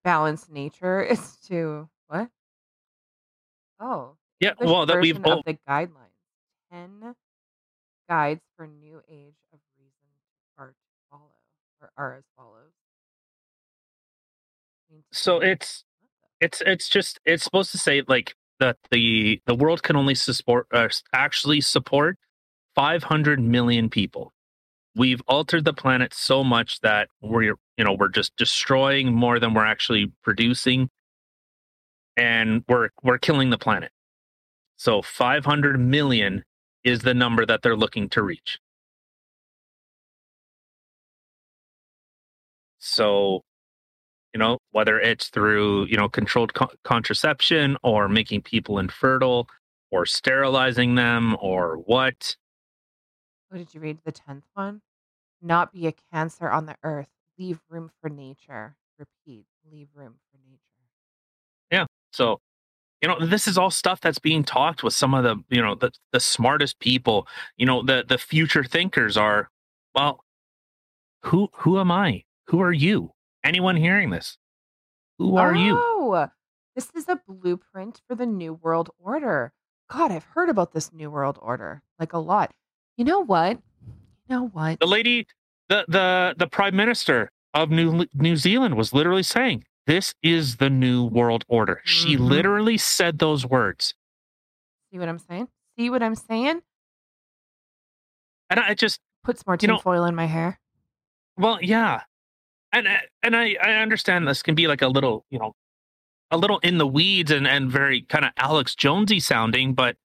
balance 0.04 0.48
nature, 0.48 1.00
it's 1.10 1.36
to 1.48 1.88
what? 2.08 2.28
Oh. 3.80 4.17
Yeah, 4.40 4.52
well, 4.60 4.86
that 4.86 5.00
we've 5.00 5.16
of 5.16 5.44
the 5.44 5.58
guidelines. 5.68 5.92
Ten 6.72 7.14
guides 8.08 8.40
for 8.56 8.66
new 8.66 9.00
age 9.10 9.34
of 9.52 9.58
reason 9.78 10.08
are 10.56 10.68
to 10.68 10.74
follow 11.10 11.22
or 11.82 11.90
are 11.96 12.14
as 12.14 12.24
follows. 12.36 12.72
So 15.12 15.40
it's 15.40 15.84
it's 16.40 16.62
it's 16.64 16.88
just 16.88 17.20
it's 17.24 17.44
supposed 17.44 17.72
to 17.72 17.78
say 17.78 18.02
like 18.06 18.34
that 18.60 18.76
the 18.90 19.40
the 19.46 19.54
world 19.54 19.82
can 19.82 19.96
only 19.96 20.14
support 20.14 20.66
uh, 20.72 20.88
actually 21.12 21.60
support 21.60 22.18
500 22.74 23.40
million 23.40 23.90
people. 23.90 24.32
We've 24.94 25.20
altered 25.28 25.64
the 25.64 25.74
planet 25.74 26.14
so 26.14 26.42
much 26.44 26.80
that 26.80 27.08
we're 27.20 27.42
you 27.42 27.56
know 27.84 27.92
we're 27.98 28.08
just 28.08 28.36
destroying 28.36 29.12
more 29.12 29.38
than 29.38 29.54
we're 29.54 29.66
actually 29.66 30.12
producing, 30.22 30.90
and 32.16 32.64
we're 32.68 32.90
we're 33.02 33.18
killing 33.18 33.50
the 33.50 33.58
planet. 33.58 33.90
So 34.78 35.02
500 35.02 35.78
million 35.78 36.44
is 36.84 37.00
the 37.00 37.12
number 37.12 37.44
that 37.44 37.62
they're 37.62 37.76
looking 37.76 38.08
to 38.10 38.22
reach. 38.22 38.60
So, 42.78 43.42
you 44.32 44.38
know, 44.38 44.58
whether 44.70 45.00
it's 45.00 45.28
through 45.28 45.86
you 45.86 45.96
know 45.96 46.08
controlled 46.08 46.54
co- 46.54 46.70
contraception 46.84 47.76
or 47.82 48.08
making 48.08 48.42
people 48.42 48.78
infertile 48.78 49.48
or 49.90 50.06
sterilizing 50.06 50.94
them 50.94 51.36
or 51.40 51.76
what. 51.76 52.36
What 53.48 53.58
did 53.58 53.74
you 53.74 53.80
read? 53.80 53.98
The 54.04 54.12
tenth 54.12 54.44
one. 54.54 54.80
Not 55.42 55.72
be 55.72 55.88
a 55.88 55.94
cancer 56.12 56.48
on 56.48 56.66
the 56.66 56.76
earth. 56.84 57.08
Leave 57.36 57.60
room 57.68 57.90
for 58.00 58.08
nature. 58.08 58.76
Repeat. 58.96 59.46
Leave 59.70 59.88
room 59.94 60.14
for 60.30 60.38
nature. 60.48 60.62
Yeah. 61.72 61.86
So, 62.12 62.40
you 63.02 63.08
know, 63.08 63.24
this 63.24 63.46
is 63.46 63.56
all 63.56 63.70
stuff 63.70 64.00
that's 64.00 64.18
being 64.18 64.42
talked 64.42 64.82
with 64.82 64.92
some 64.92 65.14
of 65.14 65.22
the, 65.24 65.36
you 65.50 65.62
know, 65.62 65.74
the 65.74 65.92
the 66.12 66.20
smartest 66.20 66.78
people. 66.80 67.26
You 67.56 67.66
know, 67.66 67.82
the 67.82 68.04
the 68.06 68.18
future 68.18 68.64
thinkers 68.64 69.16
are. 69.16 69.50
Well, 69.94 70.24
who 71.22 71.48
who 71.52 71.78
am 71.78 71.90
I? 71.90 72.24
Who 72.46 72.60
are 72.60 72.72
you? 72.72 73.12
Anyone 73.44 73.76
hearing 73.76 74.10
this? 74.10 74.38
Who 75.18 75.36
are 75.36 75.54
you? 75.54 75.76
Oh, 75.78 76.28
this 76.74 76.90
is 76.94 77.08
a 77.08 77.20
blueprint 77.26 78.00
for 78.06 78.14
the 78.14 78.26
New 78.26 78.54
World 78.54 78.90
Order. 79.00 79.52
God, 79.90 80.12
I've 80.12 80.24
heard 80.24 80.48
about 80.48 80.72
this 80.72 80.92
New 80.92 81.10
World 81.10 81.38
Order 81.42 81.82
like 81.98 82.12
a 82.12 82.18
lot. 82.18 82.52
You 82.96 83.04
know 83.04 83.24
what? 83.24 83.58
You 84.28 84.36
know 84.36 84.48
what? 84.48 84.80
The 84.80 84.86
lady, 84.86 85.26
the 85.68 85.84
the 85.88 86.34
the 86.36 86.46
prime 86.46 86.76
minister 86.76 87.30
of 87.54 87.70
New 87.70 88.06
New 88.14 88.36
Zealand 88.36 88.76
was 88.76 88.92
literally 88.92 89.22
saying, 89.22 89.64
"This 89.88 90.14
is 90.22 90.58
the 90.58 90.70
New 90.70 91.04
World 91.04 91.44
Order." 91.48 91.80
She 91.84 92.14
Mhm. 92.16 92.28
literally 92.28 92.76
said 92.78 93.18
those 93.18 93.44
words, 93.44 93.94
See 94.92 94.98
what 94.98 95.08
I'm 95.08 95.18
saying? 95.18 95.48
See 95.76 95.90
what 95.90 96.02
I'm 96.02 96.14
saying? 96.14 96.62
and 98.50 98.60
I 98.60 98.74
just 98.74 99.00
Put 99.24 99.36
some 99.38 99.44
more 99.48 99.58
You 99.60 99.68
know- 99.68 99.74
tinfoil 99.76 100.04
in 100.04 100.14
my 100.14 100.24
hair. 100.26 100.58
Well, 101.36 101.58
yeah, 101.62 102.04
and 102.72 102.86
and 103.22 103.36
I 103.36 103.56
I 103.62 103.72
understand 103.82 104.26
this 104.26 104.42
can 104.42 104.54
be 104.54 104.66
like 104.68 104.80
a 104.80 104.88
little 104.88 105.26
you 105.30 105.38
know, 105.38 105.54
a 106.30 106.38
little 106.38 106.58
in 106.60 106.78
the 106.78 106.86
weeds 106.86 107.30
and 107.30 107.46
and 107.46 107.70
very 107.70 108.02
kind 108.02 108.24
of 108.24 108.32
Alex 108.38 108.74
Jonesy 108.74 109.20
sounding, 109.20 109.74
but 109.74 109.96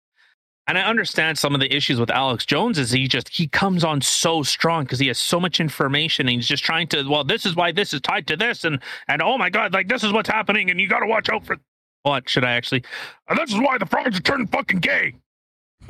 and 0.68 0.78
I 0.78 0.82
understand 0.84 1.38
some 1.38 1.54
of 1.54 1.60
the 1.62 1.76
issues 1.76 2.00
with 2.00 2.10
Alex 2.10 2.46
Jones 2.46 2.78
is 2.80 2.92
he 2.92 3.08
just 3.08 3.30
he 3.30 3.48
comes 3.48 3.84
on 3.84 4.02
so 4.02 4.44
strong 4.44 4.84
because 4.86 5.00
he 5.00 5.08
has 5.08 5.18
so 5.18 5.40
much 5.40 5.60
information 5.60 6.28
and 6.28 6.36
he's 6.36 6.48
just 6.48 6.64
trying 6.64 6.88
to 6.90 7.04
well 7.10 7.24
this 7.24 7.46
is 7.46 7.56
why 7.56 7.72
this 7.72 7.94
is 7.94 8.02
tied 8.02 8.28
to 8.28 8.38
this 8.38 8.64
and 8.64 8.80
and 9.08 9.22
oh 9.22 9.38
my 9.38 9.50
god 9.50 9.74
like 9.74 9.88
this 9.90 10.04
is 10.04 10.12
what's 10.14 10.30
happening 10.30 10.70
and 10.70 10.80
you 10.80 10.88
got 10.88 11.00
to 11.00 11.08
watch 11.08 11.28
out 11.30 11.46
for 11.46 11.58
what 12.04 12.30
should 12.30 12.44
I 12.46 12.52
actually 12.54 12.84
and 13.28 13.38
this 13.38 13.52
is 13.54 13.60
why 13.60 13.78
the 13.78 13.86
frogs 13.86 14.18
are 14.18 14.22
turning 14.22 14.48
fucking 14.48 14.80
gay. 14.80 15.16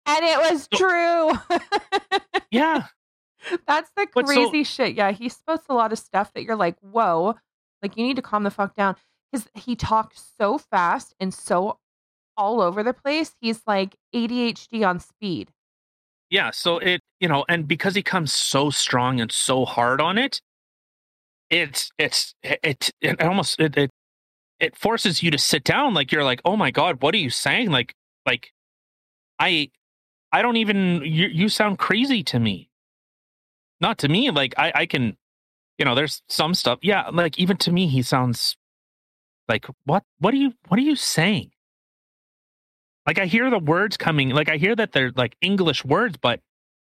and 0.06 0.24
it 0.24 0.38
was 0.52 0.68
So- 0.72 0.78
true. 0.78 1.58
Yeah, 2.50 2.84
That's 3.66 3.90
the 3.96 4.06
But 4.14 4.28
so- 4.28 4.34
crazy 4.34 4.62
shit. 4.62 4.94
Yeah, 4.94 5.10
he 5.10 5.28
spoke 5.28 5.62
a 5.68 5.74
lot 5.74 5.92
of 5.92 5.98
stuff 5.98 6.32
that 6.34 6.44
you're 6.44 6.54
like, 6.54 6.76
whoa, 6.80 7.34
like 7.82 7.96
you 7.96 8.06
need 8.06 8.14
to 8.16 8.22
calm 8.22 8.44
the 8.44 8.50
fuck 8.50 8.76
down. 8.76 8.94
Because 9.34 9.48
he 9.54 9.76
talks 9.76 10.22
so 10.38 10.58
fast 10.58 11.14
and 11.20 11.34
so 11.34 11.78
all 12.36 12.60
over 12.60 12.82
the 12.84 12.94
place. 12.94 13.34
He's 13.40 13.62
like 13.66 13.96
ADHD 14.14 14.86
on 14.86 15.00
speed. 15.00 15.50
yeah. 16.30 16.50
So 16.52 16.78
it 16.78 17.00
you 17.20 17.28
know 17.28 17.44
and 17.48 17.66
because 17.66 17.94
he 17.96 18.02
comes 18.02 18.32
so 18.32 18.70
strong 18.70 19.20
and 19.20 19.32
so 19.32 19.64
hard 19.64 20.00
on 20.00 20.18
it, 20.18 20.40
it's 21.50 21.90
it's 21.98 22.34
it 22.42 22.90
it 23.00 23.22
almost 23.22 23.60
it, 23.60 23.76
it 23.76 23.90
it 24.60 24.76
forces 24.76 25.22
you 25.22 25.30
to 25.30 25.38
sit 25.38 25.64
down 25.64 25.94
like 25.94 26.12
you're 26.12 26.24
like 26.24 26.40
oh 26.44 26.56
my 26.56 26.70
god 26.70 27.02
what 27.02 27.14
are 27.14 27.18
you 27.18 27.30
saying 27.30 27.70
like 27.70 27.94
like 28.26 28.52
i 29.38 29.70
i 30.32 30.42
don't 30.42 30.56
even 30.56 31.02
you 31.04 31.26
you 31.26 31.48
sound 31.48 31.78
crazy 31.78 32.22
to 32.22 32.38
me 32.38 32.70
not 33.80 33.98
to 33.98 34.08
me 34.08 34.30
like 34.30 34.54
i 34.58 34.72
i 34.74 34.86
can 34.86 35.16
you 35.78 35.84
know 35.84 35.94
there's 35.94 36.22
some 36.28 36.54
stuff 36.54 36.78
yeah 36.82 37.08
like 37.12 37.38
even 37.38 37.56
to 37.56 37.72
me 37.72 37.86
he 37.86 38.02
sounds 38.02 38.56
like 39.48 39.66
what 39.84 40.02
what 40.18 40.34
are 40.34 40.38
you 40.38 40.52
what 40.68 40.78
are 40.78 40.82
you 40.82 40.96
saying? 40.96 41.50
Like 43.06 43.18
i 43.18 43.26
hear 43.26 43.50
the 43.50 43.58
words 43.58 43.96
coming 43.96 44.30
like 44.30 44.48
i 44.48 44.56
hear 44.56 44.74
that 44.74 44.92
they're 44.92 45.12
like 45.14 45.36
english 45.42 45.84
words 45.84 46.16
but 46.16 46.40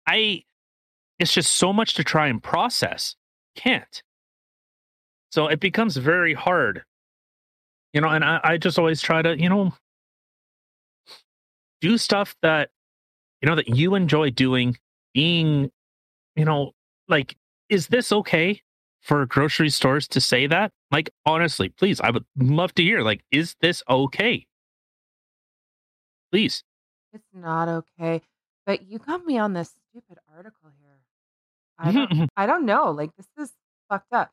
i 0.07 0.43
it's 1.19 1.33
just 1.33 1.53
so 1.53 1.73
much 1.73 1.95
to 1.95 2.05
try 2.05 2.29
and 2.29 2.43
process. 2.43 3.17
Can't. 3.57 4.03
So 5.31 5.49
it 5.49 5.61
becomes 5.61 5.97
very 5.97 6.35
hard. 6.35 6.83
You 7.93 8.01
know 8.01 8.09
and 8.09 8.25
I, 8.25 8.41
I 8.45 8.57
just 8.59 8.79
always 8.79 9.01
try 9.01 9.23
to 9.23 9.39
you 9.39 9.49
know 9.49 9.73
do 11.81 11.97
stuff 11.99 12.37
that 12.43 12.71
you 13.41 13.49
know 13.49 13.55
that 13.55 13.69
you 13.69 13.95
enjoy 13.95 14.31
doing 14.31 14.77
being 15.15 15.71
you 16.37 16.45
know 16.45 16.73
like 17.09 17.37
is 17.69 17.87
this 17.89 18.13
okay 18.13 18.61
for 19.01 19.25
grocery 19.27 19.71
stores 19.71 20.09
to 20.09 20.21
say 20.21 20.47
that 20.47 20.73
like 20.91 21.11
honestly 21.25 21.69
please 21.69 22.01
i 22.01 22.11
would 22.11 22.25
love 22.37 22.75
to 22.75 22.83
hear 22.83 23.01
like 23.03 23.23
is 23.31 23.55
this 23.61 23.83
okay 23.89 24.47
please 26.33 26.63
It's 27.13 27.25
not 27.33 27.69
okay. 27.69 28.23
But 28.67 28.83
you 28.87 28.99
got 28.99 29.25
me 29.25 29.39
on 29.39 29.55
this 29.55 29.75
stupid 29.91 30.19
article 30.35 30.71
here. 30.79 30.99
I 31.79 31.93
don't 31.93 32.29
I 32.37 32.47
don't 32.47 32.67
know. 32.67 32.91
Like 32.91 33.11
this 33.17 33.29
is 33.39 33.53
fucked 33.89 34.13
up. 34.13 34.31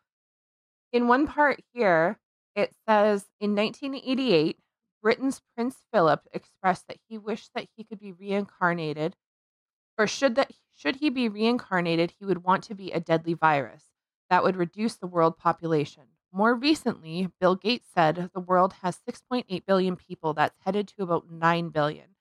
In 0.92 1.08
one 1.08 1.28
part 1.28 1.62
here, 1.74 2.18
it 2.56 2.74
says 2.88 3.26
in 3.40 3.56
1988, 3.56 4.58
Britain's 5.02 5.42
Prince 5.56 5.78
Philip 5.94 6.28
expressed 6.34 6.88
that 6.88 6.98
he 7.08 7.18
wished 7.18 7.52
that 7.56 7.68
he 7.78 7.84
could 7.84 8.00
be 8.00 8.12
reincarnated 8.12 9.16
or 9.98 10.08
should 10.08 10.36
that 10.36 10.52
should 10.76 10.98
he 10.98 11.10
be 11.10 11.30
reincarnated, 11.30 12.14
he 12.20 12.26
would 12.26 12.44
want 12.44 12.64
to 12.66 12.76
be 12.76 12.92
a 12.92 13.00
deadly 13.00 13.34
virus 13.34 13.86
that 14.30 14.44
would 14.44 14.56
reduce 14.56 14.96
the 14.96 15.08
world 15.08 15.38
population. 15.38 16.04
More 16.32 16.54
recently, 16.54 17.30
Bill 17.40 17.56
Gates 17.56 17.88
said 17.94 18.30
the 18.34 18.40
world 18.40 18.74
has 18.82 19.00
6.8 19.08 19.66
billion 19.66 19.96
people 19.96 20.34
that's 20.34 20.60
headed 20.66 20.88
to 20.90 21.04
about 21.04 21.32
9 21.32 21.70
billion. 21.70 22.16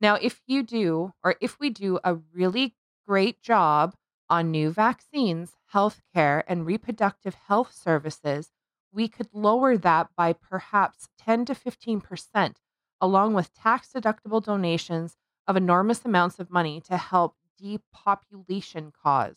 Now, 0.00 0.14
if 0.14 0.40
you 0.46 0.62
do, 0.62 1.12
or 1.22 1.36
if 1.40 1.60
we 1.60 1.68
do 1.68 1.98
a 2.02 2.14
really 2.32 2.74
great 3.06 3.42
job 3.42 3.94
on 4.30 4.50
new 4.50 4.70
vaccines, 4.70 5.56
healthcare, 5.74 6.42
and 6.46 6.64
reproductive 6.64 7.34
health 7.34 7.74
services, 7.74 8.50
we 8.92 9.08
could 9.08 9.28
lower 9.32 9.76
that 9.76 10.08
by 10.16 10.32
perhaps 10.32 11.08
10 11.18 11.44
to 11.46 11.54
15%, 11.54 12.56
along 13.00 13.34
with 13.34 13.52
tax 13.52 13.92
deductible 13.94 14.42
donations 14.42 15.16
of 15.46 15.56
enormous 15.56 16.04
amounts 16.04 16.38
of 16.38 16.50
money 16.50 16.80
to 16.80 16.96
help 16.96 17.36
depopulation 17.60 18.92
cause. 19.02 19.36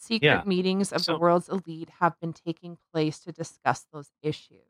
Secret 0.00 0.26
Yeah. 0.26 0.42
meetings 0.46 0.92
of 0.92 1.02
So- 1.02 1.12
the 1.12 1.18
world's 1.18 1.48
elite 1.48 1.90
have 2.00 2.18
been 2.20 2.32
taking 2.32 2.78
place 2.92 3.18
to 3.20 3.32
discuss 3.32 3.84
those 3.92 4.10
issues. 4.22 4.66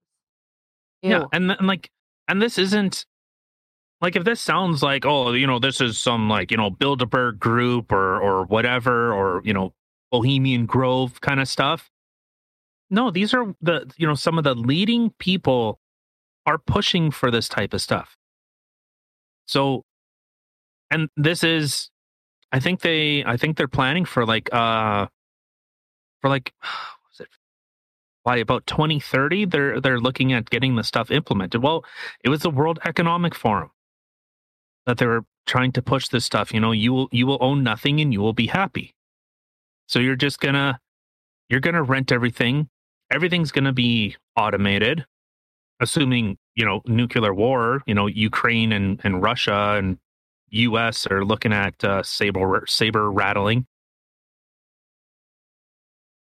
Yeah, 1.03 1.25
and 1.33 1.51
and 1.53 1.67
like, 1.67 1.91
and 2.29 2.43
this 2.43 2.59
isn't 2.59 3.07
like 4.01 4.17
if 4.17 4.25
this 4.25 4.41
sounds 4.41 4.83
like 4.83 5.07
oh, 5.07 5.33
you 5.33 5.47
know, 5.47 5.59
this 5.59 5.81
is 5.81 5.99
some 5.99 6.29
like 6.29 6.51
you 6.51 6.57
know 6.57 6.71
Bilderberg 6.71 7.39
group 7.39 7.93
or 7.93 8.21
or 8.21 8.45
whatever 8.45 9.13
or 9.15 9.41
you 9.45 9.55
know 9.55 9.73
Bohemian 10.11 10.67
Grove 10.67 11.21
kind 11.21 11.41
of 11.41 11.49
stuff. 11.49 11.91
No, 12.91 13.11
these 13.11 13.33
are 13.33 13.55
the 13.63 13.91
you 13.97 14.07
know 14.07 14.15
some 14.15 14.37
of 14.37 14.45
the 14.45 14.55
leading 14.55 15.11
people 15.19 15.81
are 16.45 16.59
pushing 16.59 17.11
for 17.13 17.31
this 17.31 17.49
type 17.49 17.73
of 17.73 17.81
stuff. 17.81 18.17
So, 19.47 19.85
and 20.91 21.09
this 21.17 21.43
is, 21.45 21.91
I 22.53 22.61
think 22.61 22.81
they, 22.81 23.25
I 23.25 23.37
think 23.37 23.57
they're 23.57 23.69
planning 23.69 24.05
for 24.05 24.25
like 24.27 24.53
uh, 24.53 25.07
for 26.21 26.29
like, 26.29 26.53
was 26.63 27.21
it? 27.21 27.29
By 28.25 28.37
about 28.37 28.67
2030 28.67 29.47
they're 29.47 29.81
they're 29.81 30.01
looking 30.01 30.33
at 30.33 30.51
getting 30.51 30.77
the 30.77 30.85
stuff 30.85 31.11
implemented. 31.11 31.63
Well 31.63 31.85
it 32.25 32.29
was 32.29 32.41
the 32.41 32.51
world 32.51 32.79
economic 32.85 33.35
forum 33.35 33.71
that 34.87 34.99
they 34.99 35.07
were 35.07 35.25
trying 35.47 35.73
to 35.73 35.83
push 35.83 36.09
this 36.09 36.25
stuff 36.25 36.53
you 36.53 36.61
know 36.61 36.73
you 36.73 36.93
will 36.93 37.09
you 37.13 37.27
will 37.27 37.39
own 37.41 37.63
nothing 37.63 38.01
and 38.01 38.13
you 38.13 38.21
will 38.21 38.33
be 38.35 38.47
happy. 38.47 38.95
So 39.87 39.99
you're 39.99 40.17
just 40.17 40.41
gonna 40.41 40.81
you're 41.49 41.61
gonna 41.61 41.83
rent 41.83 42.13
everything. 42.13 42.69
Everything's 43.11 43.53
gonna 43.53 43.73
be 43.73 44.17
automated 44.37 45.05
assuming 45.81 46.37
you 46.55 46.65
know 46.65 46.83
nuclear 46.87 47.35
war 47.35 47.83
you 47.87 47.95
know 47.95 48.07
ukraine 48.07 48.73
and 48.73 49.01
and 49.03 49.23
russia 49.23 49.77
and 49.79 49.99
us 50.53 51.07
are 51.07 51.25
looking 51.25 51.53
at 51.53 51.83
uh, 51.85 52.03
saber 52.03 52.65
saber 52.67 53.11
rattling 53.11 53.67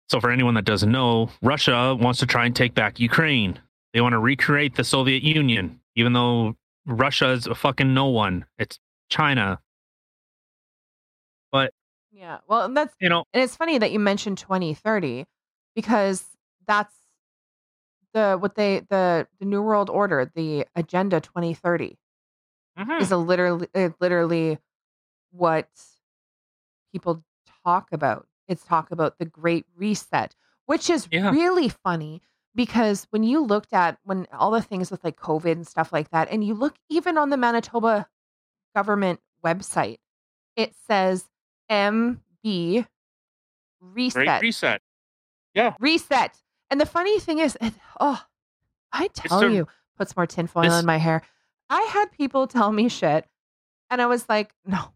so, 0.08 0.20
for 0.20 0.30
anyone 0.30 0.54
that 0.54 0.64
doesn't 0.64 0.90
know, 0.90 1.30
Russia 1.42 1.94
wants 1.94 2.20
to 2.20 2.26
try 2.26 2.46
and 2.46 2.54
take 2.54 2.74
back 2.74 3.00
Ukraine. 3.00 3.58
They 3.92 4.00
want 4.00 4.12
to 4.12 4.18
recreate 4.18 4.74
the 4.76 4.84
Soviet 4.84 5.22
Union, 5.22 5.80
even 5.96 6.12
though 6.12 6.56
Russia 6.86 7.30
is 7.30 7.46
a 7.46 7.54
fucking 7.54 7.94
no 7.94 8.06
one. 8.06 8.44
It's 8.58 8.78
China. 9.08 9.60
But, 11.52 11.72
Yeah. 12.12 12.38
Well, 12.48 12.62
and 12.64 12.76
that's 12.76 12.94
you 13.00 13.08
know, 13.08 13.24
and 13.32 13.42
it's 13.42 13.56
funny 13.56 13.78
that 13.78 13.92
you 13.92 13.98
mentioned 13.98 14.38
2030 14.38 15.26
because 15.74 16.24
that's 16.66 16.94
the 18.12 18.36
what 18.38 18.54
they 18.54 18.80
the 18.88 19.26
the 19.38 19.44
new 19.44 19.62
world 19.62 19.90
order, 19.90 20.30
the 20.34 20.66
agenda 20.76 21.20
2030 21.20 21.96
mhm, 22.76 23.00
is 23.00 23.10
a 23.12 23.16
literally 23.16 23.68
literally 24.00 24.58
what 25.32 25.68
people 26.92 27.24
talk 27.64 27.88
about. 27.92 28.26
It's 28.48 28.64
talk 28.64 28.90
about 28.90 29.18
the 29.18 29.24
great 29.24 29.66
reset, 29.76 30.34
which 30.66 30.90
is 30.90 31.08
Yeah. 31.10 31.30
really 31.30 31.68
funny 31.68 32.22
because 32.54 33.06
when 33.10 33.22
you 33.22 33.40
looked 33.40 33.72
at 33.72 33.98
when 34.04 34.26
all 34.32 34.50
the 34.50 34.62
things 34.62 34.90
with 34.90 35.02
like 35.04 35.16
COVID 35.16 35.52
and 35.52 35.66
stuff 35.66 35.92
like 35.92 36.10
that, 36.10 36.28
and 36.30 36.44
you 36.44 36.54
look 36.54 36.76
even 36.88 37.16
on 37.18 37.30
the 37.30 37.36
Manitoba 37.36 38.08
government 38.74 39.20
website, 39.44 39.98
it 40.56 40.74
says 40.86 41.28
MB 41.70 42.86
Great 43.80 44.30
reset. 44.40 44.82
Yeah. 45.54 45.74
reset. 45.78 46.36
And 46.70 46.80
the 46.80 46.86
funny 46.86 47.18
thing 47.20 47.38
is, 47.38 47.56
oh, 48.00 48.24
I 48.92 49.08
tell 49.08 49.48
you, 49.50 49.68
puts 49.96 50.16
more 50.16 50.26
tinfoil 50.26 50.64
this- 50.64 50.80
in 50.80 50.86
my 50.86 50.96
hair. 50.96 51.22
I 51.70 51.82
had 51.92 52.10
people 52.12 52.46
tell 52.46 52.72
me 52.72 52.88
shit, 52.88 53.26
and 53.90 54.00
I 54.02 54.06
was 54.06 54.28
like, 54.28 54.54
no, 54.66 54.92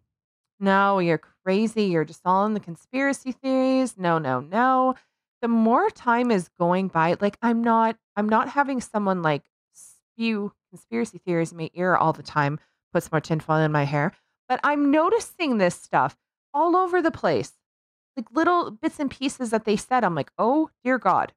no, 0.60 0.98
you're 0.98 1.20
crazy. 1.48 1.84
You're 1.84 2.04
just 2.04 2.20
all 2.26 2.44
in 2.44 2.52
the 2.52 2.60
conspiracy 2.60 3.32
theories. 3.32 3.96
No, 3.96 4.18
no, 4.18 4.40
no. 4.40 4.96
The 5.40 5.48
more 5.48 5.88
time 5.88 6.30
is 6.30 6.50
going 6.58 6.88
by, 6.88 7.16
like 7.22 7.38
I'm 7.40 7.64
not, 7.64 7.96
I'm 8.16 8.28
not 8.28 8.50
having 8.50 8.82
someone 8.82 9.22
like 9.22 9.44
spew 9.72 10.52
conspiracy 10.68 11.16
theories 11.16 11.50
in 11.50 11.56
my 11.56 11.70
ear 11.72 11.96
all 11.96 12.12
the 12.12 12.22
time. 12.22 12.60
Puts 12.92 13.10
more 13.10 13.22
tinfoil 13.22 13.60
in 13.60 13.72
my 13.72 13.84
hair, 13.84 14.12
but 14.46 14.60
I'm 14.62 14.90
noticing 14.90 15.56
this 15.56 15.74
stuff 15.74 16.18
all 16.52 16.76
over 16.76 17.00
the 17.00 17.10
place 17.10 17.54
like 18.14 18.26
little 18.32 18.70
bits 18.70 19.00
and 19.00 19.10
pieces 19.10 19.48
that 19.48 19.64
they 19.64 19.76
said. 19.76 20.04
I'm 20.04 20.14
like, 20.14 20.30
oh 20.36 20.68
dear 20.84 20.98
God. 20.98 21.32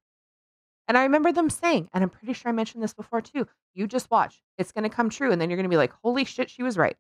And 0.90 0.98
I 0.98 1.04
remember 1.04 1.32
them 1.32 1.50
saying, 1.50 1.88
and 1.94 2.04
I'm 2.04 2.10
pretty 2.10 2.34
sure 2.34 2.50
I 2.50 2.54
mentioned 2.54 2.84
this 2.84 2.94
before 2.94 3.22
too. 3.22 3.48
You 3.74 3.88
just 3.88 4.12
watch, 4.12 4.44
it's 4.58 4.74
going 4.74 4.84
to 4.84 4.90
come 4.90 5.10
true, 5.10 5.32
and 5.32 5.40
then 5.40 5.50
you're 5.50 5.58
going 5.58 5.64
to 5.64 5.70
be 5.70 5.78
like, 5.78 5.94
holy 6.04 6.26
shit, 6.26 6.50
she 6.50 6.64
was 6.64 6.78
right. 6.78 6.98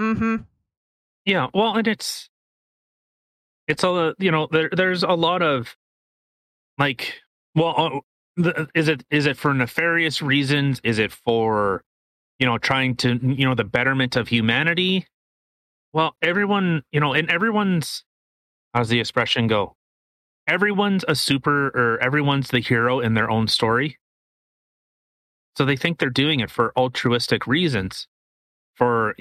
Mm-hmm. 0.00 0.36
Yeah, 1.24 1.48
well, 1.54 1.76
and 1.76 1.88
it's 1.88 2.28
it's 3.66 3.84
a 3.84 4.14
you 4.18 4.30
know 4.30 4.48
there 4.50 4.68
there's 4.72 5.02
a 5.02 5.12
lot 5.12 5.42
of 5.42 5.76
like 6.78 7.14
well 7.54 8.02
uh, 8.44 8.64
is 8.74 8.88
it 8.88 9.04
is 9.10 9.26
it 9.26 9.36
for 9.36 9.54
nefarious 9.54 10.22
reasons? 10.22 10.80
Is 10.84 10.98
it 10.98 11.12
for 11.12 11.82
you 12.38 12.46
know 12.46 12.58
trying 12.58 12.96
to 12.96 13.18
you 13.22 13.46
know 13.46 13.54
the 13.54 13.64
betterment 13.64 14.16
of 14.16 14.28
humanity? 14.28 15.06
Well, 15.92 16.16
everyone 16.22 16.82
you 16.92 17.00
know, 17.00 17.14
and 17.14 17.30
everyone's 17.30 18.04
how's 18.74 18.88
the 18.88 19.00
expression 19.00 19.46
go? 19.46 19.76
Everyone's 20.48 21.04
a 21.08 21.14
super 21.14 21.68
or 21.68 21.98
everyone's 22.02 22.48
the 22.50 22.60
hero 22.60 23.00
in 23.00 23.14
their 23.14 23.30
own 23.30 23.48
story. 23.48 23.98
So 25.56 25.64
they 25.64 25.76
think 25.76 25.98
they're 25.98 26.10
doing 26.10 26.40
it 26.40 26.50
for 26.50 26.72
altruistic 26.76 27.46
reasons, 27.46 28.08
for 28.74 29.14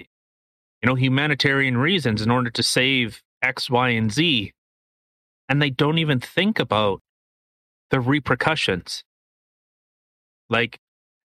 you 0.84 0.88
know, 0.88 0.96
humanitarian 0.96 1.78
reasons 1.78 2.22
in 2.22 2.30
order 2.30 2.50
to 2.50 2.62
save 2.62 3.24
X, 3.42 3.70
Y, 3.70 3.90
and 3.90 4.12
Z. 4.12 4.52
And 5.48 5.62
they 5.62 5.70
don't 5.70 5.98
even 5.98 6.20
think 6.20 6.60
about 6.60 7.02
the 7.90 8.02
repercussions. 8.02 9.06
Like 10.50 10.78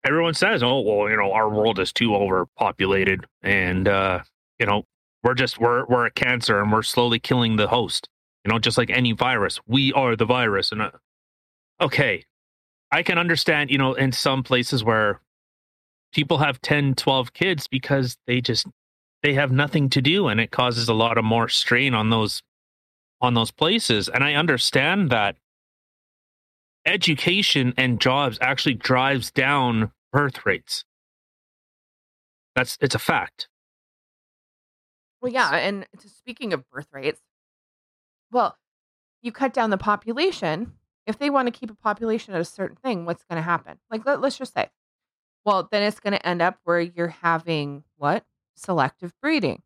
everyone 0.04 0.34
says, 0.34 0.62
oh, 0.62 0.80
well, 0.80 1.10
you 1.10 1.16
know, 1.16 1.32
our 1.32 1.48
world 1.48 1.80
is 1.80 1.92
too 1.92 2.14
overpopulated 2.14 3.26
and, 3.42 3.88
uh, 3.88 4.20
you 4.60 4.66
know, 4.66 4.84
we're 5.24 5.34
just, 5.34 5.58
we're, 5.58 5.84
we're 5.86 6.06
a 6.06 6.10
cancer 6.12 6.60
and 6.60 6.70
we're 6.70 6.82
slowly 6.82 7.18
killing 7.18 7.56
the 7.56 7.66
host, 7.66 8.08
you 8.44 8.52
know, 8.52 8.60
just 8.60 8.78
like 8.78 8.90
any 8.90 9.10
virus. 9.10 9.58
We 9.66 9.92
are 9.92 10.14
the 10.14 10.24
virus. 10.24 10.70
And, 10.70 10.82
uh, 10.82 10.90
okay, 11.80 12.24
I 12.92 13.02
can 13.02 13.18
understand, 13.18 13.70
you 13.70 13.78
know, 13.78 13.94
in 13.94 14.12
some 14.12 14.44
places 14.44 14.84
where 14.84 15.20
people 16.12 16.38
have 16.38 16.60
10, 16.60 16.94
12 16.94 17.32
kids 17.32 17.66
because 17.66 18.16
they 18.28 18.40
just 18.40 18.68
they 19.22 19.34
have 19.34 19.50
nothing 19.50 19.88
to 19.90 20.00
do 20.00 20.28
and 20.28 20.40
it 20.40 20.50
causes 20.50 20.88
a 20.88 20.94
lot 20.94 21.18
of 21.18 21.24
more 21.24 21.48
strain 21.48 21.94
on 21.94 22.10
those 22.10 22.42
on 23.20 23.34
those 23.34 23.50
places 23.50 24.08
and 24.08 24.22
i 24.22 24.34
understand 24.34 25.10
that 25.10 25.36
education 26.86 27.74
and 27.76 28.00
jobs 28.00 28.38
actually 28.40 28.74
drives 28.74 29.30
down 29.30 29.90
birth 30.12 30.46
rates 30.46 30.84
that's 32.54 32.78
it's 32.80 32.94
a 32.94 32.98
fact 32.98 33.48
Well, 35.20 35.32
yeah. 35.32 35.56
And 35.56 35.86
speaking 36.04 36.52
of 36.52 36.68
birth 36.70 36.88
rates, 36.92 37.20
well, 38.30 38.56
you 39.22 39.32
cut 39.32 39.52
down 39.52 39.70
the 39.70 39.78
population. 39.78 40.74
If 41.06 41.18
they 41.18 41.30
want 41.30 41.46
to 41.46 41.58
keep 41.58 41.70
a 41.70 41.74
population 41.74 42.34
at 42.34 42.40
a 42.40 42.44
certain 42.44 42.76
thing, 42.76 43.04
what's 43.04 43.24
going 43.24 43.38
to 43.38 43.42
happen? 43.42 43.78
Like, 43.90 44.04
let, 44.04 44.20
let's 44.20 44.38
just 44.38 44.54
say, 44.54 44.68
well, 45.44 45.68
then 45.70 45.82
it's 45.82 46.00
going 46.00 46.12
to 46.12 46.26
end 46.28 46.42
up 46.42 46.58
where 46.64 46.80
you're 46.80 47.08
having 47.08 47.84
what? 47.96 48.24
Selective 48.58 49.12
breeding. 49.22 49.62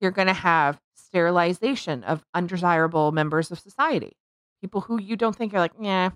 You're 0.00 0.10
going 0.10 0.26
to 0.28 0.32
have 0.34 0.80
sterilization 0.94 2.02
of 2.04 2.24
undesirable 2.34 3.12
members 3.12 3.50
of 3.50 3.58
society. 3.60 4.16
People 4.60 4.80
who 4.82 5.00
you 5.00 5.16
don't 5.16 5.36
think 5.36 5.54
are 5.54 5.58
like, 5.58 5.72
yeah, 5.80 6.10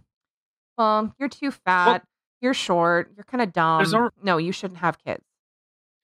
well, 0.79 1.15
you're 1.19 1.29
too 1.29 1.51
fat, 1.51 2.03
you're 2.41 2.55
short, 2.55 3.13
you're 3.17 3.25
kind 3.25 3.43
of 3.43 3.53
dumb. 3.53 3.85
Al- 3.95 4.11
no, 4.23 4.39
you 4.39 4.53
shouldn't 4.53 4.81
have 4.81 4.99
kids. 5.05 5.25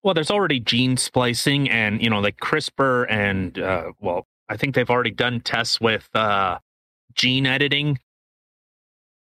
well 0.02 0.14
there's 0.14 0.30
already 0.30 0.58
gene 0.60 0.96
splicing 0.96 1.68
and 1.70 2.02
you 2.02 2.10
know 2.10 2.20
like 2.20 2.36
crispr 2.38 3.06
and 3.08 3.58
uh 3.60 3.92
well 4.00 4.26
i 4.48 4.56
think 4.56 4.74
they've 4.74 4.90
already 4.90 5.12
done 5.12 5.40
tests 5.40 5.80
with 5.80 6.08
uh 6.14 6.58
gene 7.14 7.46
editing 7.46 7.98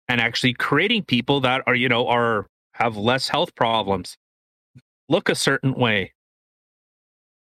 and 0.08 0.20
actually 0.20 0.52
creating 0.54 1.02
people 1.02 1.40
that 1.40 1.62
are 1.66 1.74
you 1.74 1.88
know 1.88 2.06
are 2.06 2.46
have 2.74 2.96
less 2.96 3.28
health 3.28 3.54
problems 3.56 4.16
look 5.08 5.28
a 5.28 5.34
certain 5.34 5.74
way 5.74 6.12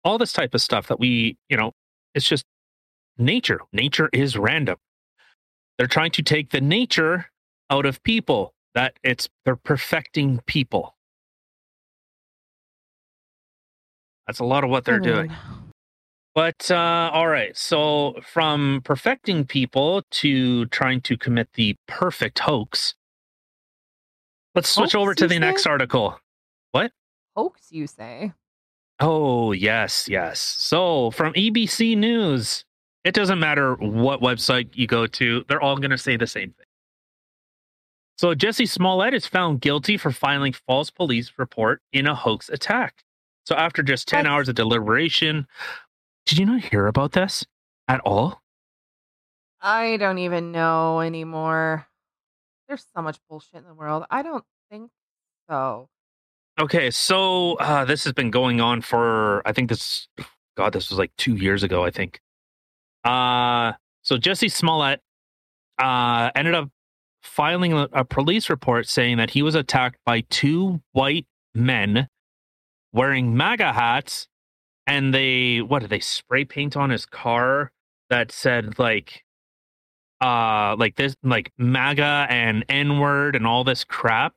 all 0.06 0.18
this 0.18 0.32
type 0.32 0.54
of 0.54 0.62
stuff 0.62 0.88
that 0.88 1.00
we 1.00 1.38
you 1.50 1.58
know 1.58 1.74
it's 2.14 2.28
just 2.28 2.46
nature. 3.18 3.60
Nature 3.74 4.10
is 4.14 4.38
random. 4.38 4.78
They're 5.78 5.88
trying 5.88 6.12
to 6.12 6.24
take 6.24 6.52
the 6.52 6.62
nature 6.62 7.26
out 7.70 7.86
of 7.86 8.02
people 8.04 8.54
that 8.74 8.94
it's 9.04 9.28
they're 9.44 9.56
perfecting 9.56 10.40
people. 10.46 10.96
That's 14.28 14.40
a 14.40 14.46
lot 14.46 14.64
of 14.64 14.70
what 14.70 14.86
they're 14.86 14.96
I 14.96 15.04
doing. 15.04 15.32
But 16.34 16.70
uh, 16.70 17.12
all 17.14 17.28
right, 17.28 17.56
so 17.58 18.16
from 18.22 18.82
perfecting 18.84 19.46
people 19.46 20.04
to 20.12 20.66
trying 20.68 21.02
to 21.02 21.18
commit 21.18 21.50
the 21.54 21.76
perfect 21.88 22.40
hoax, 22.40 22.96
let's 24.54 24.70
switch 24.70 24.94
Hoax, 24.94 25.02
over 25.02 25.16
to 25.16 25.28
the 25.28 25.40
next 25.40 25.66
article. 25.66 26.20
What? 26.72 26.92
Hoax, 27.36 27.72
you 27.72 27.88
say? 27.88 28.34
Oh 29.00 29.52
yes, 29.52 30.08
yes. 30.10 30.40
So 30.40 31.12
from 31.12 31.34
ABC 31.34 31.98
News, 31.98 32.64
it 33.04 33.14
doesn't 33.14 33.40
matter 33.40 33.76
what 33.76 34.22
website 34.22 34.70
you 34.74 34.88
go 34.88 35.06
to; 35.08 35.44
they're 35.48 35.62
all 35.62 35.78
going 35.78 35.92
to 35.92 35.98
say 35.98 36.16
the 36.18 36.28
same 36.28 36.52
thing. 36.52 36.66
So 38.18 38.34
Jussie 38.34 38.70
Smollett 38.70 39.14
is 39.14 39.28
found 39.28 39.60
guilty 39.60 39.98
for 39.98 40.12
filing 40.12 40.54
false 40.54 40.90
police 40.90 41.34
report 41.38 41.82
in 41.92 42.08
a 42.08 42.16
hoax 42.16 42.48
attack. 42.48 43.04
So 43.46 43.56
after 43.56 43.84
just 43.84 44.08
ten 44.08 44.24
What? 44.24 44.32
hours 44.32 44.50
of 44.50 44.56
deliberation, 44.56 45.48
did 46.26 46.38
you 46.38 46.46
not 46.46 46.62
hear 46.64 46.88
about 46.88 47.12
this 47.12 47.46
at 47.90 48.00
all? 48.02 48.42
I 49.62 49.98
don't 49.98 50.20
even 50.20 50.52
know 50.52 51.02
anymore. 51.02 51.88
There's 52.68 52.86
so 52.96 53.02
much 53.02 53.20
bullshit 53.30 53.56
in 53.56 53.66
the 53.66 53.74
world. 53.74 54.06
I 54.10 54.22
don't 54.24 54.46
think 54.72 54.90
so. 55.50 55.90
Okay, 56.58 56.90
so 56.90 57.56
uh, 57.56 57.84
this 57.84 58.06
has 58.06 58.14
been 58.14 58.32
going 58.32 58.62
on 58.62 58.82
for 58.82 59.42
I 59.46 59.52
think 59.52 59.70
this 59.70 60.08
God, 60.56 60.72
this 60.72 60.90
was 60.90 60.98
like 60.98 61.12
two 61.18 61.36
years 61.36 61.64
ago, 61.64 61.84
I 61.84 61.92
think. 61.92 62.20
Uh 63.04 63.74
so 64.02 64.18
Jussie 64.18 64.52
Smollett 64.52 65.02
uh 65.78 66.32
ended 66.36 66.56
up 66.56 66.70
filing 67.22 67.74
a, 67.74 67.88
a 67.92 68.06
police 68.06 68.50
report 68.50 68.88
saying 68.88 69.18
that 69.18 69.32
he 69.32 69.42
was 69.42 69.56
attacked 69.56 69.98
by 70.06 70.22
two 70.30 70.82
white 70.94 71.26
men 71.54 72.08
wearing 72.94 73.36
MAGA 73.36 73.74
hats 73.74 74.28
and 74.88 75.14
they 75.14 75.62
what 75.62 75.80
did 75.80 75.90
they 75.90 76.00
spray 76.00 76.46
paint 76.46 76.78
on 76.78 76.90
his 76.90 77.06
car 77.06 77.72
that 78.10 78.32
said 78.32 78.80
like 78.80 79.24
uh 80.22 80.76
like 80.80 80.96
this 80.96 81.16
like 81.24 81.52
MAGA 81.58 82.28
and 82.30 82.64
N-word 82.70 83.36
and 83.36 83.46
all 83.46 83.64
this 83.64 83.84
crap 83.84 84.34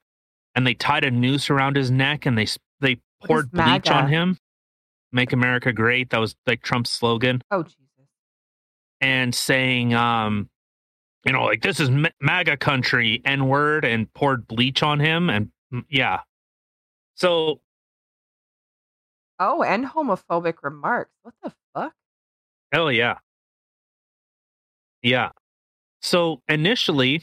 and 0.58 0.66
they 0.66 0.74
tied 0.74 1.04
a 1.04 1.10
noose 1.12 1.50
around 1.50 1.76
his 1.76 1.88
neck 1.88 2.26
and 2.26 2.36
they 2.36 2.48
they 2.80 2.96
poured 3.24 3.48
bleach 3.52 3.88
on 3.88 4.08
him. 4.08 4.36
Make 5.12 5.32
America 5.32 5.72
Great. 5.72 6.10
That 6.10 6.18
was 6.18 6.34
like 6.48 6.62
Trump's 6.62 6.90
slogan 6.90 7.42
Oh 7.52 7.62
Jesus. 7.62 7.78
and 9.00 9.32
saying 9.32 9.94
um 9.94 10.50
you 11.24 11.32
know 11.32 11.44
like 11.44 11.62
this 11.62 11.78
is 11.78 11.90
MAGA 12.20 12.56
country 12.56 13.22
N-word 13.24 13.84
and 13.84 14.12
poured 14.14 14.48
bleach 14.48 14.82
on 14.82 14.98
him 14.98 15.30
and 15.30 15.52
mm, 15.72 15.84
yeah. 15.88 16.22
So 17.14 17.60
Oh, 19.38 19.62
and 19.62 19.86
homophobic 19.86 20.54
remarks. 20.64 21.12
What 21.22 21.34
the 21.40 21.52
fuck? 21.72 21.92
Hell 22.72 22.90
yeah. 22.90 23.18
Yeah. 25.02 25.30
So 26.02 26.42
initially, 26.48 27.22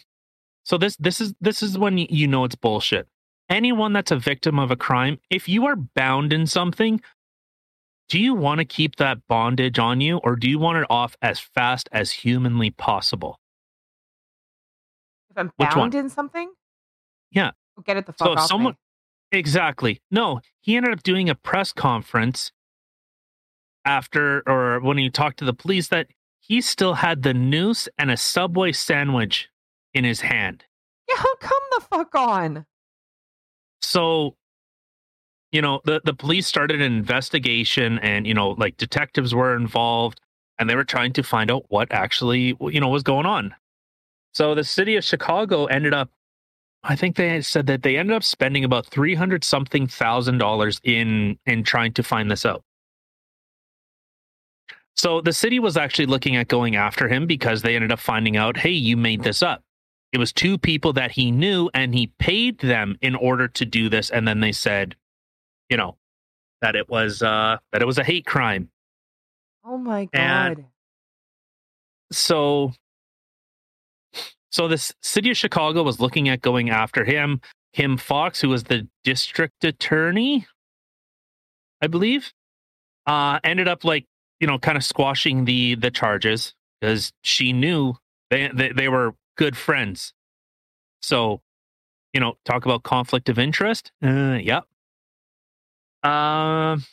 so 0.64 0.78
this 0.78 0.96
this 0.96 1.20
is 1.20 1.34
this 1.42 1.62
is 1.62 1.78
when 1.78 1.98
you 1.98 2.28
know 2.30 2.46
it's 2.46 2.56
bullshit. 2.56 3.10
Anyone 3.50 3.94
that's 3.94 4.12
a 4.12 4.18
victim 4.18 4.58
of 4.58 4.72
a 4.72 4.76
crime, 4.76 5.20
if 5.30 5.48
you 5.48 5.66
are 5.68 5.76
bound 5.76 6.34
in 6.34 6.48
something, 6.48 7.00
do 8.10 8.20
you 8.20 8.34
want 8.34 8.60
to 8.60 8.66
keep 8.66 8.96
that 8.98 9.20
bondage 9.28 9.78
on 9.80 10.02
you 10.02 10.18
or 10.18 10.36
do 10.36 10.50
you 10.50 10.58
want 10.60 10.80
it 10.80 10.86
off 10.90 11.16
as 11.22 11.40
fast 11.40 11.88
as 11.92 12.12
humanly 12.12 12.72
possible? 12.72 13.40
If 15.30 15.38
I'm 15.38 15.52
bound 15.58 15.94
in 15.96 16.10
something? 16.10 16.52
Yeah. 17.32 17.52
Oh, 17.78 17.82
get 17.82 17.98
it 17.98 18.06
the 18.06 18.14
fuck 18.14 18.28
So 18.28 18.34
off 18.34 18.48
someone- 18.48 18.74
me. 18.74 18.80
Exactly. 19.40 20.02
No, 20.12 20.40
he 20.62 20.78
ended 20.78 20.94
up 20.94 21.04
doing 21.04 21.30
a 21.30 21.36
press 21.36 21.74
conference 21.74 22.52
after 23.84 24.44
or 24.48 24.80
when 24.80 24.98
he 24.98 25.10
talked 25.10 25.40
to 25.40 25.46
the 25.46 25.54
police 25.54 25.88
that 25.90 26.08
he 26.40 26.62
still 26.62 26.94
had 26.94 27.24
the 27.24 27.34
noose 27.34 27.90
and 27.98 28.10
a 28.12 28.18
Subway 28.18 28.72
sandwich 28.72 29.50
in 29.94 30.04
his 30.04 30.22
hand. 30.22 30.66
Yeah, 31.10 31.16
how 31.18 31.36
come 31.38 31.62
the 31.72 31.82
fuck 31.82 32.16
on. 32.16 32.66
So, 33.86 34.36
you 35.52 35.62
know, 35.62 35.82
the 35.86 36.02
the 36.04 36.14
police 36.14 36.48
started 36.48 36.82
an 36.82 36.94
investigation 36.94 38.00
and, 38.00 38.28
you 38.28 38.34
know, 38.34 38.52
like 38.52 38.78
detectives 38.78 39.34
were 39.36 39.56
involved 39.56 40.22
and 40.60 40.70
they 40.70 40.76
were 40.76 40.86
trying 40.86 41.14
to 41.14 41.24
find 41.24 41.52
out 41.52 41.66
what 41.70 41.92
actually, 41.92 42.58
you 42.62 42.80
know, 42.80 42.90
was 42.90 43.04
going 43.04 43.26
on. 43.26 43.56
So 44.34 44.56
the 44.56 44.64
city 44.64 44.96
of 44.98 45.04
Chicago 45.04 45.66
ended 45.66 45.94
up 45.94 46.10
I 46.84 46.96
think 46.96 47.16
they 47.18 47.42
said 47.42 47.68
that 47.68 47.84
they 47.84 47.98
ended 47.98 48.16
up 48.16 48.24
spending 48.24 48.64
about 48.64 48.88
300 48.88 49.44
something 49.44 49.88
thousand 49.88 50.38
dollars 50.40 50.80
in 50.84 51.40
in 51.46 51.64
trying 51.64 51.94
to 51.94 52.04
find 52.04 52.32
this 52.32 52.46
out. 52.46 52.64
So 54.98 55.22
the 55.22 55.34
city 55.34 55.60
was 55.60 55.78
actually 55.78 56.08
looking 56.08 56.38
at 56.38 56.48
going 56.48 56.76
after 56.78 57.10
him 57.10 57.28
because 57.28 57.64
they 57.64 57.76
ended 57.76 57.92
up 57.92 58.00
finding 58.00 58.38
out, 58.38 58.58
"Hey, 58.58 58.72
you 58.72 58.98
made 58.98 59.24
this 59.24 59.44
up." 59.44 59.65
It 60.16 60.18
was 60.18 60.32
two 60.32 60.58
people 60.58 60.94
that 60.94 61.12
he 61.12 61.30
knew 61.30 61.70
and 61.74 61.94
he 61.94 62.08
paid 62.20 62.60
them 62.60 62.98
in 63.02 63.16
order 63.16 63.50
to 63.50 63.66
do 63.66 63.90
this 63.90 64.10
and 64.10 64.26
then 64.26 64.40
they 64.40 64.54
said, 64.54 64.96
you 65.70 65.76
know, 65.76 65.98
that 66.62 66.78
it 66.78 66.88
was 66.88 67.22
uh 67.22 67.58
that 67.74 67.82
it 67.82 67.86
was 67.86 67.98
a 67.98 68.04
hate 68.04 68.26
crime. 68.26 68.70
Oh 69.66 69.78
my 69.78 70.08
And- 70.14 70.56
god. 70.56 70.66
so 72.14 72.72
so 74.52 74.70
this 74.70 74.94
city 75.02 75.32
of 75.32 75.36
chicago 75.38 75.84
was 75.84 76.00
looking 76.00 76.30
at 76.30 76.40
going 76.40 76.70
after 76.70 77.04
him 77.04 77.42
kim 77.74 77.98
foxx 77.98 78.40
who 78.40 78.48
was 78.48 78.64
the 78.64 78.88
district 79.04 79.66
attorney 79.66 80.46
i 81.82 81.88
believe 81.88 82.32
uh 83.06 83.38
ended 83.44 83.68
up 83.68 83.84
like 83.84 84.06
you 84.40 84.48
know 84.48 84.58
kind 84.58 84.78
of 84.78 84.84
squashing 84.84 85.44
the 85.44 85.76
the 85.76 85.92
charges 85.92 86.54
because 86.80 87.12
she 87.24 87.52
knew 87.52 87.96
they, 88.30 88.50
they 88.54 88.72
they 88.72 88.88
were 88.88 89.14
good 89.36 89.56
friends. 89.58 90.14
So 91.02 91.42
you 92.14 92.20
know 92.20 92.38
talk 92.46 92.66
about 92.66 92.84
conflict 92.84 93.30
of 93.30 93.38
interest? 93.40 93.92
Uh 94.04 94.40
yep. 94.42 94.66
Um 96.04 96.84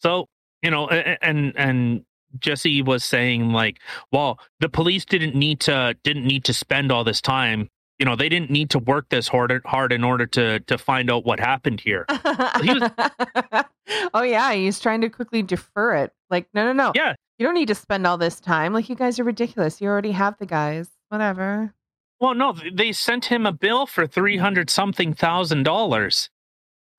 so 0.00 0.26
you 0.62 0.70
know 0.70 0.88
and 0.88 1.52
and 1.56 2.04
jussie 2.38 2.84
was 2.84 3.04
saying 3.04 3.50
like 3.52 3.78
well 4.12 4.38
the 4.60 4.68
police 4.68 5.04
didn't 5.04 5.34
need 5.34 5.58
to 5.60 5.96
didn't 6.04 6.24
need 6.26 6.44
to 6.44 6.54
spend 6.54 6.90
all 6.92 7.04
this 7.04 7.20
time. 7.20 7.68
You 7.98 8.06
know 8.06 8.16
they 8.16 8.28
didn't 8.30 8.50
need 8.50 8.70
to 8.70 8.78
work 8.78 9.08
this 9.10 9.28
hard 9.28 9.60
hard 9.66 9.92
in 9.92 10.04
order 10.04 10.26
to 10.26 10.60
to 10.60 10.78
find 10.78 11.10
out 11.10 11.24
what 11.26 11.38
happened 11.38 11.80
here. 11.80 12.06
He 12.62 12.72
was- 12.72 12.90
oh 14.14 14.22
yeah, 14.22 14.52
he's 14.54 14.80
trying 14.80 15.02
to 15.02 15.08
quickly 15.10 15.42
defer 15.42 15.96
it. 15.96 16.12
Like, 16.30 16.48
no, 16.54 16.64
no, 16.64 16.72
no. 16.72 16.92
yeah 16.94 17.14
You 17.40 17.46
don't 17.46 17.54
need 17.54 17.68
to 17.68 17.74
spend 17.74 18.06
all 18.06 18.18
this 18.18 18.38
time. 18.38 18.74
Like, 18.74 18.90
you 18.90 18.94
guys 18.94 19.18
are 19.18 19.24
ridiculous. 19.24 19.80
You 19.80 19.88
already 19.88 20.12
have 20.12 20.36
the 20.38 20.44
guys. 20.44 20.90
Whatever. 21.08 21.74
well 22.20 22.34
no 22.34 22.54
they 22.72 22.92
sent 22.92 23.24
him 23.24 23.44
a 23.46 23.50
bill 23.50 23.86
for 23.86 24.06
300 24.06 24.70
something 24.70 25.12
thousand 25.14 25.64
dollars 25.64 26.30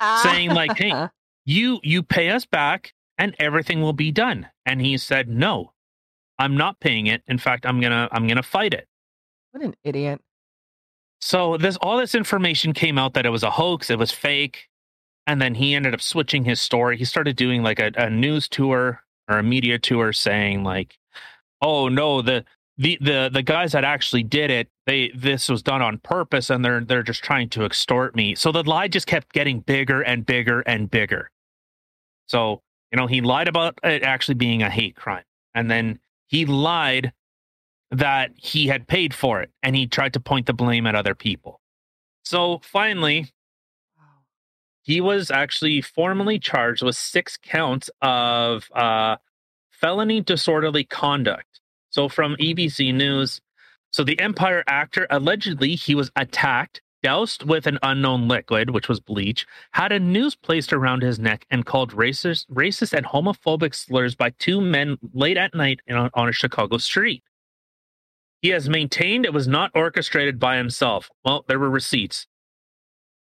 ah. 0.01 0.19
Saying, 0.21 0.49
like, 0.49 0.77
hey, 0.77 1.07
you 1.45 1.79
you 1.83 2.03
pay 2.03 2.29
us 2.29 2.45
back 2.45 2.93
and 3.17 3.33
everything 3.39 3.81
will 3.81 3.93
be 3.93 4.11
done 4.11 4.49
and 4.65 4.81
he 4.81 4.97
said 4.97 5.29
no 5.29 5.71
i'm 6.39 6.57
not 6.57 6.79
paying 6.81 7.07
it 7.07 7.21
in 7.27 7.37
fact 7.37 7.65
i'm 7.65 7.79
gonna 7.79 8.09
i'm 8.11 8.27
gonna 8.27 8.43
fight 8.43 8.73
it 8.73 8.87
what 9.51 9.63
an 9.63 9.75
idiot. 9.83 10.19
So 11.21 11.55
this 11.57 11.77
all 11.77 11.97
this 11.97 12.15
information 12.15 12.73
came 12.73 12.97
out 12.97 13.13
that 13.13 13.25
it 13.25 13.29
was 13.29 13.43
a 13.43 13.51
hoax, 13.51 13.89
it 13.89 13.99
was 13.99 14.11
fake, 14.11 14.67
and 15.27 15.41
then 15.41 15.55
he 15.55 15.75
ended 15.75 15.93
up 15.93 16.01
switching 16.01 16.43
his 16.45 16.59
story. 16.59 16.97
He 16.97 17.05
started 17.05 17.35
doing 17.35 17.61
like 17.63 17.79
a, 17.79 17.91
a 17.95 18.09
news 18.09 18.47
tour 18.49 19.03
or 19.29 19.39
a 19.39 19.43
media 19.43 19.79
tour 19.79 20.13
saying 20.13 20.63
like, 20.63 20.97
"Oh 21.61 21.87
no, 21.89 22.21
the 22.21 22.45
the 22.77 22.97
the 23.01 23.29
the 23.31 23.43
guys 23.43 23.71
that 23.73 23.83
actually 23.83 24.23
did 24.23 24.49
it, 24.49 24.69
they 24.85 25.11
this 25.15 25.49
was 25.49 25.61
done 25.63 25.81
on 25.81 25.99
purpose, 25.99 26.49
and 26.49 26.63
they're 26.63 26.81
they're 26.81 27.03
just 27.03 27.23
trying 27.23 27.49
to 27.49 27.65
extort 27.65 28.15
me." 28.15 28.35
So 28.35 28.51
the 28.51 28.63
lie 28.63 28.87
just 28.87 29.07
kept 29.07 29.33
getting 29.33 29.59
bigger 29.61 30.01
and 30.01 30.25
bigger 30.25 30.61
and 30.61 30.89
bigger. 30.89 31.31
So 32.27 32.61
you 32.91 32.97
know 32.97 33.07
he 33.07 33.21
lied 33.21 33.47
about 33.47 33.79
it 33.83 34.03
actually 34.03 34.35
being 34.35 34.63
a 34.63 34.69
hate 34.69 34.95
crime, 34.95 35.25
and 35.55 35.69
then 35.69 35.99
he 36.27 36.45
lied 36.45 37.13
that 37.91 38.31
he 38.37 38.67
had 38.67 38.87
paid 38.87 39.13
for 39.13 39.41
it 39.41 39.51
and 39.61 39.75
he 39.75 39.85
tried 39.85 40.13
to 40.13 40.19
point 40.19 40.45
the 40.45 40.53
blame 40.53 40.87
at 40.87 40.95
other 40.95 41.13
people. 41.15 41.59
So 42.23 42.61
finally. 42.63 43.31
He 44.83 45.01
was 45.01 45.29
actually 45.31 45.81
formally 45.81 46.39
charged 46.39 46.81
with 46.81 46.95
six 46.95 47.37
counts 47.37 47.89
of 48.01 48.69
uh, 48.73 49.17
felony 49.69 50.21
disorderly 50.21 50.83
conduct. 50.83 51.59
So 51.89 52.07
from 52.09 52.35
ABC 52.37 52.93
News, 52.93 53.41
so 53.91 54.03
the 54.03 54.19
Empire 54.19 54.63
actor 54.67 55.05
allegedly 55.09 55.75
he 55.75 55.95
was 55.95 56.11
attacked, 56.15 56.81
doused 57.03 57.43
with 57.43 57.67
an 57.67 57.79
unknown 57.83 58.27
liquid, 58.27 58.69
which 58.69 58.87
was 58.87 58.99
bleach, 58.99 59.45
had 59.71 59.91
a 59.91 59.99
noose 59.99 60.35
placed 60.35 60.71
around 60.71 61.01
his 61.01 61.19
neck, 61.19 61.45
and 61.49 61.65
called 61.65 61.93
racist, 61.93 62.45
racist 62.47 62.93
and 62.93 63.05
homophobic 63.05 63.75
slurs 63.75 64.15
by 64.15 64.29
two 64.39 64.61
men 64.61 64.97
late 65.13 65.37
at 65.37 65.53
night 65.53 65.79
on 65.89 66.29
a 66.29 66.31
Chicago 66.31 66.77
street. 66.77 67.23
He 68.41 68.49
has 68.49 68.69
maintained 68.69 69.25
it 69.25 69.33
was 69.33 69.47
not 69.47 69.71
orchestrated 69.75 70.39
by 70.39 70.57
himself. 70.57 71.09
Well, 71.23 71.45
there 71.47 71.59
were 71.59 71.69
receipts. 71.69 72.27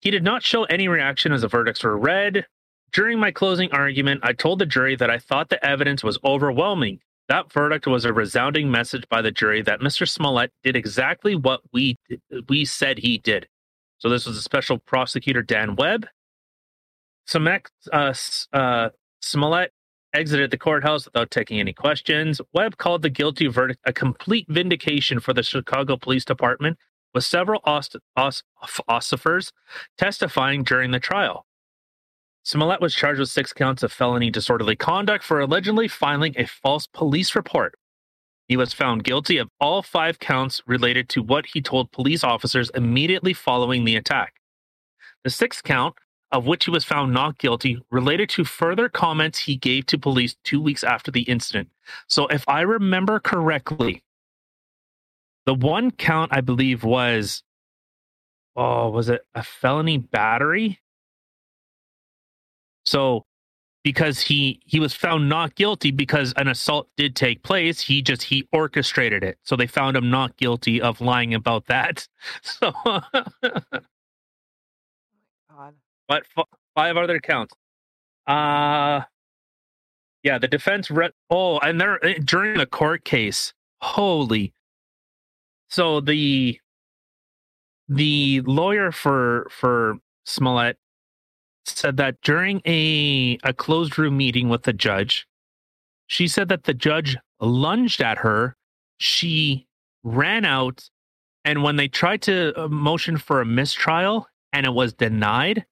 He 0.01 0.11
did 0.11 0.23
not 0.23 0.43
show 0.43 0.65
any 0.65 0.89
reaction 0.89 1.33
as 1.33 1.43
the 1.43 1.49
verdicts 1.49 1.83
were 1.83 1.99
read. 1.99 2.47
During 2.93 3.19
my 3.19 3.31
closing 3.31 3.71
argument, 3.73 4.21
I 4.23 4.33
told 4.33 4.59
the 4.59 4.67
jury 4.67 4.97
that 4.97 5.11
I 5.11 5.19
thought 5.19 5.51
the 5.51 5.65
evidence 5.65 6.03
was 6.03 6.19
overwhelming. 6.25 7.01
That 7.29 7.53
verdict 7.53 7.87
was 7.87 8.07
a 8.07 8.13
resounding 8.13 8.71
message 8.71 9.05
by 9.11 9.21
the 9.21 9.31
jury 9.31 9.61
that 9.63 9.81
Mr. 9.81 10.09
Smollett 10.09 10.51
did 10.63 10.77
exactly 10.77 11.35
what 11.35 11.61
we 11.73 11.97
we 12.49 12.65
said 12.65 12.99
he 12.99 13.19
did. 13.19 13.47
So 13.99 14.09
this 14.09 14.27
was 14.27 14.39
a 14.39 14.43
special 14.43 14.79
prosecutor 14.79 15.43
Dan 15.43 15.77
Webb. 15.77 16.07
Uh, 17.93 18.15
uh, 18.53 18.89
Smollett 19.21 19.73
exited 20.15 20.51
the 20.51 20.57
courthouse 20.57 21.05
without 21.05 21.31
taking 21.31 21.61
any 21.61 21.75
questions. 21.75 22.41
Webb 22.55 22.79
called 22.79 23.03
the 23.03 23.11
guilty 23.11 23.47
verdict 23.47 23.81
a 23.85 23.93
complete 23.93 24.47
vindication 24.49 25.21
for 25.21 25.35
the 25.35 25.43
Chicago 25.43 25.97
Police 25.99 26.25
Department, 26.25 26.79
with 27.15 27.25
several 27.25 27.61
os- 27.65 28.43
testifying 29.97 30.63
during 30.63 30.91
the 30.91 31.01
trial. 31.01 31.47
Smollett 32.45 32.81
was 32.81 32.95
charged 32.95 33.21
with 33.21 33.29
six 33.29 33.53
counts 33.53 33.83
of 33.83 33.93
felony 33.93 34.31
disorderly 34.31 34.77
conduct 34.77 35.23
for 35.23 35.41
allegedly 35.41 35.89
filing 35.89 36.35
a 36.37 36.47
false 36.47 36.87
police 36.87 37.35
report. 37.35 37.75
He 38.47 38.57
was 38.57 38.73
found 38.73 39.05
guilty 39.05 39.37
of 39.37 39.51
all 39.61 39.83
five 39.83 40.19
counts 40.19 40.63
related 40.67 41.11
to 41.11 41.23
what 41.23 41.45
he 41.47 41.61
told 41.61 41.93
police 41.93 42.25
officers 42.25 42.71
immediately 42.75 43.35
following 43.35 43.85
the 43.85 43.97
attack. 43.97 44.37
The 45.25 45.31
sixth 45.31 45.63
count, 45.63 45.97
of 46.33 46.47
which 46.47 46.65
he 46.65 46.71
was 46.71 46.85
found 46.85 47.13
not 47.13 47.39
guilty, 47.39 47.79
related 47.91 48.31
to 48.31 48.45
further 48.45 48.89
comments 48.89 49.41
he 49.41 49.57
gave 49.57 49.85
to 49.87 49.99
police 49.99 50.37
two 50.45 50.61
weeks 50.61 50.83
after 50.83 51.11
the 51.11 51.23
incident. 51.23 51.69
So, 52.07 52.27
if 52.29 52.45
I 52.49 52.63
remember 52.63 53.21
correctly, 53.21 54.03
the 55.49 55.55
one 55.55 55.91
count 55.91 56.31
I 56.35 56.43
believe 56.43 56.85
was, 56.85 57.43
oh, 58.55 58.91
was 58.91 59.09
it 59.09 59.23
a 59.35 59.43
felony 59.43 59.97
battery? 59.97 60.79
So, 62.85 63.25
because 63.83 64.21
he 64.21 64.61
he 64.67 64.79
was 64.79 64.93
found 64.93 65.31
not 65.31 65.55
guilty 65.55 65.91
because 65.91 66.35
an 66.37 66.49
assault 66.49 66.91
did 66.99 67.17
take 67.17 67.43
place, 67.45 67.81
he 67.81 68.03
just 68.03 68.25
he 68.25 68.47
orchestrated 68.53 69.25
it. 69.25 69.39
So 69.43 69.57
they 69.57 69.67
found 69.67 69.97
him 69.97 70.11
not 70.11 70.37
guilty 70.37 70.83
of 70.83 71.01
lying 71.01 71.33
about 71.33 71.65
that. 71.69 72.07
So, 72.43 72.73
God. 75.51 75.75
but 76.09 76.25
f- 76.37 76.45
five 76.75 76.99
other 76.99 77.21
counts. 77.21 77.55
Uh 78.27 79.01
yeah, 80.23 80.37
the 80.39 80.49
defense 80.49 80.91
re- 80.91 81.13
oh, 81.31 81.59
and 81.61 81.81
they're 81.81 82.05
eh, 82.05 82.19
during 82.23 82.59
the 82.59 82.67
court 82.67 83.05
case. 83.05 83.55
Holy. 83.81 84.53
So 85.69 86.01
the 86.01 86.59
the 87.89 88.43
lawyer 88.43 88.93
for 88.93 89.47
for 89.51 89.99
Smollett 90.25 90.79
said 91.65 91.97
that 91.99 92.21
during 92.23 92.63
a 92.67 93.39
a 93.45 93.53
closed 93.53 93.99
room 93.99 94.17
meeting 94.17 94.49
with 94.49 94.63
the 94.63 94.73
judge, 94.73 95.27
she 96.07 96.27
said 96.29 96.49
that 96.49 96.65
the 96.65 96.75
judge 96.75 97.17
lunged 97.41 98.01
at 98.01 98.19
her, 98.19 98.57
she 98.99 99.67
ran 100.03 100.45
out, 100.45 100.89
and 101.45 101.63
when 101.63 101.77
they 101.77 101.89
tried 101.89 102.23
to 102.23 102.53
uh, 102.61 102.69
motion 102.69 103.17
for 103.17 103.41
a 103.41 103.47
mistrial 103.47 104.27
and 104.53 104.67
it 104.67 104.73
was 104.73 104.93
denied, 104.95 105.65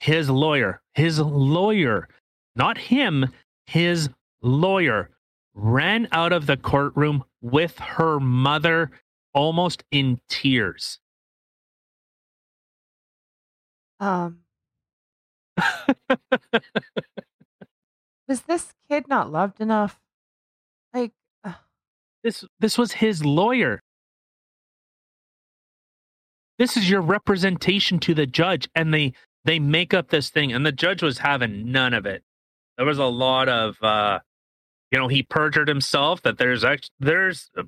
his 0.00 0.28
lawyer, 0.28 0.82
his 0.94 1.18
lawyer, 1.20 2.08
not 2.54 2.76
him, 2.76 3.26
his 3.66 4.08
lawyer 4.42 5.10
ran 5.54 6.06
out 6.12 6.32
of 6.32 6.46
the 6.46 6.56
courtroom 6.56 7.24
with 7.40 7.78
her 7.78 8.20
mother 8.20 8.90
almost 9.36 9.84
in 9.92 10.18
tears. 10.28 10.98
Um, 14.00 14.40
was 18.28 18.40
this 18.48 18.72
kid 18.90 19.06
not 19.08 19.30
loved 19.30 19.60
enough? 19.60 20.00
Like, 20.92 21.12
uh, 21.44 21.52
This 22.24 22.44
this 22.58 22.76
was 22.76 22.92
his 22.92 23.24
lawyer. 23.24 23.80
This 26.58 26.76
is 26.76 26.88
your 26.90 27.02
representation 27.02 27.98
to 28.00 28.14
the 28.14 28.26
judge, 28.26 28.68
and 28.74 28.92
they 28.92 29.12
they 29.44 29.58
make 29.58 29.94
up 29.94 30.08
this 30.08 30.30
thing, 30.30 30.52
and 30.52 30.66
the 30.66 30.72
judge 30.72 31.02
was 31.02 31.18
having 31.18 31.70
none 31.70 31.94
of 31.94 32.06
it. 32.06 32.22
There 32.76 32.86
was 32.86 32.98
a 32.98 33.04
lot 33.04 33.48
of, 33.48 33.76
uh, 33.82 34.18
you 34.90 34.98
know, 34.98 35.08
he 35.08 35.22
perjured 35.22 35.68
himself. 35.68 36.22
That 36.22 36.38
there's 36.38 36.64
act- 36.64 36.90
there's 36.98 37.50
uh, 37.56 37.62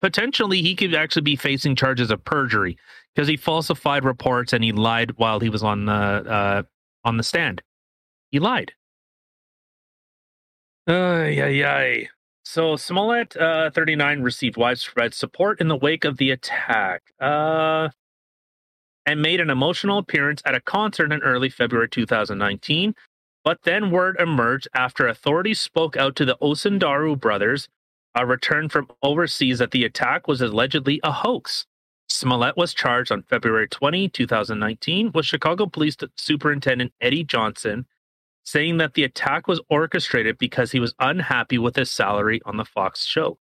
potentially 0.00 0.62
he 0.62 0.74
could 0.74 0.94
actually 0.94 1.22
be 1.22 1.36
facing 1.36 1.76
charges 1.76 2.10
of 2.10 2.24
perjury 2.24 2.76
because 3.14 3.28
he 3.28 3.36
falsified 3.36 4.04
reports 4.04 4.52
and 4.52 4.62
he 4.62 4.72
lied 4.72 5.12
while 5.16 5.40
he 5.40 5.48
was 5.48 5.62
on 5.62 5.86
the 5.86 5.92
uh, 5.92 6.62
on 7.04 7.16
the 7.16 7.22
stand. 7.22 7.62
He 8.30 8.38
lied. 8.38 8.72
Ay, 10.86 11.62
ay. 11.64 12.08
So 12.44 12.76
Smollett, 12.76 13.36
uh, 13.36 13.70
39, 13.70 14.22
received 14.22 14.56
widespread 14.56 15.12
support 15.12 15.60
in 15.60 15.68
the 15.68 15.76
wake 15.76 16.06
of 16.06 16.16
the 16.16 16.30
attack, 16.30 17.02
uh, 17.20 17.90
and 19.04 19.20
made 19.20 19.40
an 19.40 19.50
emotional 19.50 19.98
appearance 19.98 20.40
at 20.46 20.54
a 20.54 20.60
concert 20.60 21.12
in 21.12 21.22
early 21.22 21.50
February 21.50 21.90
2019. 21.90 22.94
But 23.44 23.58
then 23.64 23.90
word 23.90 24.16
emerged 24.18 24.68
after 24.74 25.06
authorities 25.06 25.60
spoke 25.60 25.96
out 25.96 26.16
to 26.16 26.24
the 26.24 26.38
Osundairo 26.40 27.20
brothers, 27.20 27.68
uh, 28.16 28.24
return 28.24 28.68
from 28.68 28.88
overseas, 29.02 29.58
that 29.58 29.70
the 29.70 29.84
attack 29.84 30.28
was 30.28 30.40
allegedly 30.40 31.00
a 31.02 31.12
hoax. 31.12 31.66
Smollett 32.08 32.56
was 32.56 32.72
charged 32.72 33.12
on 33.12 33.22
February 33.22 33.68
20, 33.68 34.08
2019, 34.08 35.12
with 35.12 35.26
Chicago 35.26 35.66
Police 35.66 35.96
Superintendent 36.16 36.92
Eddie 37.00 37.24
Johnson 37.24 37.86
saying 38.48 38.78
that 38.78 38.94
the 38.94 39.04
attack 39.04 39.46
was 39.46 39.60
orchestrated 39.68 40.38
because 40.38 40.72
he 40.72 40.80
was 40.80 40.94
unhappy 40.98 41.58
with 41.58 41.76
his 41.76 41.90
salary 41.90 42.40
on 42.46 42.56
the 42.56 42.64
Fox 42.64 43.04
show. 43.04 43.38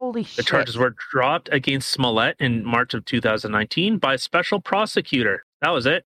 holy 0.00 0.22
The 0.22 0.28
shit. 0.28 0.46
charges 0.46 0.76
were 0.76 0.96
dropped 1.12 1.48
against 1.52 1.88
Smollett 1.88 2.34
in 2.40 2.64
March 2.64 2.92
of 2.92 3.04
2019 3.04 3.98
by 3.98 4.14
a 4.14 4.18
special 4.18 4.60
prosecutor. 4.60 5.44
That 5.62 5.70
was 5.70 5.86
it. 5.86 6.04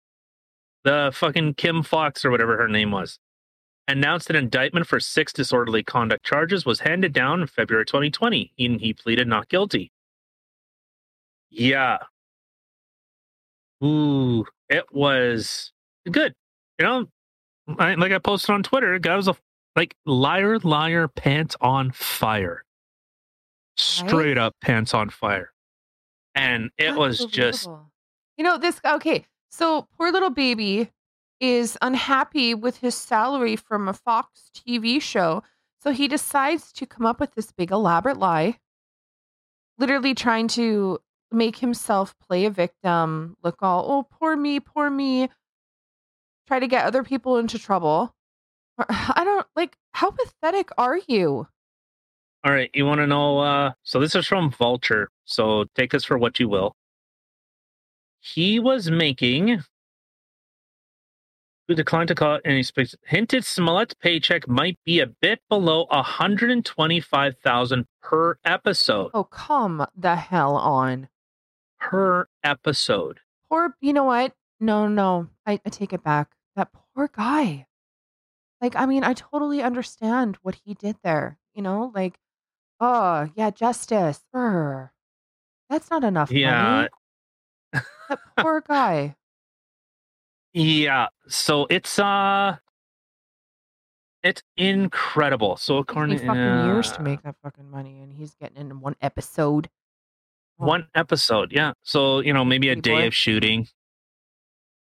The 0.85 1.11
fucking 1.15 1.55
Kim 1.55 1.83
Foxx 1.83 2.23
or 2.23 2.31
whatever 2.31 2.59
her 2.59 2.69
name 2.69 2.91
was. 2.91 3.19
Announced 3.87 4.31
an 4.31 4.37
indictment 4.37 4.87
for 4.87 4.99
six 4.99 5.33
disorderly 5.33 5.83
conduct 5.83 6.25
charges 6.25 6.65
was 6.65 6.81
handed 6.81 7.13
down 7.13 7.43
in 7.43 7.47
February 7.47 7.85
2020 7.85 8.53
and 8.59 8.81
he 8.81 8.95
pleaded 8.95 9.29
not 9.29 9.49
guilty. 9.49 9.93
Yeah. 11.51 11.99
Ooh, 13.85 14.47
it 14.71 14.85
was 14.91 15.73
good. 16.11 16.35
You 16.79 16.87
know, 16.87 17.07
I, 17.79 17.95
like 17.95 18.13
I 18.13 18.19
posted 18.19 18.51
on 18.51 18.63
Twitter, 18.63 18.99
guy 18.99 19.17
was 19.17 19.29
a 19.29 19.37
like 19.77 19.95
liar, 20.07 20.59
liar, 20.61 21.09
pants 21.09 21.57
on 21.61 21.91
fire, 21.93 22.65
straight 23.77 24.39
up 24.39 24.55
pants 24.61 24.95
on 24.95 25.11
fire, 25.11 25.53
and 26.35 26.71
it 26.79 26.95
was 26.95 27.27
just 27.27 27.69
You 28.37 28.45
know, 28.45 28.59
this 28.59 28.81
okay. 28.85 29.25
So 29.51 29.87
poor 29.97 30.11
little 30.11 30.31
baby 30.31 30.91
is 31.53 31.77
unhappy 31.83 32.55
with 32.55 32.79
his 32.79 32.95
salary 32.95 33.57
from 33.57 33.89
a 33.89 33.93
Fox 33.93 34.51
TV 34.55 35.01
show. 35.01 35.43
So 35.81 35.91
he 35.91 36.09
decides 36.09 36.73
to 36.75 36.87
come 36.87 37.05
up 37.07 37.21
with 37.21 37.35
this 37.35 37.53
big 37.53 37.71
elaborate 37.71 38.19
lie, 38.19 38.59
literally 39.79 40.15
trying 40.15 40.49
to 40.49 40.99
make 41.31 41.57
himself 41.57 42.15
play 42.19 42.47
a 42.47 42.51
victim, 42.51 43.37
look 43.43 43.63
all, 43.63 43.85
oh, 43.91 44.07
poor 44.19 44.37
me, 44.37 44.61
poor 44.61 44.89
me, 44.89 45.29
try 46.47 46.59
to 46.59 46.67
get 46.67 46.85
other 46.87 47.03
people 47.03 47.39
into 47.39 47.59
trouble. 47.59 48.15
I 48.89 49.23
don't 49.25 49.47
like, 49.57 49.77
how 49.93 50.11
pathetic 50.11 50.71
are 50.79 50.99
you? 51.07 51.47
all 52.45 52.53
right. 52.53 52.71
You 52.75 52.85
want 52.85 52.99
to 53.01 53.07
know? 53.07 53.39
uh 53.39 53.73
So 53.83 53.99
this 54.01 54.15
is 54.15 54.27
from 54.27 54.51
Vulture. 54.51 55.11
So 55.25 55.65
take 55.75 55.91
this 55.93 56.05
for 56.05 56.19
what 56.19 56.39
you 56.39 56.49
will. 56.49 56.77
He 58.21 58.61
was 58.61 58.91
making. 58.91 59.63
Who 61.69 61.75
declined 61.75 62.09
to 62.09 62.15
call 62.15 62.35
it 62.37 62.43
any 62.45 62.63
space? 62.63 62.95
Hinted 63.07 63.43
Smollett's 63.45 63.95
paycheck 63.95 64.47
might 64.47 64.79
be 64.85 65.01
a 65.01 65.07
bit 65.07 65.41
below 65.49 65.87
125,000 65.91 67.87
per 68.03 68.39
episode. 68.45 69.11
Oh, 69.15 69.25
come 69.25 69.87
the 69.97 70.17
hell 70.17 70.57
on. 70.57 71.09
Per 71.81 72.29
episode. 72.43 73.21
poor 73.49 73.75
you 73.81 73.93
know 73.93 74.05
what 74.05 74.33
no 74.59 74.89
no 74.89 75.29
I, 75.47 75.61
I 75.67 75.69
take 75.69 75.93
it 75.93 76.03
back 76.03 76.31
that 76.57 76.71
poor 76.73 77.09
guy 77.15 77.67
like 78.63 78.75
i 78.75 78.87
mean 78.87 79.05
i 79.05 79.13
totally 79.13 79.61
understand 79.63 80.39
what 80.41 80.57
he 80.65 80.73
did 80.73 80.97
there 81.05 81.37
you 81.55 81.61
know 81.61 81.93
like 81.95 82.19
oh 82.81 83.29
yeah 83.35 83.51
justice 83.51 84.23
Urgh. 84.35 84.89
that's 85.69 85.91
not 85.91 86.05
enough 86.05 86.31
Yeah. 86.31 86.87
money 87.75 87.83
that 88.09 88.19
poor 88.39 88.63
guy 88.63 89.17
Yeah. 90.55 91.09
So 91.29 91.67
it's 91.69 91.99
uh 91.99 92.57
it's 94.23 94.43
incredible. 94.57 95.57
So 95.57 95.77
according 95.79 96.19
fucking 96.19 96.65
years 96.67 96.91
to 96.93 97.03
make 97.03 97.23
that 97.23 97.37
fucking 97.43 97.71
money 97.71 98.01
and 98.01 98.13
he's 98.13 98.35
getting 98.35 98.57
in 98.57 98.81
one 98.81 98.97
episode 99.03 99.69
Oh, 100.61 100.67
one 100.67 100.87
episode. 100.95 101.51
Yeah. 101.53 101.73
So, 101.83 102.21
you 102.21 102.33
know, 102.33 102.45
maybe 102.45 102.69
a 102.69 102.75
Pretty 102.75 102.81
day 102.83 103.01
boy. 103.03 103.07
of 103.09 103.15
shooting. 103.15 103.67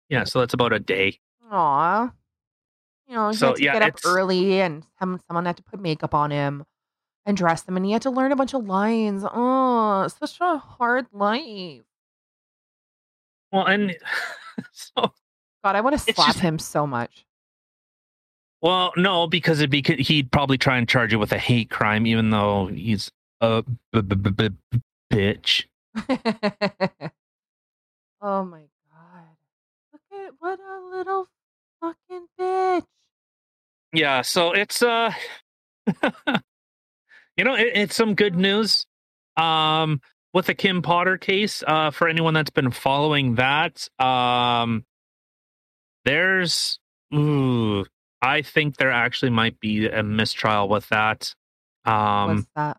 Yeah, 0.09 0.25
so 0.25 0.41
that's 0.41 0.53
about 0.53 0.73
a 0.73 0.79
day. 0.79 1.19
Aw. 1.49 2.11
you 3.07 3.15
know 3.15 3.29
he 3.29 3.35
So, 3.37 3.47
had 3.47 3.55
to 3.55 3.63
yeah, 3.63 3.73
get 3.73 3.81
up 3.83 3.87
it's- 3.97 4.05
early 4.05 4.59
and 4.61 4.83
some, 4.99 5.21
someone 5.27 5.45
had 5.45 5.55
to 5.57 5.63
put 5.63 5.79
makeup 5.79 6.13
on 6.13 6.29
him 6.31 6.65
and 7.25 7.37
dress 7.37 7.65
him 7.65 7.77
and 7.77 7.85
he 7.85 7.93
had 7.93 8.01
to 8.01 8.09
learn 8.09 8.31
a 8.33 8.35
bunch 8.35 8.53
of 8.53 8.65
lines 8.65 9.23
oh 9.31 10.07
such 10.09 10.37
a 10.41 10.57
hard 10.57 11.07
life 11.13 11.83
Well, 13.51 13.65
and 13.65 13.95
so 14.73 15.13
God, 15.63 15.75
I 15.75 15.81
want 15.81 15.93
to 15.99 16.13
slap 16.13 16.27
just- 16.27 16.39
him 16.39 16.57
so 16.59 16.85
much. 16.87 17.25
well, 18.61 18.91
no, 18.97 19.27
because 19.27 19.59
it'd 19.59 19.69
be 19.69 19.81
he'd 20.03 20.31
probably 20.31 20.57
try 20.57 20.77
and 20.77 20.87
charge 20.87 21.11
you 21.11 21.19
with 21.19 21.31
a 21.31 21.37
hate 21.37 21.69
crime 21.69 22.05
even 22.05 22.29
though 22.29 22.67
he's 22.67 23.11
a 23.41 23.63
b- 23.91 24.01
b- 24.01 24.15
b- 24.15 24.49
b- 24.49 24.81
bitch. 25.11 25.65
oh 28.21 28.43
my 28.45 28.61
God. 28.91 29.27
Look 29.93 30.01
at 30.25 30.33
what 30.39 30.59
a 30.59 30.79
little 30.97 31.27
fucking 31.81 32.27
bitch. 32.39 32.83
Yeah, 33.93 34.21
so 34.21 34.51
it's 34.53 34.81
uh 34.81 35.11
you 37.37 37.43
know, 37.43 37.55
it, 37.55 37.71
it's 37.75 37.95
some 37.95 38.15
good 38.15 38.35
news. 38.35 38.85
Um 39.37 40.01
with 40.33 40.45
the 40.45 40.53
Kim 40.55 40.81
Potter 40.81 41.17
case, 41.17 41.63
uh 41.67 41.91
for 41.91 42.07
anyone 42.07 42.33
that's 42.33 42.51
been 42.51 42.71
following 42.71 43.35
that, 43.35 43.87
um 43.99 44.85
there's 46.05 46.79
ooh, 47.13 47.85
I 48.21 48.41
think 48.41 48.77
there 48.77 48.91
actually 48.91 49.31
might 49.31 49.59
be 49.59 49.87
a 49.87 50.03
mistrial 50.03 50.67
with 50.69 50.87
that. 50.89 51.33
Um 51.85 52.35
What's 52.37 52.47
that? 52.55 52.77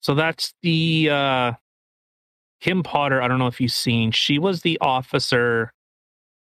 so 0.00 0.14
that's 0.14 0.54
the 0.62 1.08
uh 1.10 1.52
Kim 2.60 2.82
Potter, 2.82 3.20
I 3.20 3.28
don't 3.28 3.38
know 3.38 3.46
if 3.46 3.60
you've 3.60 3.72
seen, 3.72 4.10
she 4.10 4.38
was 4.38 4.62
the 4.62 4.78
officer 4.80 5.72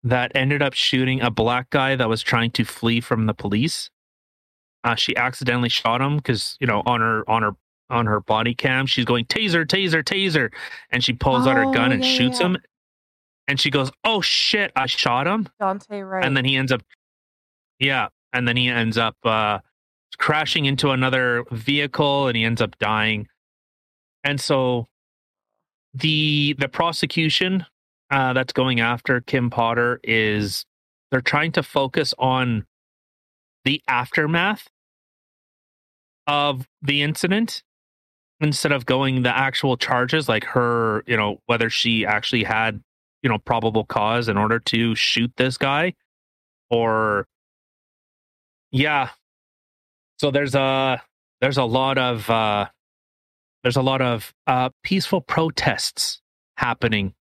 that 0.04 0.32
ended 0.36 0.62
up 0.62 0.74
shooting 0.74 1.22
a 1.22 1.30
black 1.30 1.70
guy 1.70 1.96
that 1.98 2.08
was 2.08 2.22
trying 2.22 2.52
to 2.52 2.64
flee 2.64 3.02
from 3.02 3.26
the 3.26 3.34
police. 3.34 3.90
Uh, 4.86 4.96
she 4.96 5.16
accidentally 5.18 5.68
shot 5.68 6.00
him 6.02 6.18
because 6.18 6.56
you 6.62 6.68
know 6.68 6.82
on 6.86 7.02
her 7.02 7.30
on 7.30 7.42
her 7.42 7.52
on 7.90 8.06
her 8.06 8.20
body 8.22 8.54
cam 8.54 8.86
she's 8.86 9.06
going 9.06 9.26
taser 9.26 9.66
taser 9.66 10.04
taser 10.04 10.50
and 10.92 11.04
she 11.04 11.14
pulls 11.14 11.48
out 11.48 11.56
her 11.58 11.66
gun 11.72 11.92
Oh, 11.92 11.96
and 11.96 12.04
yeah, 12.04 12.10
yeah, 12.10 12.18
shoots 12.18 12.40
yeah. 12.40 12.46
him 12.48 12.58
and 13.48 13.60
she 13.60 13.70
goes 13.70 13.92
oh 14.04 14.22
shit 14.22 14.72
I 14.76 14.86
shot 14.86 15.28
him 15.28 15.48
Daunte 15.62 16.08
Wright. 16.08 16.26
and 16.26 16.36
then 16.36 16.46
he 16.46 16.56
ends 16.56 16.72
up 16.72 16.82
yeah 17.80 18.08
and 18.34 18.48
then 18.48 18.58
he 18.58 18.68
ends 18.68 18.98
up 18.98 19.16
uh 19.24 19.60
crashing 20.18 20.66
into 20.66 20.92
another 20.92 21.44
vehicle 21.52 22.28
and 22.28 22.36
he 22.36 22.44
ends 22.44 22.62
up 22.62 22.78
dying 22.80 23.28
and 24.24 24.42
so 24.42 24.88
the 25.94 26.56
the 26.58 26.68
prosecution 26.68 27.66
uh 28.10 28.34
that's 28.34 28.54
going 28.54 28.80
after 28.80 29.22
kim 29.22 29.50
potter 29.50 30.00
is 30.04 30.66
they're 31.12 31.22
trying 31.22 31.52
to 31.52 31.64
focus 31.64 32.14
on 32.18 32.66
the 33.64 33.82
aftermath 33.88 34.68
of 36.26 36.68
the 36.82 37.02
incident 37.04 37.64
instead 38.40 38.72
of 38.72 38.86
going 38.86 39.24
the 39.24 39.36
actual 39.36 39.78
charges 39.78 40.28
like 40.28 40.44
her 40.44 41.04
you 41.08 41.16
know 41.18 41.40
whether 41.46 41.70
she 41.70 42.06
actually 42.06 42.44
had 42.44 42.82
you 43.24 43.30
know 43.30 43.38
probable 43.38 43.86
cause 43.86 44.28
in 44.28 44.38
order 44.38 44.60
to 44.60 44.96
shoot 44.96 45.32
this 45.38 45.58
guy 45.58 45.94
or 46.70 47.28
yeah 48.72 49.10
so 50.20 50.32
there's 50.32 50.56
a 50.56 51.02
there's 51.42 51.58
a 51.58 51.64
lot 51.64 51.98
of 51.98 52.30
uh 52.30 52.68
there's 53.64 53.78
a 53.78 53.82
lot 53.82 54.02
of 54.02 54.34
uh, 54.46 54.70
peaceful 54.84 55.20
protests 55.20 56.22
happening 56.58 57.14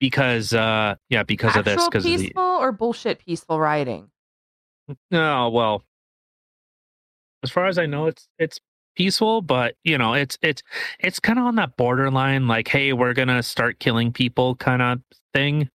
because 0.00 0.52
uh 0.52 0.94
yeah 1.08 1.22
because 1.22 1.56
Actual 1.56 1.60
of 1.60 1.64
this 1.64 1.88
because 1.88 2.04
peaceful 2.04 2.42
or 2.42 2.72
bullshit 2.72 3.24
peaceful 3.24 3.58
rioting? 3.58 4.10
no 5.10 5.48
well 5.50 5.82
as 7.42 7.50
far 7.50 7.66
as 7.66 7.78
i 7.78 7.86
know 7.86 8.06
it's 8.06 8.28
it's 8.38 8.60
peaceful 8.96 9.42
but 9.42 9.76
you 9.84 9.98
know 9.98 10.14
it's 10.14 10.38
it's 10.42 10.62
it's 11.00 11.20
kind 11.20 11.38
of 11.38 11.44
on 11.44 11.56
that 11.56 11.76
borderline 11.76 12.48
like 12.48 12.68
hey 12.68 12.92
we're 12.92 13.14
gonna 13.14 13.42
start 13.42 13.78
killing 13.78 14.12
people 14.12 14.56
kind 14.56 14.82
of 14.82 15.00
thing. 15.34 15.68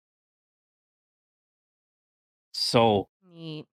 So 2.53 3.09
Neat. 3.33 3.67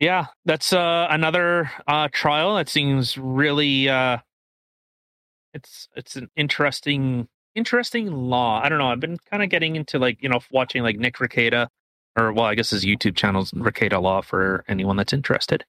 yeah 0.00 0.26
that's 0.44 0.72
uh 0.72 1.06
another 1.10 1.70
uh 1.86 2.08
trial 2.12 2.56
that 2.56 2.68
seems 2.68 3.16
really 3.18 3.88
uh 3.88 4.18
it's 5.54 5.88
it's 5.96 6.16
an 6.16 6.28
interesting 6.36 7.28
interesting 7.54 8.12
law. 8.12 8.60
I 8.62 8.68
don't 8.68 8.78
know 8.78 8.88
i've 8.88 9.00
been 9.00 9.18
kind 9.30 9.42
of 9.42 9.50
getting 9.50 9.76
into 9.76 9.98
like 9.98 10.22
you 10.22 10.28
know 10.28 10.40
watching 10.50 10.82
like 10.82 10.98
nick 10.98 11.16
Rekieta, 11.16 11.68
or 12.16 12.32
well 12.32 12.46
i 12.46 12.54
guess 12.54 12.70
his 12.70 12.84
youtube 12.84 13.16
channel's 13.16 13.50
Rekieta 13.52 14.00
law 14.00 14.20
for 14.20 14.64
anyone 14.68 14.96
that's 14.96 15.12
interested 15.12 15.64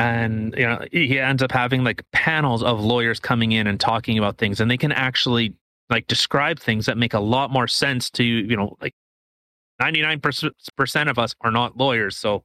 and 0.00 0.54
you 0.56 0.66
know 0.66 0.82
he 0.90 1.18
ends 1.18 1.42
up 1.42 1.52
having 1.52 1.84
like 1.84 2.02
panels 2.12 2.62
of 2.62 2.80
lawyers 2.80 3.20
coming 3.20 3.52
in 3.52 3.66
and 3.66 3.78
talking 3.78 4.16
about 4.16 4.38
things 4.38 4.58
and 4.58 4.70
they 4.70 4.78
can 4.78 4.92
actually 4.92 5.54
like 5.90 6.06
describe 6.06 6.58
things 6.58 6.86
that 6.86 6.96
make 6.96 7.12
a 7.12 7.20
lot 7.20 7.50
more 7.50 7.68
sense 7.68 8.08
to 8.10 8.24
you 8.24 8.56
know 8.56 8.76
like 8.80 8.94
99% 9.80 11.10
of 11.10 11.18
us 11.18 11.34
are 11.40 11.50
not 11.50 11.76
lawyers. 11.76 12.16
So 12.16 12.44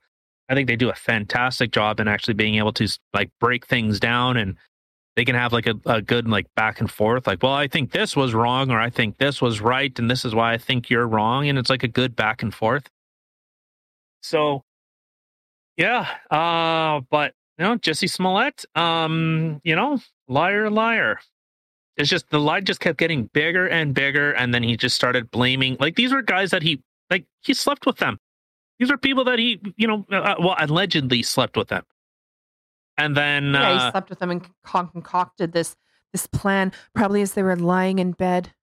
i 0.49 0.53
think 0.53 0.68
they 0.68 0.76
do 0.76 0.89
a 0.89 0.95
fantastic 0.95 1.72
job 1.72 1.99
in 1.99 2.08
actually 2.08 2.34
being 2.34 2.56
able 2.56 2.74
to 2.74 2.88
like 3.14 3.32
break 3.39 3.66
things 3.66 3.99
down 3.99 4.38
and 4.38 4.58
they 5.16 5.26
can 5.26 5.36
have 5.36 5.53
like 5.53 5.66
a, 5.66 5.76
a 5.86 6.01
good 6.01 6.28
like 6.28 6.45
back 6.56 6.82
and 6.82 6.91
forth 6.91 7.26
like 7.26 7.41
well 7.41 7.53
i 7.53 7.68
think 7.68 7.91
this 7.91 8.16
was 8.16 8.34
wrong 8.36 8.70
or 8.70 8.80
i 8.80 8.89
think 8.89 9.18
this 9.18 9.41
was 9.41 9.60
right 9.60 9.97
and 9.97 10.12
this 10.12 10.24
is 10.24 10.36
why 10.36 10.53
i 10.53 10.58
think 10.58 10.89
you're 10.89 11.08
wrong 11.08 11.47
and 11.49 11.58
it's 11.58 11.70
like 11.70 11.84
a 11.84 11.88
good 11.88 12.16
back 12.16 12.43
and 12.43 12.53
forth. 12.53 12.88
So 14.22 14.62
yeah 15.78 16.08
uh 16.30 17.01
but 17.10 17.34
you 17.58 17.66
know 17.66 17.78
jussie 17.78 18.10
smollett 18.10 18.66
um 18.76 19.60
you 19.64 19.76
know 19.76 19.99
liar 20.28 20.70
liar 20.70 21.20
it's 21.97 22.10
just 22.10 22.30
the 22.30 22.39
lie 22.39 22.60
just 22.62 22.80
kept 22.80 22.97
getting 22.97 23.26
bigger 23.34 23.68
and 23.68 23.93
bigger 23.93 24.32
and 24.34 24.53
then 24.53 24.64
he 24.64 24.76
just 24.76 24.95
started 24.95 25.30
blaming 25.32 25.78
like 25.80 25.95
these 25.95 26.12
were 26.12 26.22
guys 26.22 26.51
that 26.51 26.62
he 26.64 26.82
like 27.10 27.26
he 27.41 27.53
slept 27.53 27.86
with 27.86 27.97
them 27.97 28.20
these 28.80 28.91
are 28.91 28.97
people 28.97 29.24
that 29.24 29.39
he 29.39 29.60
you 29.78 29.88
know 29.88 30.06
uh, 30.12 30.36
well 30.39 30.56
allegedly 30.60 31.24
slept 31.24 31.56
with 31.56 31.70
them 31.70 31.84
and 32.97 33.16
then 33.16 33.53
Yeah, 33.53 33.70
uh, 33.72 33.86
he 33.86 33.91
slept 33.91 34.10
with 34.10 34.20
them 34.20 34.32
and 34.32 34.47
con- 34.64 34.88
concocted 34.89 35.51
this 35.51 35.76
this 36.14 36.28
plan, 36.28 36.72
probably 36.93 37.22
as 37.22 37.34
they 37.34 37.43
were 37.43 37.58
lying 37.58 37.99
in 37.99 38.14
bed. 38.14 38.53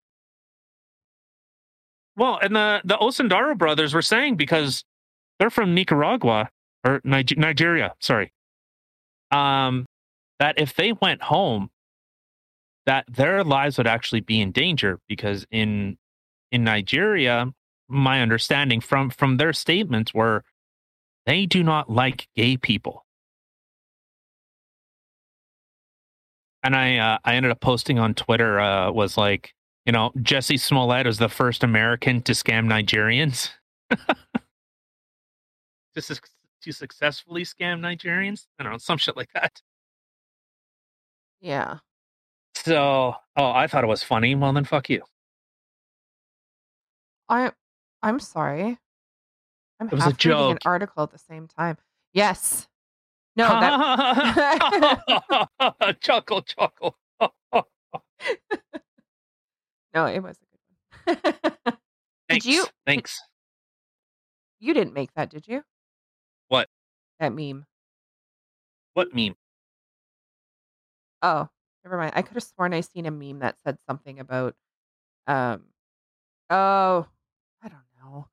Well, 2.17 2.39
and 2.43 2.57
the 2.57 2.81
the 2.85 2.97
Osundairo 2.97 3.57
brothers 3.57 3.93
were 3.93 4.01
saying 4.03 4.37
because 4.37 4.85
they're 5.39 5.51
from 5.51 5.75
Nicaragua 5.75 6.49
or 6.83 7.03
Niger- 7.05 7.37
Nigeria, 7.37 7.95
sorry. 8.01 8.33
Um, 9.33 9.87
that 10.39 10.59
if 10.59 10.75
they 10.75 10.93
went 10.93 11.23
home, 11.23 11.71
that 12.87 13.05
their 13.09 13.45
lives 13.45 13.79
would 13.79 13.87
actually 13.87 14.21
be 14.21 14.41
in 14.41 14.53
danger 14.53 14.99
because 15.09 15.47
in 15.51 15.99
in 16.51 16.65
Nigeria, 16.65 17.53
my 17.89 18.21
understanding 18.21 18.81
from 18.81 19.11
from 19.11 19.37
their 19.37 19.53
statements 19.53 20.13
were 20.13 20.45
they 21.27 21.47
do 21.47 21.63
not 21.63 21.91
like 21.91 22.29
gay 22.37 22.57
people. 22.57 23.05
And 26.63 26.77
I 26.77 26.99
uh, 26.99 27.19
I 27.25 27.35
ended 27.35 27.53
up 27.53 27.61
posting 27.61 27.99
on 27.99 28.15
Twitter 28.15 28.61
uh, 28.61 28.91
was 28.93 29.17
like 29.17 29.55
you 29.87 29.93
know, 29.93 30.11
Jussie 30.19 30.61
Smollett 30.61 31.07
is 31.07 31.19
the 31.19 31.29
first 31.29 31.65
American 31.65 32.23
to 32.23 32.33
scam 32.33 32.67
Nigerians. 32.67 33.51
su- 35.99 36.15
to 36.63 36.73
successfully 36.73 37.45
scam 37.45 37.81
Nigerians. 37.81 38.47
I 38.59 38.63
don't 38.63 38.73
know, 38.73 38.79
some 38.79 38.99
shit 38.99 39.17
like 39.17 39.31
that. 39.35 39.61
Yeah. 41.41 41.79
So, 42.55 43.15
oh, 43.37 43.51
I 43.53 43.67
thought 43.67 43.85
it 43.85 43.89
was 43.89 44.03
funny. 44.03 44.35
Well, 44.35 44.53
then 44.53 44.65
fuck 44.65 44.89
you. 44.91 45.03
I 47.29 47.53
I'm 48.03 48.21
sorry. 48.21 48.79
I'm 49.81 49.87
It 49.89 49.93
was 49.93 50.01
a 50.03 50.05
half 50.07 50.25
reading 50.25 50.51
an 50.53 50.59
article 50.65 51.03
at 51.03 51.11
the 51.11 51.19
same 51.19 51.49
time. 51.49 51.77
Yes. 52.13 52.69
No, 53.35 53.49
that 53.49 54.91
chuckle, 56.01 56.43
chuckle. 56.43 56.97
no, 59.95 60.07
it 60.07 60.21
was 60.23 60.37
a 60.37 60.47
good 61.15 61.19
one. 61.25 61.77
Thanks. 62.29 62.45
you- 62.47 62.67
Thanks. 62.87 63.21
you 64.61 64.75
didn't 64.75 64.93
make 64.95 65.13
that, 65.15 65.31
did 65.31 65.49
you? 65.49 65.63
What? 66.53 66.69
That 67.19 67.33
meme. 67.33 67.65
What 68.93 69.15
meme? 69.15 69.37
Oh, 71.23 71.49
never 71.83 71.97
mind. 71.97 72.13
I 72.15 72.21
could 72.21 72.35
have 72.35 72.43
sworn 72.43 72.75
I 72.75 72.83
seen 72.83 73.07
a 73.07 73.11
meme 73.11 73.39
that 73.39 73.57
said 73.65 73.79
something 73.89 74.21
about 74.21 74.55
um 75.27 75.63
oh, 76.51 77.07
I 77.63 77.69
don't 77.71 77.87
know. 78.03 78.27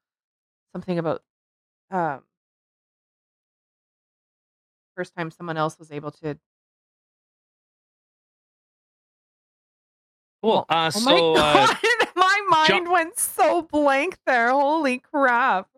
Something 0.73 0.99
about 0.99 1.23
um 1.91 2.23
first 4.95 5.15
time 5.15 5.31
someone 5.31 5.55
else 5.55 5.79
was 5.79 5.89
able 5.89 6.11
to 6.11 6.37
Cool. 10.43 10.65
Oh, 10.69 10.73
Uh, 10.75 10.91
oh 10.93 10.99
so, 10.99 11.11
my 11.53 11.63
uh, 11.63 11.67
my 12.15 12.41
Jo- 12.67 12.79
mind 12.79 12.91
went 12.91 13.17
so 13.17 13.61
blank 13.61 14.17
there. 14.25 14.51
Holy 14.51 14.99
crap. 14.99 15.69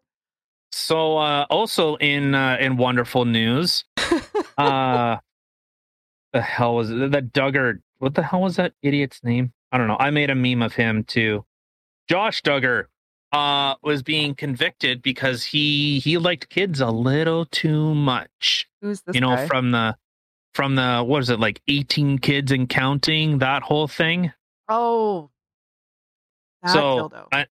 So 0.72 1.17
uh, 1.17 1.45
also 1.49 1.95
in 1.97 2.36
uh, 2.36 2.57
in 2.59 2.78
wonderful 2.78 3.26
news, 3.26 3.86
uh, 4.57 5.17
the 6.34 6.41
hell 6.41 6.76
was 6.76 6.89
it? 6.89 7.11
That 7.11 7.34
Duggar. 7.34 7.80
What 7.99 8.15
the 8.15 8.24
hell 8.24 8.41
was 8.41 8.55
that 8.55 8.74
idiot's 8.82 9.24
name? 9.24 9.53
I 9.72 9.78
don't 9.78 9.88
know. 9.88 9.97
I 9.99 10.09
made 10.09 10.30
a 10.30 10.36
meme 10.36 10.61
of 10.61 10.74
him 10.74 11.03
too. 11.03 11.45
Josh 12.09 12.41
Duggar 12.41 12.86
uh, 13.32 13.76
was 13.82 14.03
being 14.03 14.36
convicted 14.36 15.01
because 15.01 15.43
he 15.43 15.99
he 15.99 16.17
liked 16.17 16.49
kids 16.49 16.82
a 16.82 16.89
little 16.89 17.45
too 17.45 17.93
much. 17.95 18.67
Who's 18.82 19.01
this 19.01 19.15
you 19.15 19.22
know, 19.22 19.36
guy? 19.36 19.47
from 19.47 19.72
the 19.72 19.97
from 20.53 20.76
the 20.76 21.03
what 21.05 21.22
is 21.22 21.30
it 21.30 21.39
like 21.39 21.61
eighteen 21.67 22.17
kids 22.17 22.51
and 22.51 22.67
counting 22.67 23.39
that 23.39 23.63
whole 23.63 23.88
thing. 23.88 24.34
oh. 24.67 25.30
That 26.63 26.74
so 26.74 27.09
dildo. 27.09 27.28
I, 27.32 27.47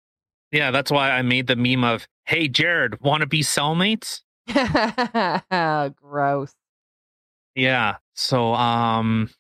yeah, 0.53 0.71
that's 0.71 0.91
why 0.91 1.11
I 1.11 1.23
made 1.23 1.47
the 1.47 1.57
meme 1.57 1.85
of 1.85 2.07
Hey 2.25 2.49
Jared, 2.49 3.01
want 3.01 3.21
to 3.23 3.27
be 3.27 3.41
cellmates? 3.43 4.23
Gross. 6.03 6.55
Yeah. 7.55 7.97
So 8.15 8.55
um 8.55 9.31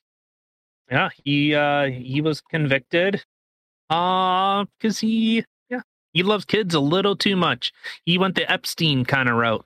yeah, 0.90 1.08
he 1.24 1.54
uh 1.54 1.86
he 1.86 2.20
was 2.20 2.40
convicted 2.40 3.24
uh 3.90 4.64
cuz 4.80 4.98
he 4.98 5.44
yeah, 5.70 5.80
he 6.12 6.22
loves 6.22 6.44
kids 6.44 6.74
a 6.74 6.80
little 6.80 7.16
too 7.16 7.36
much. 7.36 7.72
He 8.04 8.18
went 8.18 8.34
the 8.34 8.50
Epstein 8.50 9.04
kind 9.04 9.28
of 9.28 9.36
route 9.36 9.64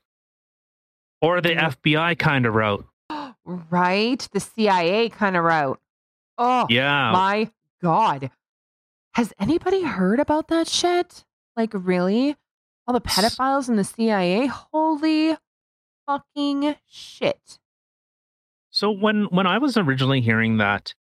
or 1.20 1.40
the 1.40 1.50
Mm. 1.50 1.76
FBI 1.76 2.18
kind 2.18 2.46
of 2.46 2.54
route. 2.54 2.86
right? 3.44 4.28
The 4.32 4.40
CIA 4.40 5.08
kind 5.08 5.36
of 5.36 5.44
route. 5.44 5.80
Oh, 6.38 6.66
Yeah. 6.70 7.10
my 7.12 7.50
God. 7.82 8.30
Has 9.14 9.32
anybody 9.38 9.82
heard 9.82 10.18
about 10.18 10.48
that 10.48 10.66
shit? 10.68 11.24
Like, 11.56 11.70
really? 11.74 12.36
All 12.86 12.94
the 12.94 13.00
pedophiles 13.00 13.68
in 13.68 13.76
the 13.76 13.84
CIA? 13.84 14.46
Holy 14.46 15.36
fucking 16.06 16.76
shit. 16.88 17.58
So 18.70 18.90
when 18.90 19.24
when 19.26 19.46
I 19.46 19.58
was 19.58 19.76
originally 19.76 20.20
hearing 20.20 20.56
that, 20.58 20.94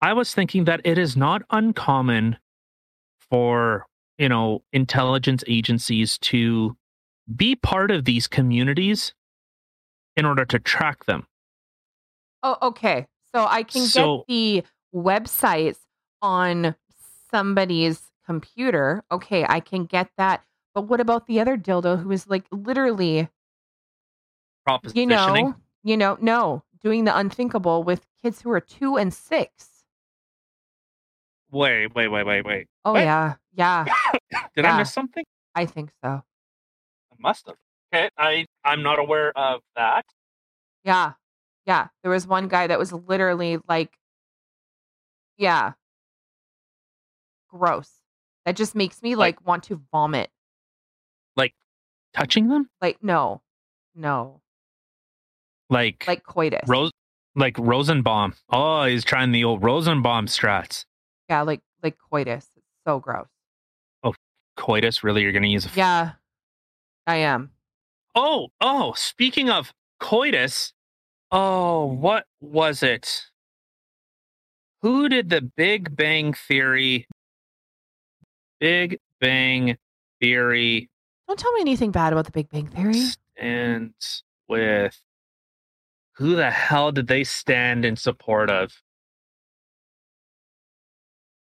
I 0.00 0.14
was 0.14 0.34
thinking 0.34 0.64
that 0.64 0.80
it 0.84 0.98
is 0.98 1.16
not 1.16 1.42
uncommon 1.50 2.38
for, 3.30 3.86
you 4.18 4.28
know, 4.28 4.62
intelligence 4.72 5.44
agencies 5.46 6.18
to 6.18 6.76
be 7.34 7.54
part 7.54 7.90
of 7.90 8.04
these 8.04 8.26
communities 8.26 9.14
in 10.16 10.24
order 10.24 10.44
to 10.46 10.58
track 10.58 11.04
them. 11.04 11.26
Oh, 12.42 12.56
okay. 12.62 13.06
So 13.34 13.46
I 13.46 13.62
can 13.62 13.82
So- 13.82 14.18
get 14.18 14.26
the 14.28 14.62
websites 14.94 15.78
on 16.20 16.74
somebody's 17.30 18.10
computer. 18.24 19.02
Okay, 19.10 19.44
I 19.48 19.60
can 19.60 19.84
get 19.84 20.10
that. 20.16 20.44
But 20.74 20.82
what 20.82 21.00
about 21.00 21.26
the 21.26 21.40
other 21.40 21.56
dildo 21.56 22.02
who 22.02 22.10
is 22.12 22.26
like 22.28 22.46
literally, 22.50 23.28
Propositioning. 24.66 24.94
you 24.96 25.06
know, 25.06 25.54
you 25.82 25.96
know, 25.96 26.16
no, 26.20 26.62
doing 26.82 27.04
the 27.04 27.16
unthinkable 27.16 27.82
with 27.82 28.06
kids 28.22 28.40
who 28.42 28.50
are 28.50 28.60
two 28.60 28.96
and 28.96 29.12
six? 29.12 29.84
Wait, 31.50 31.94
wait, 31.94 32.08
wait, 32.08 32.24
wait, 32.24 32.44
wait. 32.46 32.66
Oh 32.84 32.94
What? 32.94 33.02
yeah, 33.02 33.34
yeah, 33.52 33.86
Did 34.56 34.64
I 34.64 34.78
miss 34.78 34.92
something? 34.92 35.24
I 35.54 35.66
think 35.66 35.90
so. 36.02 36.08
I 37.12 37.14
must 37.18 37.46
have. 37.46 37.56
Okay, 37.92 38.08
I 38.16 38.46
I'm 38.64 38.82
not 38.82 38.98
aware 38.98 39.36
of 39.36 39.60
that. 39.76 40.06
Yeah, 40.84 41.12
yeah. 41.66 41.88
There 42.02 42.10
was 42.10 42.26
one 42.26 42.48
guy 42.48 42.66
that 42.66 42.78
was 42.78 42.92
literally 42.92 43.58
like 43.68 43.98
Yeah. 45.36 45.72
Gross. 47.48 47.90
That 48.44 48.56
just 48.56 48.74
makes 48.74 49.02
me 49.02 49.14
Like- 49.14 49.38
like 49.40 49.46
want 49.46 49.64
to 49.64 49.82
vomit. 49.92 50.30
Like 51.36 51.54
touching 52.14 52.48
them? 52.48 52.68
Like 52.80 53.02
no. 53.02 53.42
No. 53.94 54.40
Like 55.70 56.04
Like 56.06 56.24
coitus. 56.24 56.68
Rose 56.68 56.90
like 57.34 57.56
Rosenbaum. 57.58 58.34
Oh, 58.50 58.84
he's 58.84 59.04
trying 59.04 59.32
the 59.32 59.44
old 59.44 59.62
Rosenbaum 59.62 60.26
strats. 60.26 60.84
yeah, 61.28 61.42
like 61.42 61.60
like 61.82 61.96
coitus. 62.10 62.46
It's 62.56 62.66
so 62.86 62.98
gross. 63.00 63.26
Oh, 64.02 64.14
coitus, 64.56 65.02
really? 65.02 65.22
You're 65.22 65.32
gonna 65.32 65.46
use 65.46 65.64
a 65.64 65.68
f- 65.68 65.76
Yeah. 65.76 66.12
I 67.06 67.16
am. 67.16 67.50
Oh, 68.14 68.48
oh, 68.60 68.92
speaking 68.92 69.48
of 69.48 69.72
coitus, 69.98 70.72
oh, 71.30 71.86
what 71.86 72.26
was 72.40 72.82
it? 72.82 73.30
Who 74.82 75.08
did 75.08 75.30
the 75.30 75.40
Big 75.40 75.96
Bang 75.96 76.34
Theory? 76.34 77.06
Big 78.62 79.00
Bang 79.20 79.76
Theory 80.20 80.88
Don't 81.26 81.36
tell 81.36 81.50
me 81.50 81.62
anything 81.62 81.90
bad 81.90 82.12
about 82.12 82.26
the 82.26 82.30
Big 82.30 82.48
Bang 82.48 82.68
Theory. 82.68 83.02
And 83.36 83.92
with. 84.48 84.96
Who 86.12 86.36
the 86.36 86.52
hell 86.52 86.92
did 86.92 87.08
they 87.08 87.24
stand 87.24 87.84
in 87.84 87.96
support 87.96 88.50
of? 88.50 88.72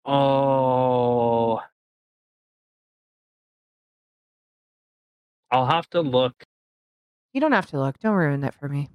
Oh. 0.04 1.60
I'll 5.52 5.66
have 5.66 5.88
to 5.90 6.00
look. 6.00 6.42
You 7.32 7.40
don't 7.40 7.52
have 7.52 7.66
to 7.66 7.78
look. 7.78 7.96
Don't 8.00 8.14
ruin 8.14 8.40
that 8.40 8.54
for 8.54 8.68
me. 8.68 8.88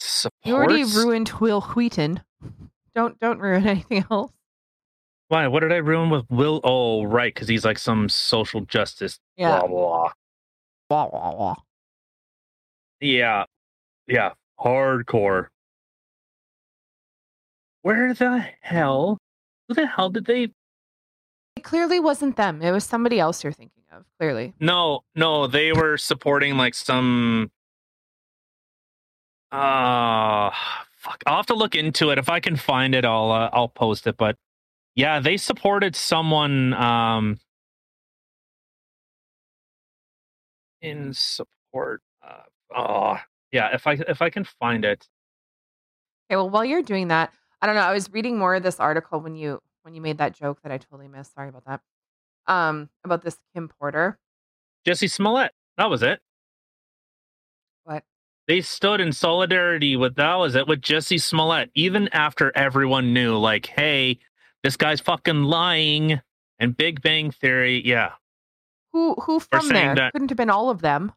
Supports? 0.00 0.44
You 0.44 0.56
already 0.56 0.82
ruined 0.82 1.30
Wil 1.40 1.60
Wheaton. 1.60 2.20
Don't 2.96 3.20
don't 3.20 3.38
ruin 3.38 3.66
anything 3.66 4.06
else. 4.10 4.32
Why? 5.28 5.48
What 5.48 5.60
did 5.60 5.72
I 5.72 5.76
ruin 5.76 6.10
with 6.10 6.24
Will? 6.30 6.60
Oh, 6.62 7.04
right, 7.04 7.34
because 7.34 7.48
he's 7.48 7.64
like 7.64 7.78
some 7.78 8.08
social 8.08 8.60
justice. 8.60 9.18
Yeah. 9.36 9.60
Blah, 9.60 9.68
blah. 9.68 10.12
Blah 10.88 11.08
blah 11.08 11.34
wah. 11.34 11.54
Yeah. 13.00 13.44
Yeah. 14.06 14.32
Hardcore. 14.60 15.48
Where 17.82 18.14
the 18.14 18.44
hell? 18.60 19.18
Who 19.68 19.74
the 19.74 19.86
hell 19.86 20.10
did 20.10 20.26
they? 20.26 20.48
It 21.56 21.62
clearly 21.62 21.98
wasn't 21.98 22.36
them. 22.36 22.62
It 22.62 22.70
was 22.70 22.84
somebody 22.84 23.18
else 23.18 23.42
you're 23.42 23.52
thinking 23.52 23.82
of. 23.92 24.04
Clearly. 24.18 24.54
No, 24.60 25.00
no, 25.14 25.46
they 25.46 25.72
were 25.72 25.96
supporting 25.96 26.56
like 26.56 26.74
some. 26.74 27.50
Uh 29.50 30.50
fuck. 31.06 31.22
I'll 31.26 31.36
have 31.36 31.46
to 31.46 31.54
look 31.54 31.74
into 31.74 32.10
it. 32.10 32.18
If 32.18 32.28
I 32.28 32.40
can 32.40 32.56
find 32.56 32.94
it, 32.94 33.04
I'll 33.04 33.30
uh, 33.30 33.50
I'll 33.52 33.68
post 33.68 34.06
it. 34.06 34.16
But 34.16 34.36
yeah, 34.96 35.20
they 35.20 35.36
supported 35.36 35.94
someone 35.94 36.74
um 36.74 37.38
in 40.80 41.12
support. 41.12 42.02
Uh, 42.26 42.42
oh 42.74 43.18
yeah, 43.52 43.74
if 43.74 43.86
I 43.86 43.92
if 44.08 44.22
I 44.22 44.30
can 44.30 44.44
find 44.44 44.84
it. 44.84 45.06
Okay, 46.28 46.36
well, 46.36 46.50
while 46.50 46.64
you're 46.64 46.82
doing 46.82 47.08
that, 47.08 47.32
I 47.62 47.66
don't 47.66 47.76
know. 47.76 47.82
I 47.82 47.92
was 47.92 48.10
reading 48.10 48.38
more 48.38 48.54
of 48.56 48.62
this 48.62 48.80
article 48.80 49.20
when 49.20 49.36
you 49.36 49.60
when 49.82 49.94
you 49.94 50.00
made 50.00 50.18
that 50.18 50.34
joke 50.34 50.60
that 50.62 50.72
I 50.72 50.78
totally 50.78 51.08
missed. 51.08 51.34
Sorry 51.34 51.48
about 51.48 51.64
that. 51.66 51.80
Um, 52.52 52.88
about 53.04 53.22
this 53.22 53.36
Kim 53.54 53.68
Potter. 53.68 54.18
Jussie 54.86 55.10
Smollett. 55.10 55.52
That 55.76 55.90
was 55.90 56.02
it. 56.02 56.20
What? 57.84 58.02
They 58.48 58.60
stood 58.60 59.00
in 59.00 59.12
solidarity 59.12 59.96
with 59.96 60.14
that 60.16 60.36
was 60.36 60.54
it 60.54 60.68
with 60.68 60.80
Jussie 60.80 61.20
Smollett, 61.20 61.70
even 61.74 62.08
after 62.12 62.56
everyone 62.56 63.12
knew, 63.12 63.36
like, 63.36 63.66
hey, 63.66 64.18
this 64.66 64.76
guy's 64.76 65.00
fucking 65.00 65.44
lying. 65.44 66.20
And 66.58 66.76
Big 66.76 67.00
Bang 67.02 67.30
Theory, 67.30 67.82
yeah. 67.86 68.12
Who 68.92 69.14
who 69.14 69.38
from 69.38 69.68
there? 69.68 69.94
that- 69.94 70.12
Couldn't 70.12 70.30
have 70.30 70.36
been 70.36 70.50
all 70.50 70.70
of 70.70 70.80
them. 70.82 71.12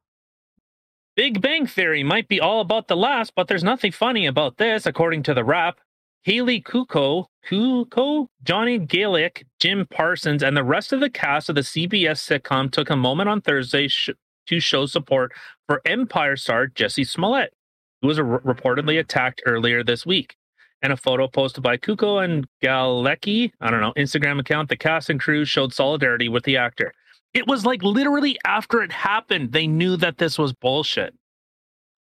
Big 1.15 1.41
Bang 1.41 1.65
Theory 1.65 2.03
might 2.03 2.27
be 2.27 2.39
all 2.39 2.61
about 2.61 2.87
the 2.87 2.95
last, 2.95 3.33
but 3.35 3.47
there's 3.47 3.63
nothing 3.63 3.91
funny 3.91 4.25
about 4.27 4.57
this, 4.57 4.85
according 4.85 5.23
to 5.23 5.33
the 5.33 5.43
rap. 5.43 5.79
Haley 6.23 6.61
Cuoco, 6.61 7.25
Cuoco, 7.49 8.27
Johnny 8.43 8.77
Galecki, 8.79 9.43
Jim 9.59 9.87
Parsons, 9.89 10.43
and 10.43 10.55
the 10.55 10.63
rest 10.63 10.93
of 10.93 10.99
the 10.99 11.09
cast 11.09 11.49
of 11.49 11.55
the 11.55 11.61
CBS 11.61 12.21
sitcom 12.21 12.71
took 12.71 12.89
a 12.89 12.95
moment 12.95 13.29
on 13.29 13.41
Thursday 13.41 13.87
sh- 13.87 14.09
to 14.47 14.59
show 14.59 14.85
support 14.85 15.31
for 15.67 15.81
Empire 15.85 16.35
star 16.35 16.67
Jussie 16.67 17.07
Smollett, 17.07 17.53
who 18.01 18.09
was 18.09 18.19
r- 18.19 18.39
reportedly 18.41 18.99
attacked 18.99 19.41
earlier 19.45 19.83
this 19.83 20.05
week. 20.05 20.35
And 20.81 20.93
a 20.93 20.97
photo 20.97 21.27
posted 21.27 21.61
by 21.61 21.75
Cuoco 21.75 22.23
and 22.23 22.47
Galecki, 22.63 23.51
I 23.59 23.69
don't 23.69 23.81
know, 23.81 23.93
Instagram 23.97 24.39
account, 24.39 24.69
the 24.69 24.77
cast 24.77 25.09
and 25.09 25.19
crew 25.19 25.43
showed 25.43 25.73
solidarity 25.73 26.29
with 26.29 26.45
the 26.45 26.55
actor. 26.55 26.93
It 27.33 27.47
was 27.47 27.65
like 27.65 27.83
literally 27.83 28.39
after 28.45 28.81
it 28.81 28.91
happened, 28.91 29.51
they 29.51 29.67
knew 29.67 29.97
that 29.97 30.17
this 30.17 30.37
was 30.39 30.53
bullshit. 30.53 31.13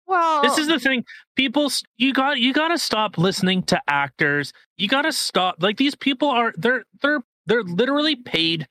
Well, 0.08 0.42
This 0.42 0.58
is 0.58 0.68
the 0.68 0.80
thing. 0.80 1.06
People 1.36 1.72
you 1.98 2.12
got 2.14 2.40
you 2.40 2.54
got 2.54 2.70
to 2.70 2.78
stop 2.78 3.18
listening 3.18 3.64
to 3.64 3.82
actors. 3.88 4.52
You 4.78 4.88
got 4.88 5.04
to 5.04 5.12
stop 5.14 5.56
like 5.60 5.78
these 5.78 5.96
people 5.96 6.30
are 6.30 6.54
they're 6.58 6.84
they're 7.02 7.22
they're 7.46 7.64
literally 7.64 8.16
paid 8.16 8.68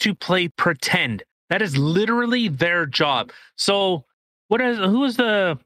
to 0.00 0.14
play 0.14 0.48
pretend. 0.48 1.22
That 1.50 1.62
is 1.62 1.78
literally 1.78 2.48
their 2.48 2.84
job. 2.84 3.32
So 3.56 4.04
what 4.48 4.60
is 4.60 4.76
who 4.78 5.04
is 5.04 5.16
the 5.16 5.58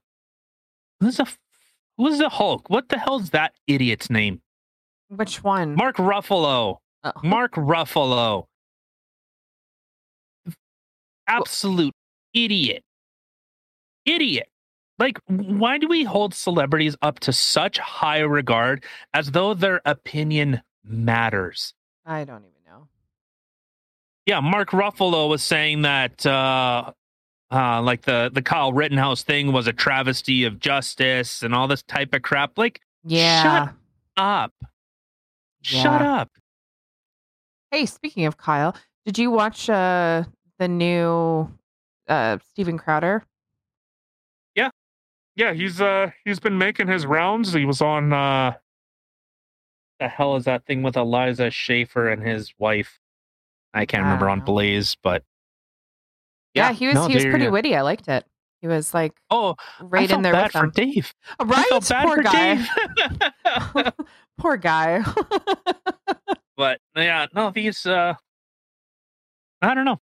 who's 1.00 1.16
the 1.16 1.26
who's 1.96 2.18
the 2.18 2.28
Hulk? 2.28 2.68
What 2.70 2.88
the 2.88 2.98
hell's 2.98 3.30
that 3.30 3.54
idiot's 3.66 4.10
name? 4.10 4.40
which 5.16 5.44
one? 5.44 5.74
Mark 5.74 5.96
Ruffalo. 5.96 6.78
Oh. 7.04 7.12
Mark 7.22 7.52
Ruffalo. 7.52 8.46
Absolute 11.26 11.94
idiot. 12.34 12.82
Idiot. 14.06 14.48
Like, 14.98 15.18
why 15.26 15.78
do 15.78 15.88
we 15.88 16.04
hold 16.04 16.34
celebrities 16.34 16.96
up 17.02 17.20
to 17.20 17.32
such 17.32 17.78
high 17.78 18.20
regard 18.20 18.84
as 19.14 19.30
though 19.32 19.54
their 19.54 19.80
opinion 19.84 20.62
matters? 20.84 21.74
I 22.06 22.24
don't 22.24 22.44
even 22.44 22.52
know. 22.66 22.88
Yeah, 24.26 24.40
Mark 24.40 24.70
Ruffalo 24.70 25.28
was 25.28 25.42
saying 25.42 25.82
that 25.82 26.24
uh 26.24 26.92
uh 27.52 27.82
like 27.82 28.02
the 28.02 28.30
the 28.32 28.42
Kyle 28.42 28.72
Rittenhouse 28.72 29.22
thing 29.22 29.52
was 29.52 29.66
a 29.66 29.72
travesty 29.72 30.44
of 30.44 30.58
justice 30.58 31.42
and 31.42 31.54
all 31.54 31.68
this 31.68 31.82
type 31.82 32.14
of 32.14 32.22
crap. 32.22 32.56
Like, 32.56 32.80
Yeah. 33.04 33.42
Shut 33.42 33.74
up. 34.16 34.52
Shut 35.62 36.02
up. 36.02 36.30
Hey, 37.70 37.86
speaking 37.86 38.24
of 38.26 38.36
Kyle, 38.36 38.74
did 39.06 39.18
you 39.18 39.30
watch 39.30 39.68
uh 39.70 40.24
the 40.58 40.68
new 40.68 41.50
uh 42.08 42.38
Steven 42.50 42.78
Crowder? 42.78 43.24
Yeah, 44.54 44.70
yeah, 45.36 45.52
he's 45.52 45.80
uh 45.80 46.10
he's 46.24 46.40
been 46.40 46.58
making 46.58 46.88
his 46.88 47.06
rounds. 47.06 47.52
He 47.52 47.64
was 47.64 47.80
on 47.80 48.12
uh 48.12 48.54
the 50.00 50.08
hell 50.08 50.36
is 50.36 50.44
that 50.46 50.66
thing 50.66 50.82
with 50.82 50.96
Elijah 50.96 51.50
Schaffer 51.50 52.08
and 52.08 52.22
his 52.22 52.52
wife? 52.58 52.98
I 53.72 53.86
can't 53.86 54.02
I 54.02 54.06
remember 54.06 54.28
on. 54.28 54.40
Blaze, 54.40 54.96
but 55.02 55.22
Yeah, 56.54 56.72
he 56.72 56.86
was 56.86 56.94
no, 56.94 57.06
he 57.06 57.14
was 57.14 57.24
pretty 57.24 57.48
witty. 57.48 57.74
I 57.76 57.82
liked 57.82 58.08
it. 58.08 58.24
He 58.60 58.68
was 58.68 58.94
like 58.94 59.14
Oh, 59.30 59.56
right 59.80 60.08
in 60.10 60.22
there 60.22 60.32
bad 60.32 60.52
with 60.52 60.52
them. 60.52 60.70
Dave. 60.74 61.12
Right? 61.42 61.66
Poor 61.70 61.80
for 62.16 62.22
guy. 62.22 62.54
Dave. 62.54 63.92
Poor 64.38 64.56
guy. 64.56 65.02
but 66.56 66.80
yeah, 66.96 67.26
no, 67.34 67.50
these 67.50 67.84
uh 67.86 68.14
I 69.60 69.74
don't 69.74 69.84
know. 69.84 70.00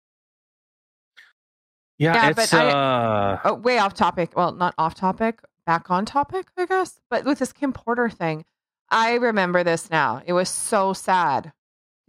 Yeah, 1.97 2.13
Yeah, 2.15 2.29
it's 2.29 2.51
but 2.51 2.53
I- 2.53 2.69
uh 2.71 3.39
oh, 3.45 3.53
way 3.55 3.77
off 3.77 3.93
topic. 3.93 4.31
Well, 4.35 4.51
not 4.53 4.73
off 4.77 4.95
topic, 4.95 5.39
back 5.65 5.89
on 5.91 6.05
topic, 6.05 6.47
I 6.57 6.65
guess. 6.65 6.99
But 7.09 7.25
with 7.25 7.39
this 7.39 7.53
Kim 7.53 7.73
Potter 7.73 8.09
thing, 8.09 8.45
I 8.89 9.13
remember 9.15 9.63
this 9.63 9.89
now. 9.89 10.21
It 10.25 10.33
was 10.33 10.49
so 10.49 10.93
sad 10.93 11.51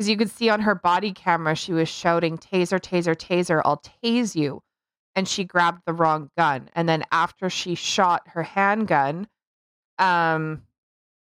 because 0.00 0.08
you 0.08 0.16
could 0.16 0.30
see 0.30 0.48
on 0.48 0.60
her 0.62 0.74
body 0.74 1.12
camera 1.12 1.54
she 1.54 1.74
was 1.74 1.86
shouting, 1.86 2.38
"Taser, 2.38 2.80
taser, 2.80 3.14
taser! 3.14 3.60
I'll 3.66 3.82
tase 4.02 4.34
you!" 4.34 4.62
And 5.14 5.28
she 5.28 5.44
grabbed 5.44 5.82
the 5.84 5.92
wrong 5.92 6.30
gun. 6.38 6.70
And 6.74 6.88
then 6.88 7.04
after 7.12 7.50
she 7.50 7.74
shot 7.74 8.26
her 8.28 8.42
handgun, 8.42 9.28
um, 9.98 10.62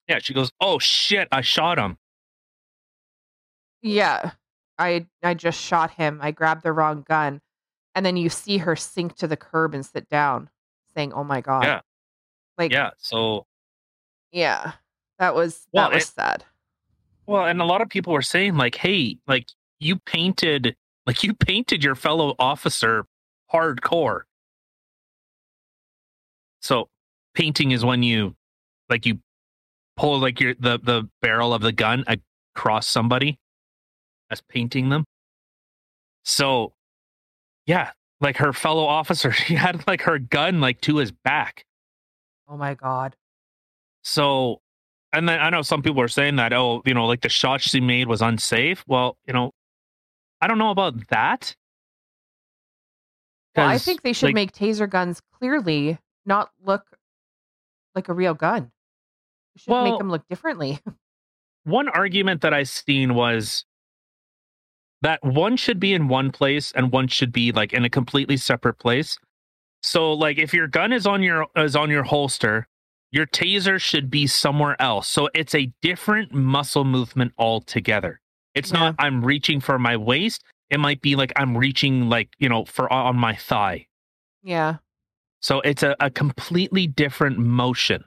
yeah, 0.09 0.21
she 0.21 0.33
goes, 0.33 0.53
"Oh 0.59 0.79
shit, 0.79 1.29
I 1.31 1.43
shot 1.43 1.79
him." 1.79 1.99
yeah, 3.83 4.31
I 4.79 5.07
I 5.23 5.35
just 5.35 5.61
shot 5.61 5.91
him. 5.91 6.21
I 6.23 6.31
grabbed 6.31 6.63
the 6.63 6.73
wrong 6.73 7.05
gun. 7.07 7.43
And 7.95 8.07
then 8.07 8.17
you 8.17 8.31
see 8.31 8.57
her 8.57 8.75
sink 8.75 9.17
to 9.17 9.27
the 9.27 9.37
curb 9.37 9.75
and 9.75 9.85
sit 9.85 10.09
down, 10.09 10.49
saying, 10.97 11.13
"Oh 11.13 11.25
my 11.25 11.43
god!" 11.43 11.65
Yeah. 11.65 11.81
like 12.57 12.73
Yeah, 12.73 12.93
so 12.97 13.47
Yeah. 14.31 14.73
That 15.19 15.35
was 15.35 15.69
Well, 15.73 15.91
that 15.91 15.95
was 15.95 16.05
it- 16.05 16.15
sad. 16.15 16.47
Well, 17.27 17.47
and 17.47 17.61
a 17.61 17.65
lot 17.65 17.81
of 17.83 17.89
people 17.89 18.13
were 18.13 18.23
saying 18.23 18.57
like, 18.57 18.77
"Hey, 18.77 19.19
like 19.27 19.49
you 19.79 19.97
painted, 19.97 20.77
like 21.07 21.23
you 21.23 21.35
painted 21.35 21.85
your 21.85 21.95
fellow 21.95 22.35
officer 22.39 23.07
hardcore." 23.53 24.23
So, 26.61 26.89
painting 27.35 27.71
is 27.73 27.85
when 27.85 28.03
you, 28.03 28.37
like 28.89 29.07
you, 29.07 29.19
pull 29.97 30.19
like 30.21 30.41
your 30.41 30.55
the 30.55 30.79
the 30.83 31.09
barrel 31.21 31.55
of 31.55 31.63
the 31.63 31.73
gun 31.73 32.05
across 32.55 32.87
somebody 32.89 33.39
as 34.31 34.41
painting 34.41 34.89
them. 34.89 35.05
So, 36.25 36.73
yeah, 37.67 37.91
like 38.21 38.39
her 38.39 38.53
fellow 38.53 38.85
officer, 38.85 39.33
she 39.33 39.55
had 39.55 39.87
like 39.87 40.03
her 40.03 40.19
gun 40.19 40.61
like 40.61 40.81
to 40.83 40.97
his 40.97 41.13
back. 41.13 41.65
Oh 42.49 42.57
my 42.57 42.75
god. 42.75 43.17
So, 44.03 44.61
and 45.13 45.29
then 45.29 45.41
I 45.41 45.51
know 45.51 45.63
some 45.63 45.83
people 45.83 46.01
are 46.01 46.09
saying 46.09 46.37
that 46.37 46.53
oh, 46.53 46.83
you 46.85 46.95
know, 46.95 47.07
like 47.07 47.21
the 47.21 47.29
shot 47.29 47.61
she 47.61 47.81
made 47.81 48.09
was 48.09 48.23
unsafe. 48.23 48.85
Well, 48.87 49.17
you 49.27 49.33
know, 49.33 49.53
I 50.41 50.47
don't 50.47 50.59
know 50.59 50.71
about 50.71 51.09
that. 51.09 51.55
Well, 53.57 53.69
I 53.69 53.79
think 53.79 54.03
they 54.03 54.13
should 54.13 54.29
like, 54.29 54.35
make 54.35 54.53
taser 54.53 54.89
guns 54.89 55.21
clearly 55.39 55.99
not 56.25 56.51
look 56.65 56.85
like 57.95 58.09
a 58.09 58.15
real 58.15 58.35
gun. 58.35 58.71
You 59.55 59.61
should 59.61 59.85
make 59.85 59.99
them 59.99 60.11
look 60.11 60.27
differently. 60.29 60.81
one 61.65 61.89
argument 61.89 62.41
that 62.41 62.55
I 62.55 62.63
seen 62.63 63.15
was 63.15 63.65
that 65.03 65.23
one 65.23 65.57
should 65.57 65.79
be 65.79 65.93
in 65.93 66.09
one 66.09 66.31
place 66.31 66.73
and 66.73 66.93
one 66.93 67.09
should 67.09 67.33
be 67.33 67.53
like 67.53 67.73
in 67.73 67.85
a 67.85 67.91
completely 67.91 68.37
separate 68.37 68.79
place. 68.79 69.19
So 69.83 70.13
like 70.13 70.39
if 70.39 70.55
your 70.55 70.69
gun 70.69 70.93
is 70.93 71.07
on 71.07 71.23
your 71.23 71.47
is 71.57 71.77
on 71.77 71.91
your 71.91 72.05
holster, 72.05 72.69
your 73.13 73.27
taser 73.27 73.79
should 73.81 74.11
be 74.11 74.27
somewhere 74.27 74.75
else. 74.81 75.07
So 75.09 75.29
it's 75.35 75.55
a 75.55 75.71
different 75.83 76.33
muscle 76.33 76.85
movement 76.85 77.33
altogether. 77.39 78.21
It's 78.55 78.73
Yeah. 78.73 78.79
not 78.81 78.95
I'm 78.99 79.25
reaching 79.25 79.61
for 79.61 79.79
my 79.79 79.97
waist. 79.97 80.43
It 80.71 80.81
might 80.81 81.01
be 81.03 81.15
like 81.15 81.33
I'm 81.37 81.57
reaching 81.57 82.09
like, 82.09 82.31
you 82.39 82.49
know, 82.49 82.65
for 82.65 82.93
on 82.93 83.17
my 83.17 83.35
thigh. 83.37 83.87
yeah. 84.43 84.77
So 85.41 85.61
it's 85.63 85.83
a, 85.83 85.97
a 85.99 86.09
completely 86.09 86.87
different 86.87 87.37
motion. 87.39 88.05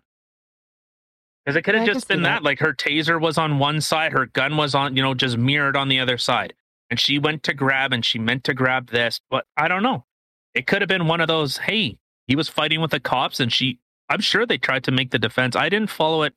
Because 1.45 1.57
it 1.57 1.63
could 1.63 1.75
have 1.75 1.85
just 1.85 2.07
been 2.07 2.23
that. 2.23 2.37
that. 2.37 2.43
Like 2.43 2.59
her 2.59 2.73
taser 2.73 3.19
was 3.21 3.37
on 3.37 3.59
one 3.59 3.81
side, 3.81 4.13
her 4.13 4.25
gun 4.27 4.57
was 4.57 4.73
on, 4.73 4.95
you 4.95 5.03
know, 5.03 5.13
just 5.13 5.37
mirrored 5.37 5.75
on 5.75 5.89
the 5.89 5.99
other 5.99 6.17
side. 6.17 6.53
And 6.89 6.99
she 6.99 7.19
went 7.19 7.43
to 7.43 7.53
grab 7.53 7.93
and 7.93 8.05
she 8.05 8.19
meant 8.19 8.43
to 8.45 8.53
grab 8.53 8.89
this, 8.89 9.19
but 9.29 9.45
I 9.57 9.67
don't 9.67 9.83
know. 9.83 10.05
It 10.53 10.65
could 10.65 10.81
have 10.81 10.87
been 10.87 11.07
one 11.07 11.19
of 11.21 11.27
those, 11.27 11.57
hey, 11.57 11.97
he 12.27 12.35
was 12.35 12.47
fighting 12.47 12.79
with 12.79 12.91
the 12.91 12.99
cops 12.99 13.39
and 13.39 13.51
she, 13.51 13.79
I'm 14.09 14.21
sure 14.21 14.45
they 14.45 14.57
tried 14.57 14.83
to 14.85 14.91
make 14.91 15.11
the 15.11 15.19
defense. 15.19 15.55
I 15.55 15.69
didn't 15.69 15.89
follow 15.89 16.23
it, 16.23 16.33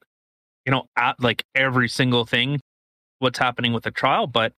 you 0.65 0.73
know, 0.73 0.85
at 0.97 1.21
like 1.23 1.45
every 1.55 1.89
single 1.89 2.25
thing, 2.25 2.61
what's 3.19 3.39
happening 3.39 3.73
with 3.73 3.85
the 3.85 3.91
trial, 3.91 4.27
but 4.27 4.53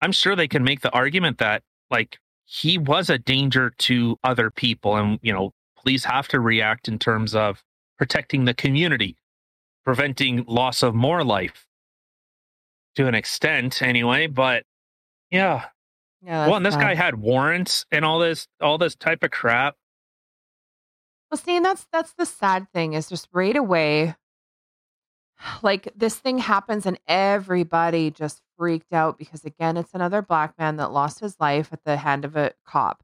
I'm 0.00 0.12
sure 0.12 0.36
they 0.36 0.48
can 0.48 0.64
make 0.64 0.80
the 0.80 0.90
argument 0.92 1.38
that 1.38 1.62
like 1.90 2.18
he 2.44 2.78
was 2.78 3.10
a 3.10 3.18
danger 3.18 3.72
to 3.78 4.16
other 4.24 4.50
people 4.50 4.96
and, 4.96 5.18
you 5.22 5.32
know, 5.32 5.52
police 5.76 6.04
have 6.04 6.28
to 6.28 6.40
react 6.40 6.88
in 6.88 6.98
terms 6.98 7.34
of 7.34 7.62
protecting 7.98 8.44
the 8.44 8.54
community, 8.54 9.16
preventing 9.84 10.44
loss 10.46 10.82
of 10.82 10.94
more 10.94 11.24
life 11.24 11.66
to 12.96 13.06
an 13.06 13.14
extent 13.14 13.82
anyway. 13.82 14.26
But 14.26 14.64
yeah. 15.30 15.66
Yeah. 16.22 16.46
well, 16.48 16.56
and 16.56 16.66
this 16.66 16.74
guy 16.74 16.94
had 16.94 17.14
warrants 17.14 17.86
and 17.92 18.04
all 18.04 18.18
this, 18.18 18.48
all 18.60 18.76
this 18.76 18.96
type 18.96 19.22
of 19.22 19.30
crap. 19.30 19.76
Well, 21.30 21.38
see, 21.38 21.56
and 21.56 21.64
that's 21.64 21.86
that's 21.92 22.12
the 22.14 22.24
sad 22.26 22.68
thing 22.72 22.94
is 22.94 23.08
just 23.08 23.28
right 23.32 23.56
away, 23.56 24.16
like 25.62 25.92
this 25.96 26.16
thing 26.16 26.38
happens 26.38 26.86
and 26.86 26.98
everybody 27.06 28.10
just 28.10 28.40
freaked 28.56 28.92
out 28.92 29.18
because 29.18 29.44
again, 29.44 29.76
it's 29.76 29.94
another 29.94 30.22
black 30.22 30.54
man 30.58 30.76
that 30.76 30.92
lost 30.92 31.20
his 31.20 31.36
life 31.38 31.68
at 31.72 31.84
the 31.84 31.96
hand 31.96 32.24
of 32.24 32.36
a 32.36 32.52
cop. 32.66 33.02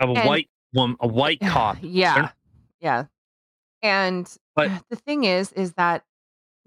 Of 0.00 0.10
a 0.10 0.12
And- 0.14 0.28
white 0.28 0.48
woman, 0.72 0.96
a 1.00 1.06
white 1.06 1.40
cop. 1.44 1.78
Yeah. 1.80 2.14
They're- 2.14 2.32
Yeah. 2.80 3.04
And 3.82 4.36
But- 4.56 4.70
the 4.90 4.96
thing 4.96 5.24
is, 5.24 5.52
is 5.52 5.74
that 5.74 6.04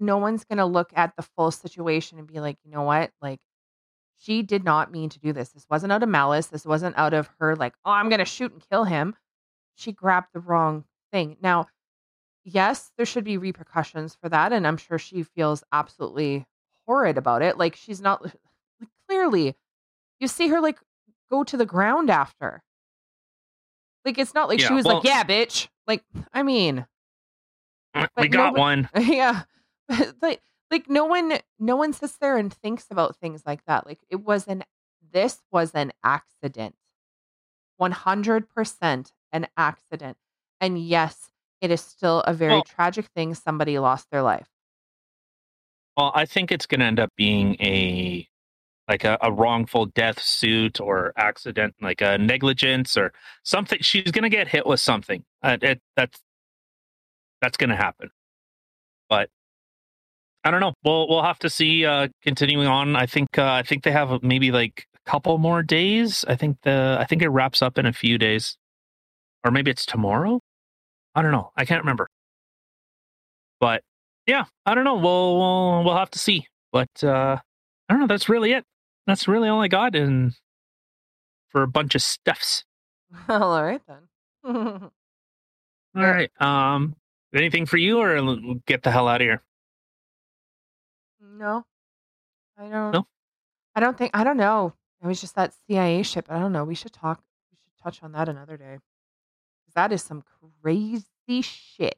no 0.00 0.16
one's 0.16 0.44
going 0.44 0.58
to 0.58 0.64
look 0.64 0.90
at 0.94 1.16
the 1.16 1.22
full 1.22 1.50
situation 1.50 2.18
and 2.18 2.26
be 2.28 2.38
like, 2.38 2.56
you 2.64 2.70
know 2.70 2.82
what? 2.82 3.10
Like, 3.20 3.40
she 4.20 4.42
did 4.42 4.62
not 4.64 4.92
mean 4.92 5.08
to 5.10 5.18
do 5.18 5.32
this. 5.32 5.48
This 5.50 5.66
wasn't 5.68 5.92
out 5.92 6.02
of 6.04 6.08
malice. 6.08 6.46
This 6.46 6.64
wasn't 6.64 6.96
out 6.96 7.14
of 7.14 7.28
her, 7.40 7.56
like, 7.56 7.74
oh, 7.84 7.90
I'm 7.90 8.08
going 8.08 8.20
to 8.20 8.24
shoot 8.24 8.52
and 8.52 8.62
kill 8.70 8.84
him. 8.84 9.16
She 9.78 9.92
grabbed 9.92 10.28
the 10.34 10.40
wrong 10.40 10.84
thing. 11.12 11.36
Now, 11.40 11.68
yes, 12.44 12.90
there 12.96 13.06
should 13.06 13.24
be 13.24 13.38
repercussions 13.38 14.16
for 14.20 14.28
that. 14.28 14.52
And 14.52 14.66
I'm 14.66 14.76
sure 14.76 14.98
she 14.98 15.22
feels 15.22 15.62
absolutely 15.72 16.46
horrid 16.86 17.16
about 17.16 17.42
it. 17.42 17.56
Like, 17.56 17.76
she's 17.76 18.00
not, 18.00 18.24
like, 18.24 18.34
clearly, 19.08 19.56
you 20.18 20.26
see 20.26 20.48
her, 20.48 20.60
like, 20.60 20.80
go 21.30 21.44
to 21.44 21.56
the 21.56 21.64
ground 21.66 22.10
after. 22.10 22.62
Like, 24.04 24.18
it's 24.18 24.34
not 24.34 24.48
like 24.48 24.58
she 24.58 24.66
Yeah, 24.66 24.74
was 24.74 24.84
like, 24.84 25.04
yeah, 25.04 25.22
bitch. 25.22 25.68
Like, 25.86 26.02
I 26.32 26.42
mean, 26.42 26.86
we 28.16 28.28
got 28.28 28.54
nobody- 28.54 28.60
one. 28.60 28.88
yeah 28.98 29.42
like 30.20 30.42
like 30.70 30.88
no 30.90 31.06
one 31.06 31.38
no 31.58 31.74
one 31.76 31.94
sits 31.94 32.18
there 32.18 32.36
and 32.36 32.52
thinks 32.52 32.86
about 32.90 33.16
things 33.16 33.42
like 33.46 33.64
that 33.64 33.86
like 33.86 33.98
it 34.10 34.16
was 34.16 34.46
an 34.46 34.62
this 35.12 35.42
was 35.50 35.70
an 35.74 35.90
accident 36.04 36.74
100% 37.80 39.12
an 39.32 39.46
accident 39.56 40.16
and 40.60 40.78
yes 40.78 41.30
it 41.60 41.70
is 41.70 41.80
still 41.80 42.20
a 42.20 42.32
very 42.32 42.54
Well- 42.54 42.62
tragic 42.64 43.06
thing 43.14 43.34
somebody 43.34 43.78
lost 43.78 44.06
their 44.10 44.22
life 44.22 44.48
Well, 45.96 46.12
I 46.14 46.26
think 46.26 46.52
it's 46.52 46.66
going 46.66 46.80
to 46.80 46.86
end 46.86 47.00
up 47.00 47.10
being 47.16 47.56
a 47.60 48.26
like 48.88 49.04
a, 49.04 49.18
a 49.20 49.30
wrongful 49.30 49.86
death 49.86 50.18
suit 50.22 50.80
or 50.80 51.12
accident, 51.16 51.74
like 51.82 52.00
a 52.00 52.16
negligence 52.16 52.96
or 52.96 53.12
something. 53.42 53.78
She's 53.82 54.10
going 54.12 54.22
to 54.22 54.30
get 54.30 54.48
hit 54.48 54.64
with 54.64 54.80
something. 54.80 55.24
Uh, 55.42 55.58
it, 55.60 55.80
that's 55.96 56.18
that's 57.42 57.56
going 57.58 57.70
to 57.70 57.76
happen. 57.76 58.10
But 59.10 59.28
I 60.44 60.50
don't 60.50 60.60
know. 60.60 60.72
We'll 60.84 61.08
we'll 61.08 61.22
have 61.24 61.38
to 61.40 61.50
see. 61.50 61.84
Uh, 61.84 62.08
continuing 62.22 62.66
on, 62.68 62.96
I 62.96 63.06
think 63.06 63.36
uh, 63.36 63.44
I 63.44 63.62
think 63.62 63.82
they 63.82 63.90
have 63.92 64.22
maybe 64.22 64.52
like 64.52 64.86
a 64.94 65.10
couple 65.10 65.36
more 65.38 65.62
days. 65.62 66.24
I 66.28 66.36
think 66.36 66.58
the 66.62 66.96
I 66.98 67.04
think 67.04 67.22
it 67.22 67.28
wraps 67.28 67.60
up 67.60 67.76
in 67.76 67.86
a 67.86 67.92
few 67.92 68.16
days, 68.18 68.56
or 69.44 69.50
maybe 69.50 69.70
it's 69.70 69.86
tomorrow. 69.86 70.40
I 71.14 71.22
don't 71.22 71.32
know. 71.32 71.50
I 71.56 71.64
can't 71.64 71.82
remember. 71.82 72.08
But 73.60 73.82
yeah, 74.26 74.44
I 74.66 74.74
don't 74.74 74.84
know. 74.84 74.94
We'll 74.96 75.36
we'll, 75.38 75.84
we'll 75.84 75.96
have 75.96 76.10
to 76.10 76.18
see. 76.18 76.46
But 76.72 77.02
uh, 77.02 77.38
I 77.88 77.92
don't 77.92 78.00
know. 78.00 78.06
That's 78.06 78.28
really 78.28 78.52
it. 78.52 78.64
That's 79.06 79.26
really 79.26 79.48
all 79.48 79.60
I 79.62 79.68
got 79.68 79.94
in 79.96 80.34
for 81.48 81.62
a 81.62 81.68
bunch 81.68 81.94
of 81.94 82.02
stuffs. 82.02 82.64
Well, 83.26 83.42
all 83.54 83.62
right 83.62 83.80
then 83.88 84.08
all 84.44 84.90
right. 85.94 86.30
Um, 86.40 86.94
anything 87.34 87.64
for 87.66 87.78
you, 87.78 87.98
or 88.00 88.54
get 88.66 88.82
the 88.82 88.90
hell 88.90 89.08
out 89.08 89.20
of 89.20 89.24
here? 89.26 89.42
no 91.20 91.64
i 92.56 92.68
don't 92.68 92.92
No? 92.92 93.06
i 93.76 93.80
don't 93.80 93.96
think 93.96 94.10
i 94.14 94.24
don't 94.24 94.36
know 94.36 94.72
it 95.02 95.06
was 95.06 95.20
just 95.20 95.34
that 95.36 95.52
cia 95.68 96.02
ship 96.02 96.26
i 96.28 96.38
don't 96.38 96.52
know 96.52 96.64
we 96.64 96.74
should 96.74 96.92
talk 96.92 97.20
we 97.52 97.56
should 97.56 97.82
touch 97.82 98.02
on 98.02 98.12
that 98.12 98.28
another 98.28 98.56
day 98.56 98.78
that 99.78 99.92
is 99.92 100.02
some 100.02 100.22
crazy 100.62 101.42
shit 101.42 101.96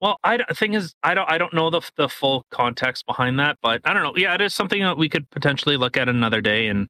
Well, 0.00 0.18
I 0.24 0.38
thing 0.54 0.74
is, 0.74 0.94
I 1.02 1.14
don't 1.14 1.30
I 1.30 1.38
don't 1.38 1.54
know 1.54 1.70
the 1.70 1.82
the 1.96 2.08
full 2.08 2.44
context 2.50 3.06
behind 3.06 3.40
that, 3.40 3.58
but 3.62 3.80
I 3.84 3.94
don't 3.94 4.02
know. 4.02 4.14
Yeah, 4.16 4.34
it 4.34 4.42
is 4.42 4.54
something 4.54 4.82
that 4.82 4.98
we 4.98 5.08
could 5.08 5.30
potentially 5.30 5.76
look 5.78 5.96
at 5.96 6.08
another 6.08 6.40
day. 6.42 6.68
And 6.68 6.88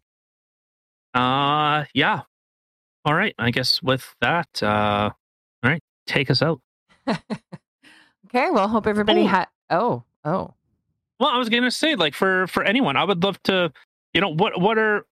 uh, 1.14 1.84
yeah. 1.94 2.22
All 3.04 3.14
right. 3.14 3.34
I 3.38 3.50
guess 3.52 3.82
with 3.82 4.14
that, 4.20 4.48
uh, 4.62 5.10
all 5.64 5.70
right, 5.70 5.82
take 6.06 6.30
us 6.30 6.42
out. 6.42 6.60
okay 7.08 8.50
well 8.50 8.68
hope 8.68 8.86
everybody 8.88 9.22
Oh. 9.22 9.26
had 9.26 9.46
oh 9.70 10.04
oh 10.24 10.54
Well, 11.20 11.30
I 11.30 11.38
was 11.38 11.48
gonna 11.48 11.70
say, 11.70 11.94
like 11.96 12.14
for 12.14 12.46
for 12.48 12.64
anyone, 12.64 12.96
I 12.96 13.04
would 13.04 13.22
love 13.22 13.40
to, 13.44 13.72
you 14.14 14.20
know, 14.20 14.30
what 14.30 14.60
what 14.60 14.78
are 14.78 15.06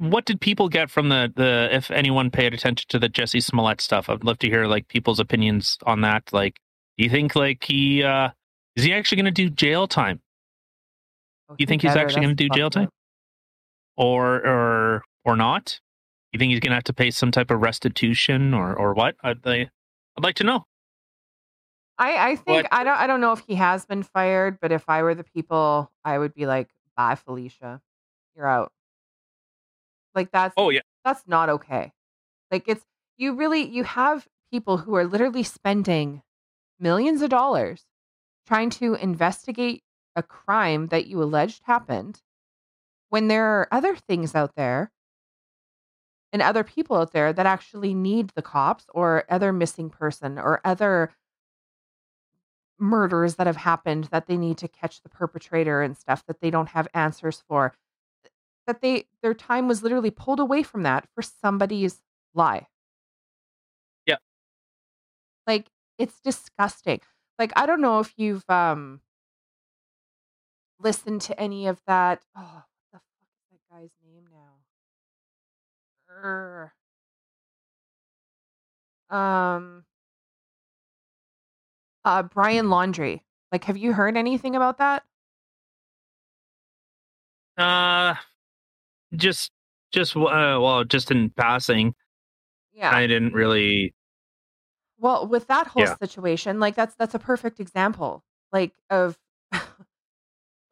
what 0.00 0.24
did 0.24 0.40
people 0.40 0.68
get 0.68 0.90
from 0.90 1.08
the 1.10 1.32
the 1.36 1.68
if 1.70 1.90
anyone 1.90 2.30
paid 2.30 2.54
attention 2.54 2.86
to 2.88 2.98
the 2.98 3.08
Jussie 3.08 3.42
Smollett 3.42 3.80
stuff? 3.80 4.08
I'd 4.08 4.24
love 4.24 4.38
to 4.40 4.48
hear 4.48 4.66
like 4.66 4.88
people's 4.88 5.20
opinions 5.20 5.76
on 5.84 6.00
that. 6.00 6.32
Like, 6.32 6.56
do 6.98 7.04
you 7.04 7.10
think 7.10 7.36
like 7.36 7.64
he 7.64 8.02
uh 8.02 8.30
is 8.76 8.84
he 8.84 8.92
actually 8.94 9.16
gonna 9.16 9.30
do 9.30 9.50
jail 9.50 9.86
time, 9.86 10.20
Oh, 11.48 11.56
You 11.58 11.66
think 11.66 11.82
he's 11.82 11.94
actually 11.96 12.22
gonna 12.22 12.34
do 12.34 12.48
jail 12.48 12.70
time? 12.70 12.88
or 13.96 14.36
or 14.46 15.02
or 15.24 15.36
not? 15.36 15.78
You 16.32 16.38
think 16.38 16.50
he's 16.50 16.60
gonna 16.60 16.76
have 16.76 16.84
to 16.84 16.92
pay 16.94 17.10
some 17.10 17.30
type 17.30 17.50
of 17.50 17.60
restitution 17.60 18.54
or 18.54 18.74
or 18.74 18.94
what? 18.94 19.16
I'd 19.22 19.46
I'd 19.46 19.70
like 20.22 20.36
to 20.36 20.44
know. 20.44 20.64
I, 21.98 22.30
I 22.30 22.36
think 22.36 22.64
What- 22.64 22.68
I 22.72 22.84
don't 22.84 22.96
I 22.98 23.06
don't 23.06 23.20
know 23.20 23.32
if 23.32 23.42
he 23.46 23.56
has 23.56 23.84
been 23.84 24.02
fired, 24.02 24.58
but 24.60 24.72
if 24.72 24.88
I 24.88 25.02
were 25.02 25.14
the 25.14 25.24
people, 25.24 25.90
I 26.04 26.16
would 26.18 26.32
be 26.32 26.46
like, 26.46 26.70
"Bye, 26.96 27.16
Felicia, 27.16 27.82
you're 28.34 28.46
out." 28.48 28.72
Like 30.14 30.30
that's 30.32 30.54
Oh 30.56 30.70
yeah, 30.70 30.80
that's 31.04 31.22
not 31.26 31.48
okay. 31.48 31.92
Like 32.50 32.64
it's 32.66 32.84
you 33.16 33.34
really 33.34 33.62
you 33.62 33.84
have 33.84 34.26
people 34.52 34.78
who 34.78 34.94
are 34.94 35.04
literally 35.04 35.42
spending 35.42 36.22
millions 36.78 37.22
of 37.22 37.30
dollars 37.30 37.84
trying 38.46 38.70
to 38.70 38.94
investigate 38.94 39.82
a 40.16 40.22
crime 40.22 40.88
that 40.88 41.06
you 41.06 41.22
alleged 41.22 41.62
happened 41.64 42.20
when 43.10 43.28
there 43.28 43.46
are 43.46 43.68
other 43.70 43.94
things 43.96 44.34
out 44.34 44.54
there 44.56 44.90
and 46.32 46.42
other 46.42 46.64
people 46.64 46.96
out 46.96 47.12
there 47.12 47.32
that 47.32 47.46
actually 47.46 47.94
need 47.94 48.30
the 48.30 48.42
cops 48.42 48.86
or 48.94 49.24
other 49.28 49.52
missing 49.52 49.90
person 49.90 50.38
or 50.38 50.60
other 50.64 51.12
murders 52.78 53.34
that 53.34 53.46
have 53.46 53.56
happened 53.56 54.04
that 54.04 54.26
they 54.26 54.36
need 54.36 54.56
to 54.58 54.68
catch 54.68 55.02
the 55.02 55.08
perpetrator 55.08 55.82
and 55.82 55.96
stuff 55.96 56.24
that 56.26 56.40
they 56.40 56.50
don't 56.50 56.70
have 56.70 56.88
answers 56.94 57.42
for 57.46 57.74
that 58.70 58.80
they 58.82 59.04
their 59.20 59.34
time 59.34 59.66
was 59.66 59.82
literally 59.82 60.12
pulled 60.12 60.38
away 60.38 60.62
from 60.62 60.84
that 60.84 61.08
for 61.12 61.22
somebody's 61.22 62.00
lie 62.34 62.68
Yeah. 64.06 64.16
like 65.46 65.66
it's 65.98 66.20
disgusting. 66.20 67.00
Like 67.38 67.52
i 67.56 67.66
don't 67.66 67.80
know 67.80 67.98
if 67.98 68.12
you've 68.16 68.48
um 68.48 69.00
listened 70.78 71.20
to 71.22 71.38
any 71.40 71.66
of 71.66 71.80
that 71.86 72.22
oh 72.36 72.62
what 72.62 72.64
the 72.92 72.98
fuck 72.98 73.02
is 73.52 73.58
that 73.68 73.74
guy's 73.74 73.96
name 74.04 74.24
now? 74.30 74.62
Urgh. 76.24 76.70
um. 79.14 79.84
Uh 82.04 82.22
brian 82.22 82.66
laundrie 82.66 83.20
like 83.52 83.64
have 83.64 83.76
you 83.76 83.92
heard 83.92 84.16
anything 84.16 84.54
about 84.54 84.78
that? 84.78 85.02
Uh, 87.56 88.14
just 89.14 89.50
just 89.92 90.16
uh, 90.16 90.58
well, 90.60 90.84
just 90.84 91.10
in 91.10 91.30
passing, 91.30 91.94
yeah 92.72 92.94
I 92.94 93.06
didn't 93.06 93.32
really. 93.34 93.94
Well, 94.98 95.26
with 95.26 95.46
that 95.48 95.68
whole 95.68 95.84
Yeah. 95.86 95.96
situation, 95.96 96.60
like 96.60 96.74
that's 96.74 96.94
that's 96.94 97.14
a 97.14 97.18
perfect 97.18 97.60
example, 97.60 98.22
like 98.52 98.72
of 98.90 99.18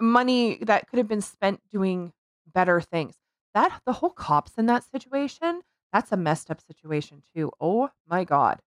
money 0.00 0.58
that 0.62 0.88
could 0.88 0.98
have 0.98 1.08
been 1.08 1.20
spent 1.22 1.60
doing 1.70 2.12
better 2.46 2.80
things. 2.80 3.16
That 3.54 3.80
the 3.86 3.94
whole 3.94 4.10
cops 4.10 4.52
in 4.56 4.66
that 4.66 4.84
situation, 4.84 5.62
that's 5.92 6.12
a 6.12 6.16
messed 6.16 6.50
up 6.50 6.60
situation 6.60 7.22
too. 7.34 7.50
Oh 7.60 7.90
my 8.06 8.24
god. 8.24 8.60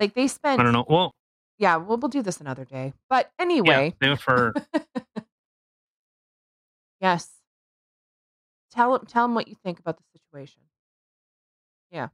Like 0.00 0.14
they 0.14 0.26
spent 0.28 0.60
I 0.60 0.64
don't 0.64 0.72
know. 0.72 0.84
Well, 0.88 1.12
Yeah, 1.58 1.76
we'll 1.76 1.98
we'll 1.98 2.08
do 2.08 2.22
this 2.22 2.40
another 2.40 2.64
day. 2.64 2.92
But 3.08 3.30
anyway, 3.38 3.94
same 4.02 4.16
for 4.16 4.52
yes. 7.00 7.30
Tell 8.74 8.94
him 8.94 9.06
tell 9.06 9.24
them 9.24 9.34
what 9.34 9.48
you 9.48 9.54
think 9.62 9.78
about 9.78 9.98
the 9.98 10.04
situation. 10.18 10.60
Yeah. 11.90 12.08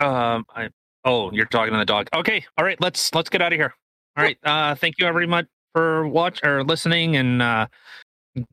Um. 0.00 0.44
I 0.54 0.70
oh, 1.04 1.30
you're 1.32 1.46
talking 1.46 1.72
to 1.72 1.78
the 1.78 1.84
dog. 1.84 2.08
Okay, 2.14 2.44
all 2.58 2.64
right. 2.64 2.80
Let's 2.80 3.14
let's 3.14 3.30
get 3.30 3.40
out 3.40 3.52
of 3.52 3.58
here. 3.58 3.74
All 4.16 4.24
right. 4.24 4.36
Uh, 4.44 4.74
thank 4.74 4.96
you 4.98 5.06
very 5.06 5.26
much 5.26 5.46
for 5.74 6.06
watch 6.08 6.40
or 6.42 6.64
listening, 6.64 7.16
and 7.16 7.40
uh, 7.40 7.66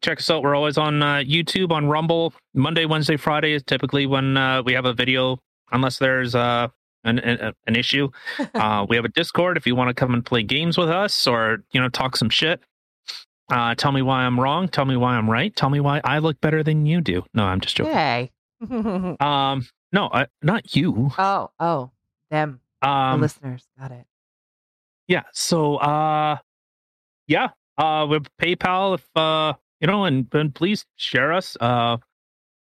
check 0.02 0.20
us 0.20 0.30
out. 0.30 0.44
We're 0.44 0.56
always 0.56 0.78
on 0.78 1.02
uh, 1.02 1.18
YouTube, 1.18 1.72
on 1.72 1.88
Rumble. 1.88 2.34
Monday, 2.54 2.86
Wednesday, 2.86 3.18
Friday 3.18 3.54
is 3.54 3.64
typically 3.64 4.06
when 4.06 4.38
uh, 4.38 4.62
we 4.64 4.74
have 4.74 4.86
a 4.86 4.94
video, 4.94 5.40
unless 5.72 5.98
there's 5.98 6.36
uh 6.36 6.68
an 7.04 7.20
an, 7.20 7.54
an 7.66 7.76
issue. 7.76 8.10
uh, 8.54 8.86
we 8.88 8.96
have 8.96 9.06
a 9.06 9.10
Discord 9.10 9.58
if 9.58 9.66
you 9.66 9.76
want 9.76 9.90
to 9.90 9.94
come 9.94 10.14
and 10.14 10.26
play 10.26 10.44
games 10.44 10.78
with 10.78 10.90
us 10.90 11.28
or 11.28 11.64
you 11.72 11.82
know 11.82 11.90
talk 11.90 12.16
some 12.16 12.30
shit. 12.30 12.62
Uh, 13.52 13.74
tell 13.76 13.92
me 13.92 14.02
why 14.02 14.22
I'm 14.24 14.40
wrong. 14.40 14.68
Tell 14.68 14.86
me 14.86 14.96
why 14.96 15.16
I'm 15.16 15.30
right. 15.30 15.56
Tell 15.56 15.70
me 15.70 15.80
why 15.80 16.02
I 16.04 16.20
look 16.20 16.40
better 16.42 16.64
than 16.64 16.86
you 16.86 17.02
do. 17.02 17.24
No, 17.34 17.46
I'm 17.46 17.60
just 17.62 17.76
joking. 17.76 17.94
Hey. 17.94 18.32
Um, 19.20 19.66
no, 19.92 20.10
I, 20.14 20.28
not 20.44 20.76
you. 20.76 21.12
oh, 21.18 21.50
oh, 21.60 21.92
them, 22.30 22.60
the 22.82 22.88
Um, 22.90 23.22
listeners. 23.22 23.68
Got 23.80 23.92
it. 23.92 24.06
yeah. 25.08 25.24
So, 25.34 25.78
uh, 25.78 26.38
yeah. 27.28 27.50
Uh, 27.78 28.06
with 28.10 28.28
PayPal, 28.42 28.96
if 28.96 29.08
uh, 29.16 29.54
you 29.80 29.88
know, 29.88 30.04
and, 30.04 30.28
and 30.34 30.54
please 30.54 30.86
share 30.98 31.32
us. 31.34 31.56
Uh, 31.62 31.98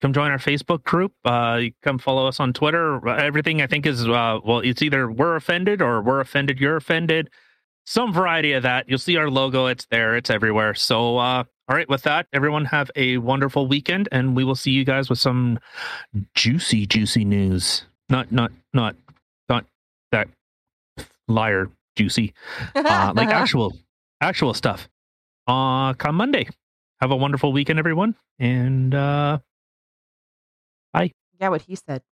come 0.03 0.13
join 0.13 0.31
our 0.31 0.39
Facebook 0.39 0.85
group. 0.85 1.13
Uh, 1.25 1.63
come 1.83 1.99
follow 1.99 2.27
us 2.29 2.39
on 2.39 2.53
Twitter. 2.53 3.09
Everything 3.09 3.63
I 3.63 3.67
think 3.67 3.87
is 3.87 4.07
uh, 4.07 4.39
well, 4.45 4.61
it's 4.61 4.83
either 4.83 5.11
we're 5.11 5.35
offended 5.35 5.81
or 5.81 6.03
we're 6.03 6.21
offended. 6.21 6.61
You're 6.61 6.77
offended. 6.77 7.31
Some 7.89 8.13
variety 8.13 8.53
of 8.53 8.65
that. 8.65 8.87
You'll 8.87 8.99
see 8.99 9.17
our 9.17 9.31
logo. 9.31 9.65
It's 9.65 9.87
there. 9.91 10.15
It's 10.15 10.29
everywhere. 10.29 10.75
So, 10.75 11.17
uh, 11.17 11.45
all 11.69 11.77
right. 11.77 11.89
With 11.89 12.03
that, 12.03 12.27
everyone 12.35 12.67
have 12.67 12.91
a 12.97 13.17
wonderful 13.17 13.67
weekend, 13.67 14.11
and 14.13 14.37
we 14.37 14.45
will 14.45 14.55
see 14.55 14.73
you 14.73 14.85
guys 14.85 15.09
with 15.09 15.19
some 15.19 15.59
juicy, 16.35 16.85
juicy 16.85 17.25
news. 17.25 17.87
Not, 18.11 18.31
not, 18.31 18.53
not, 18.75 18.95
not 19.49 19.65
that 20.13 20.29
liar 21.29 21.71
juicy. 21.97 22.35
Uh, 22.75 23.13
like 23.17 23.29
actual, 23.29 23.75
actual 24.21 24.53
stuff. 24.53 24.87
Uh, 25.47 25.95
come 25.95 26.15
Monday. 26.15 26.47
Have 27.01 27.11
a 27.11 27.17
wonderful 27.17 27.53
weekend, 27.53 27.79
everyone, 27.79 28.15
and 28.39 28.95
uh, 28.95 29.39
yeah, 31.41 31.49
what 31.49 31.63
he 31.63 31.77
said. 31.77 32.03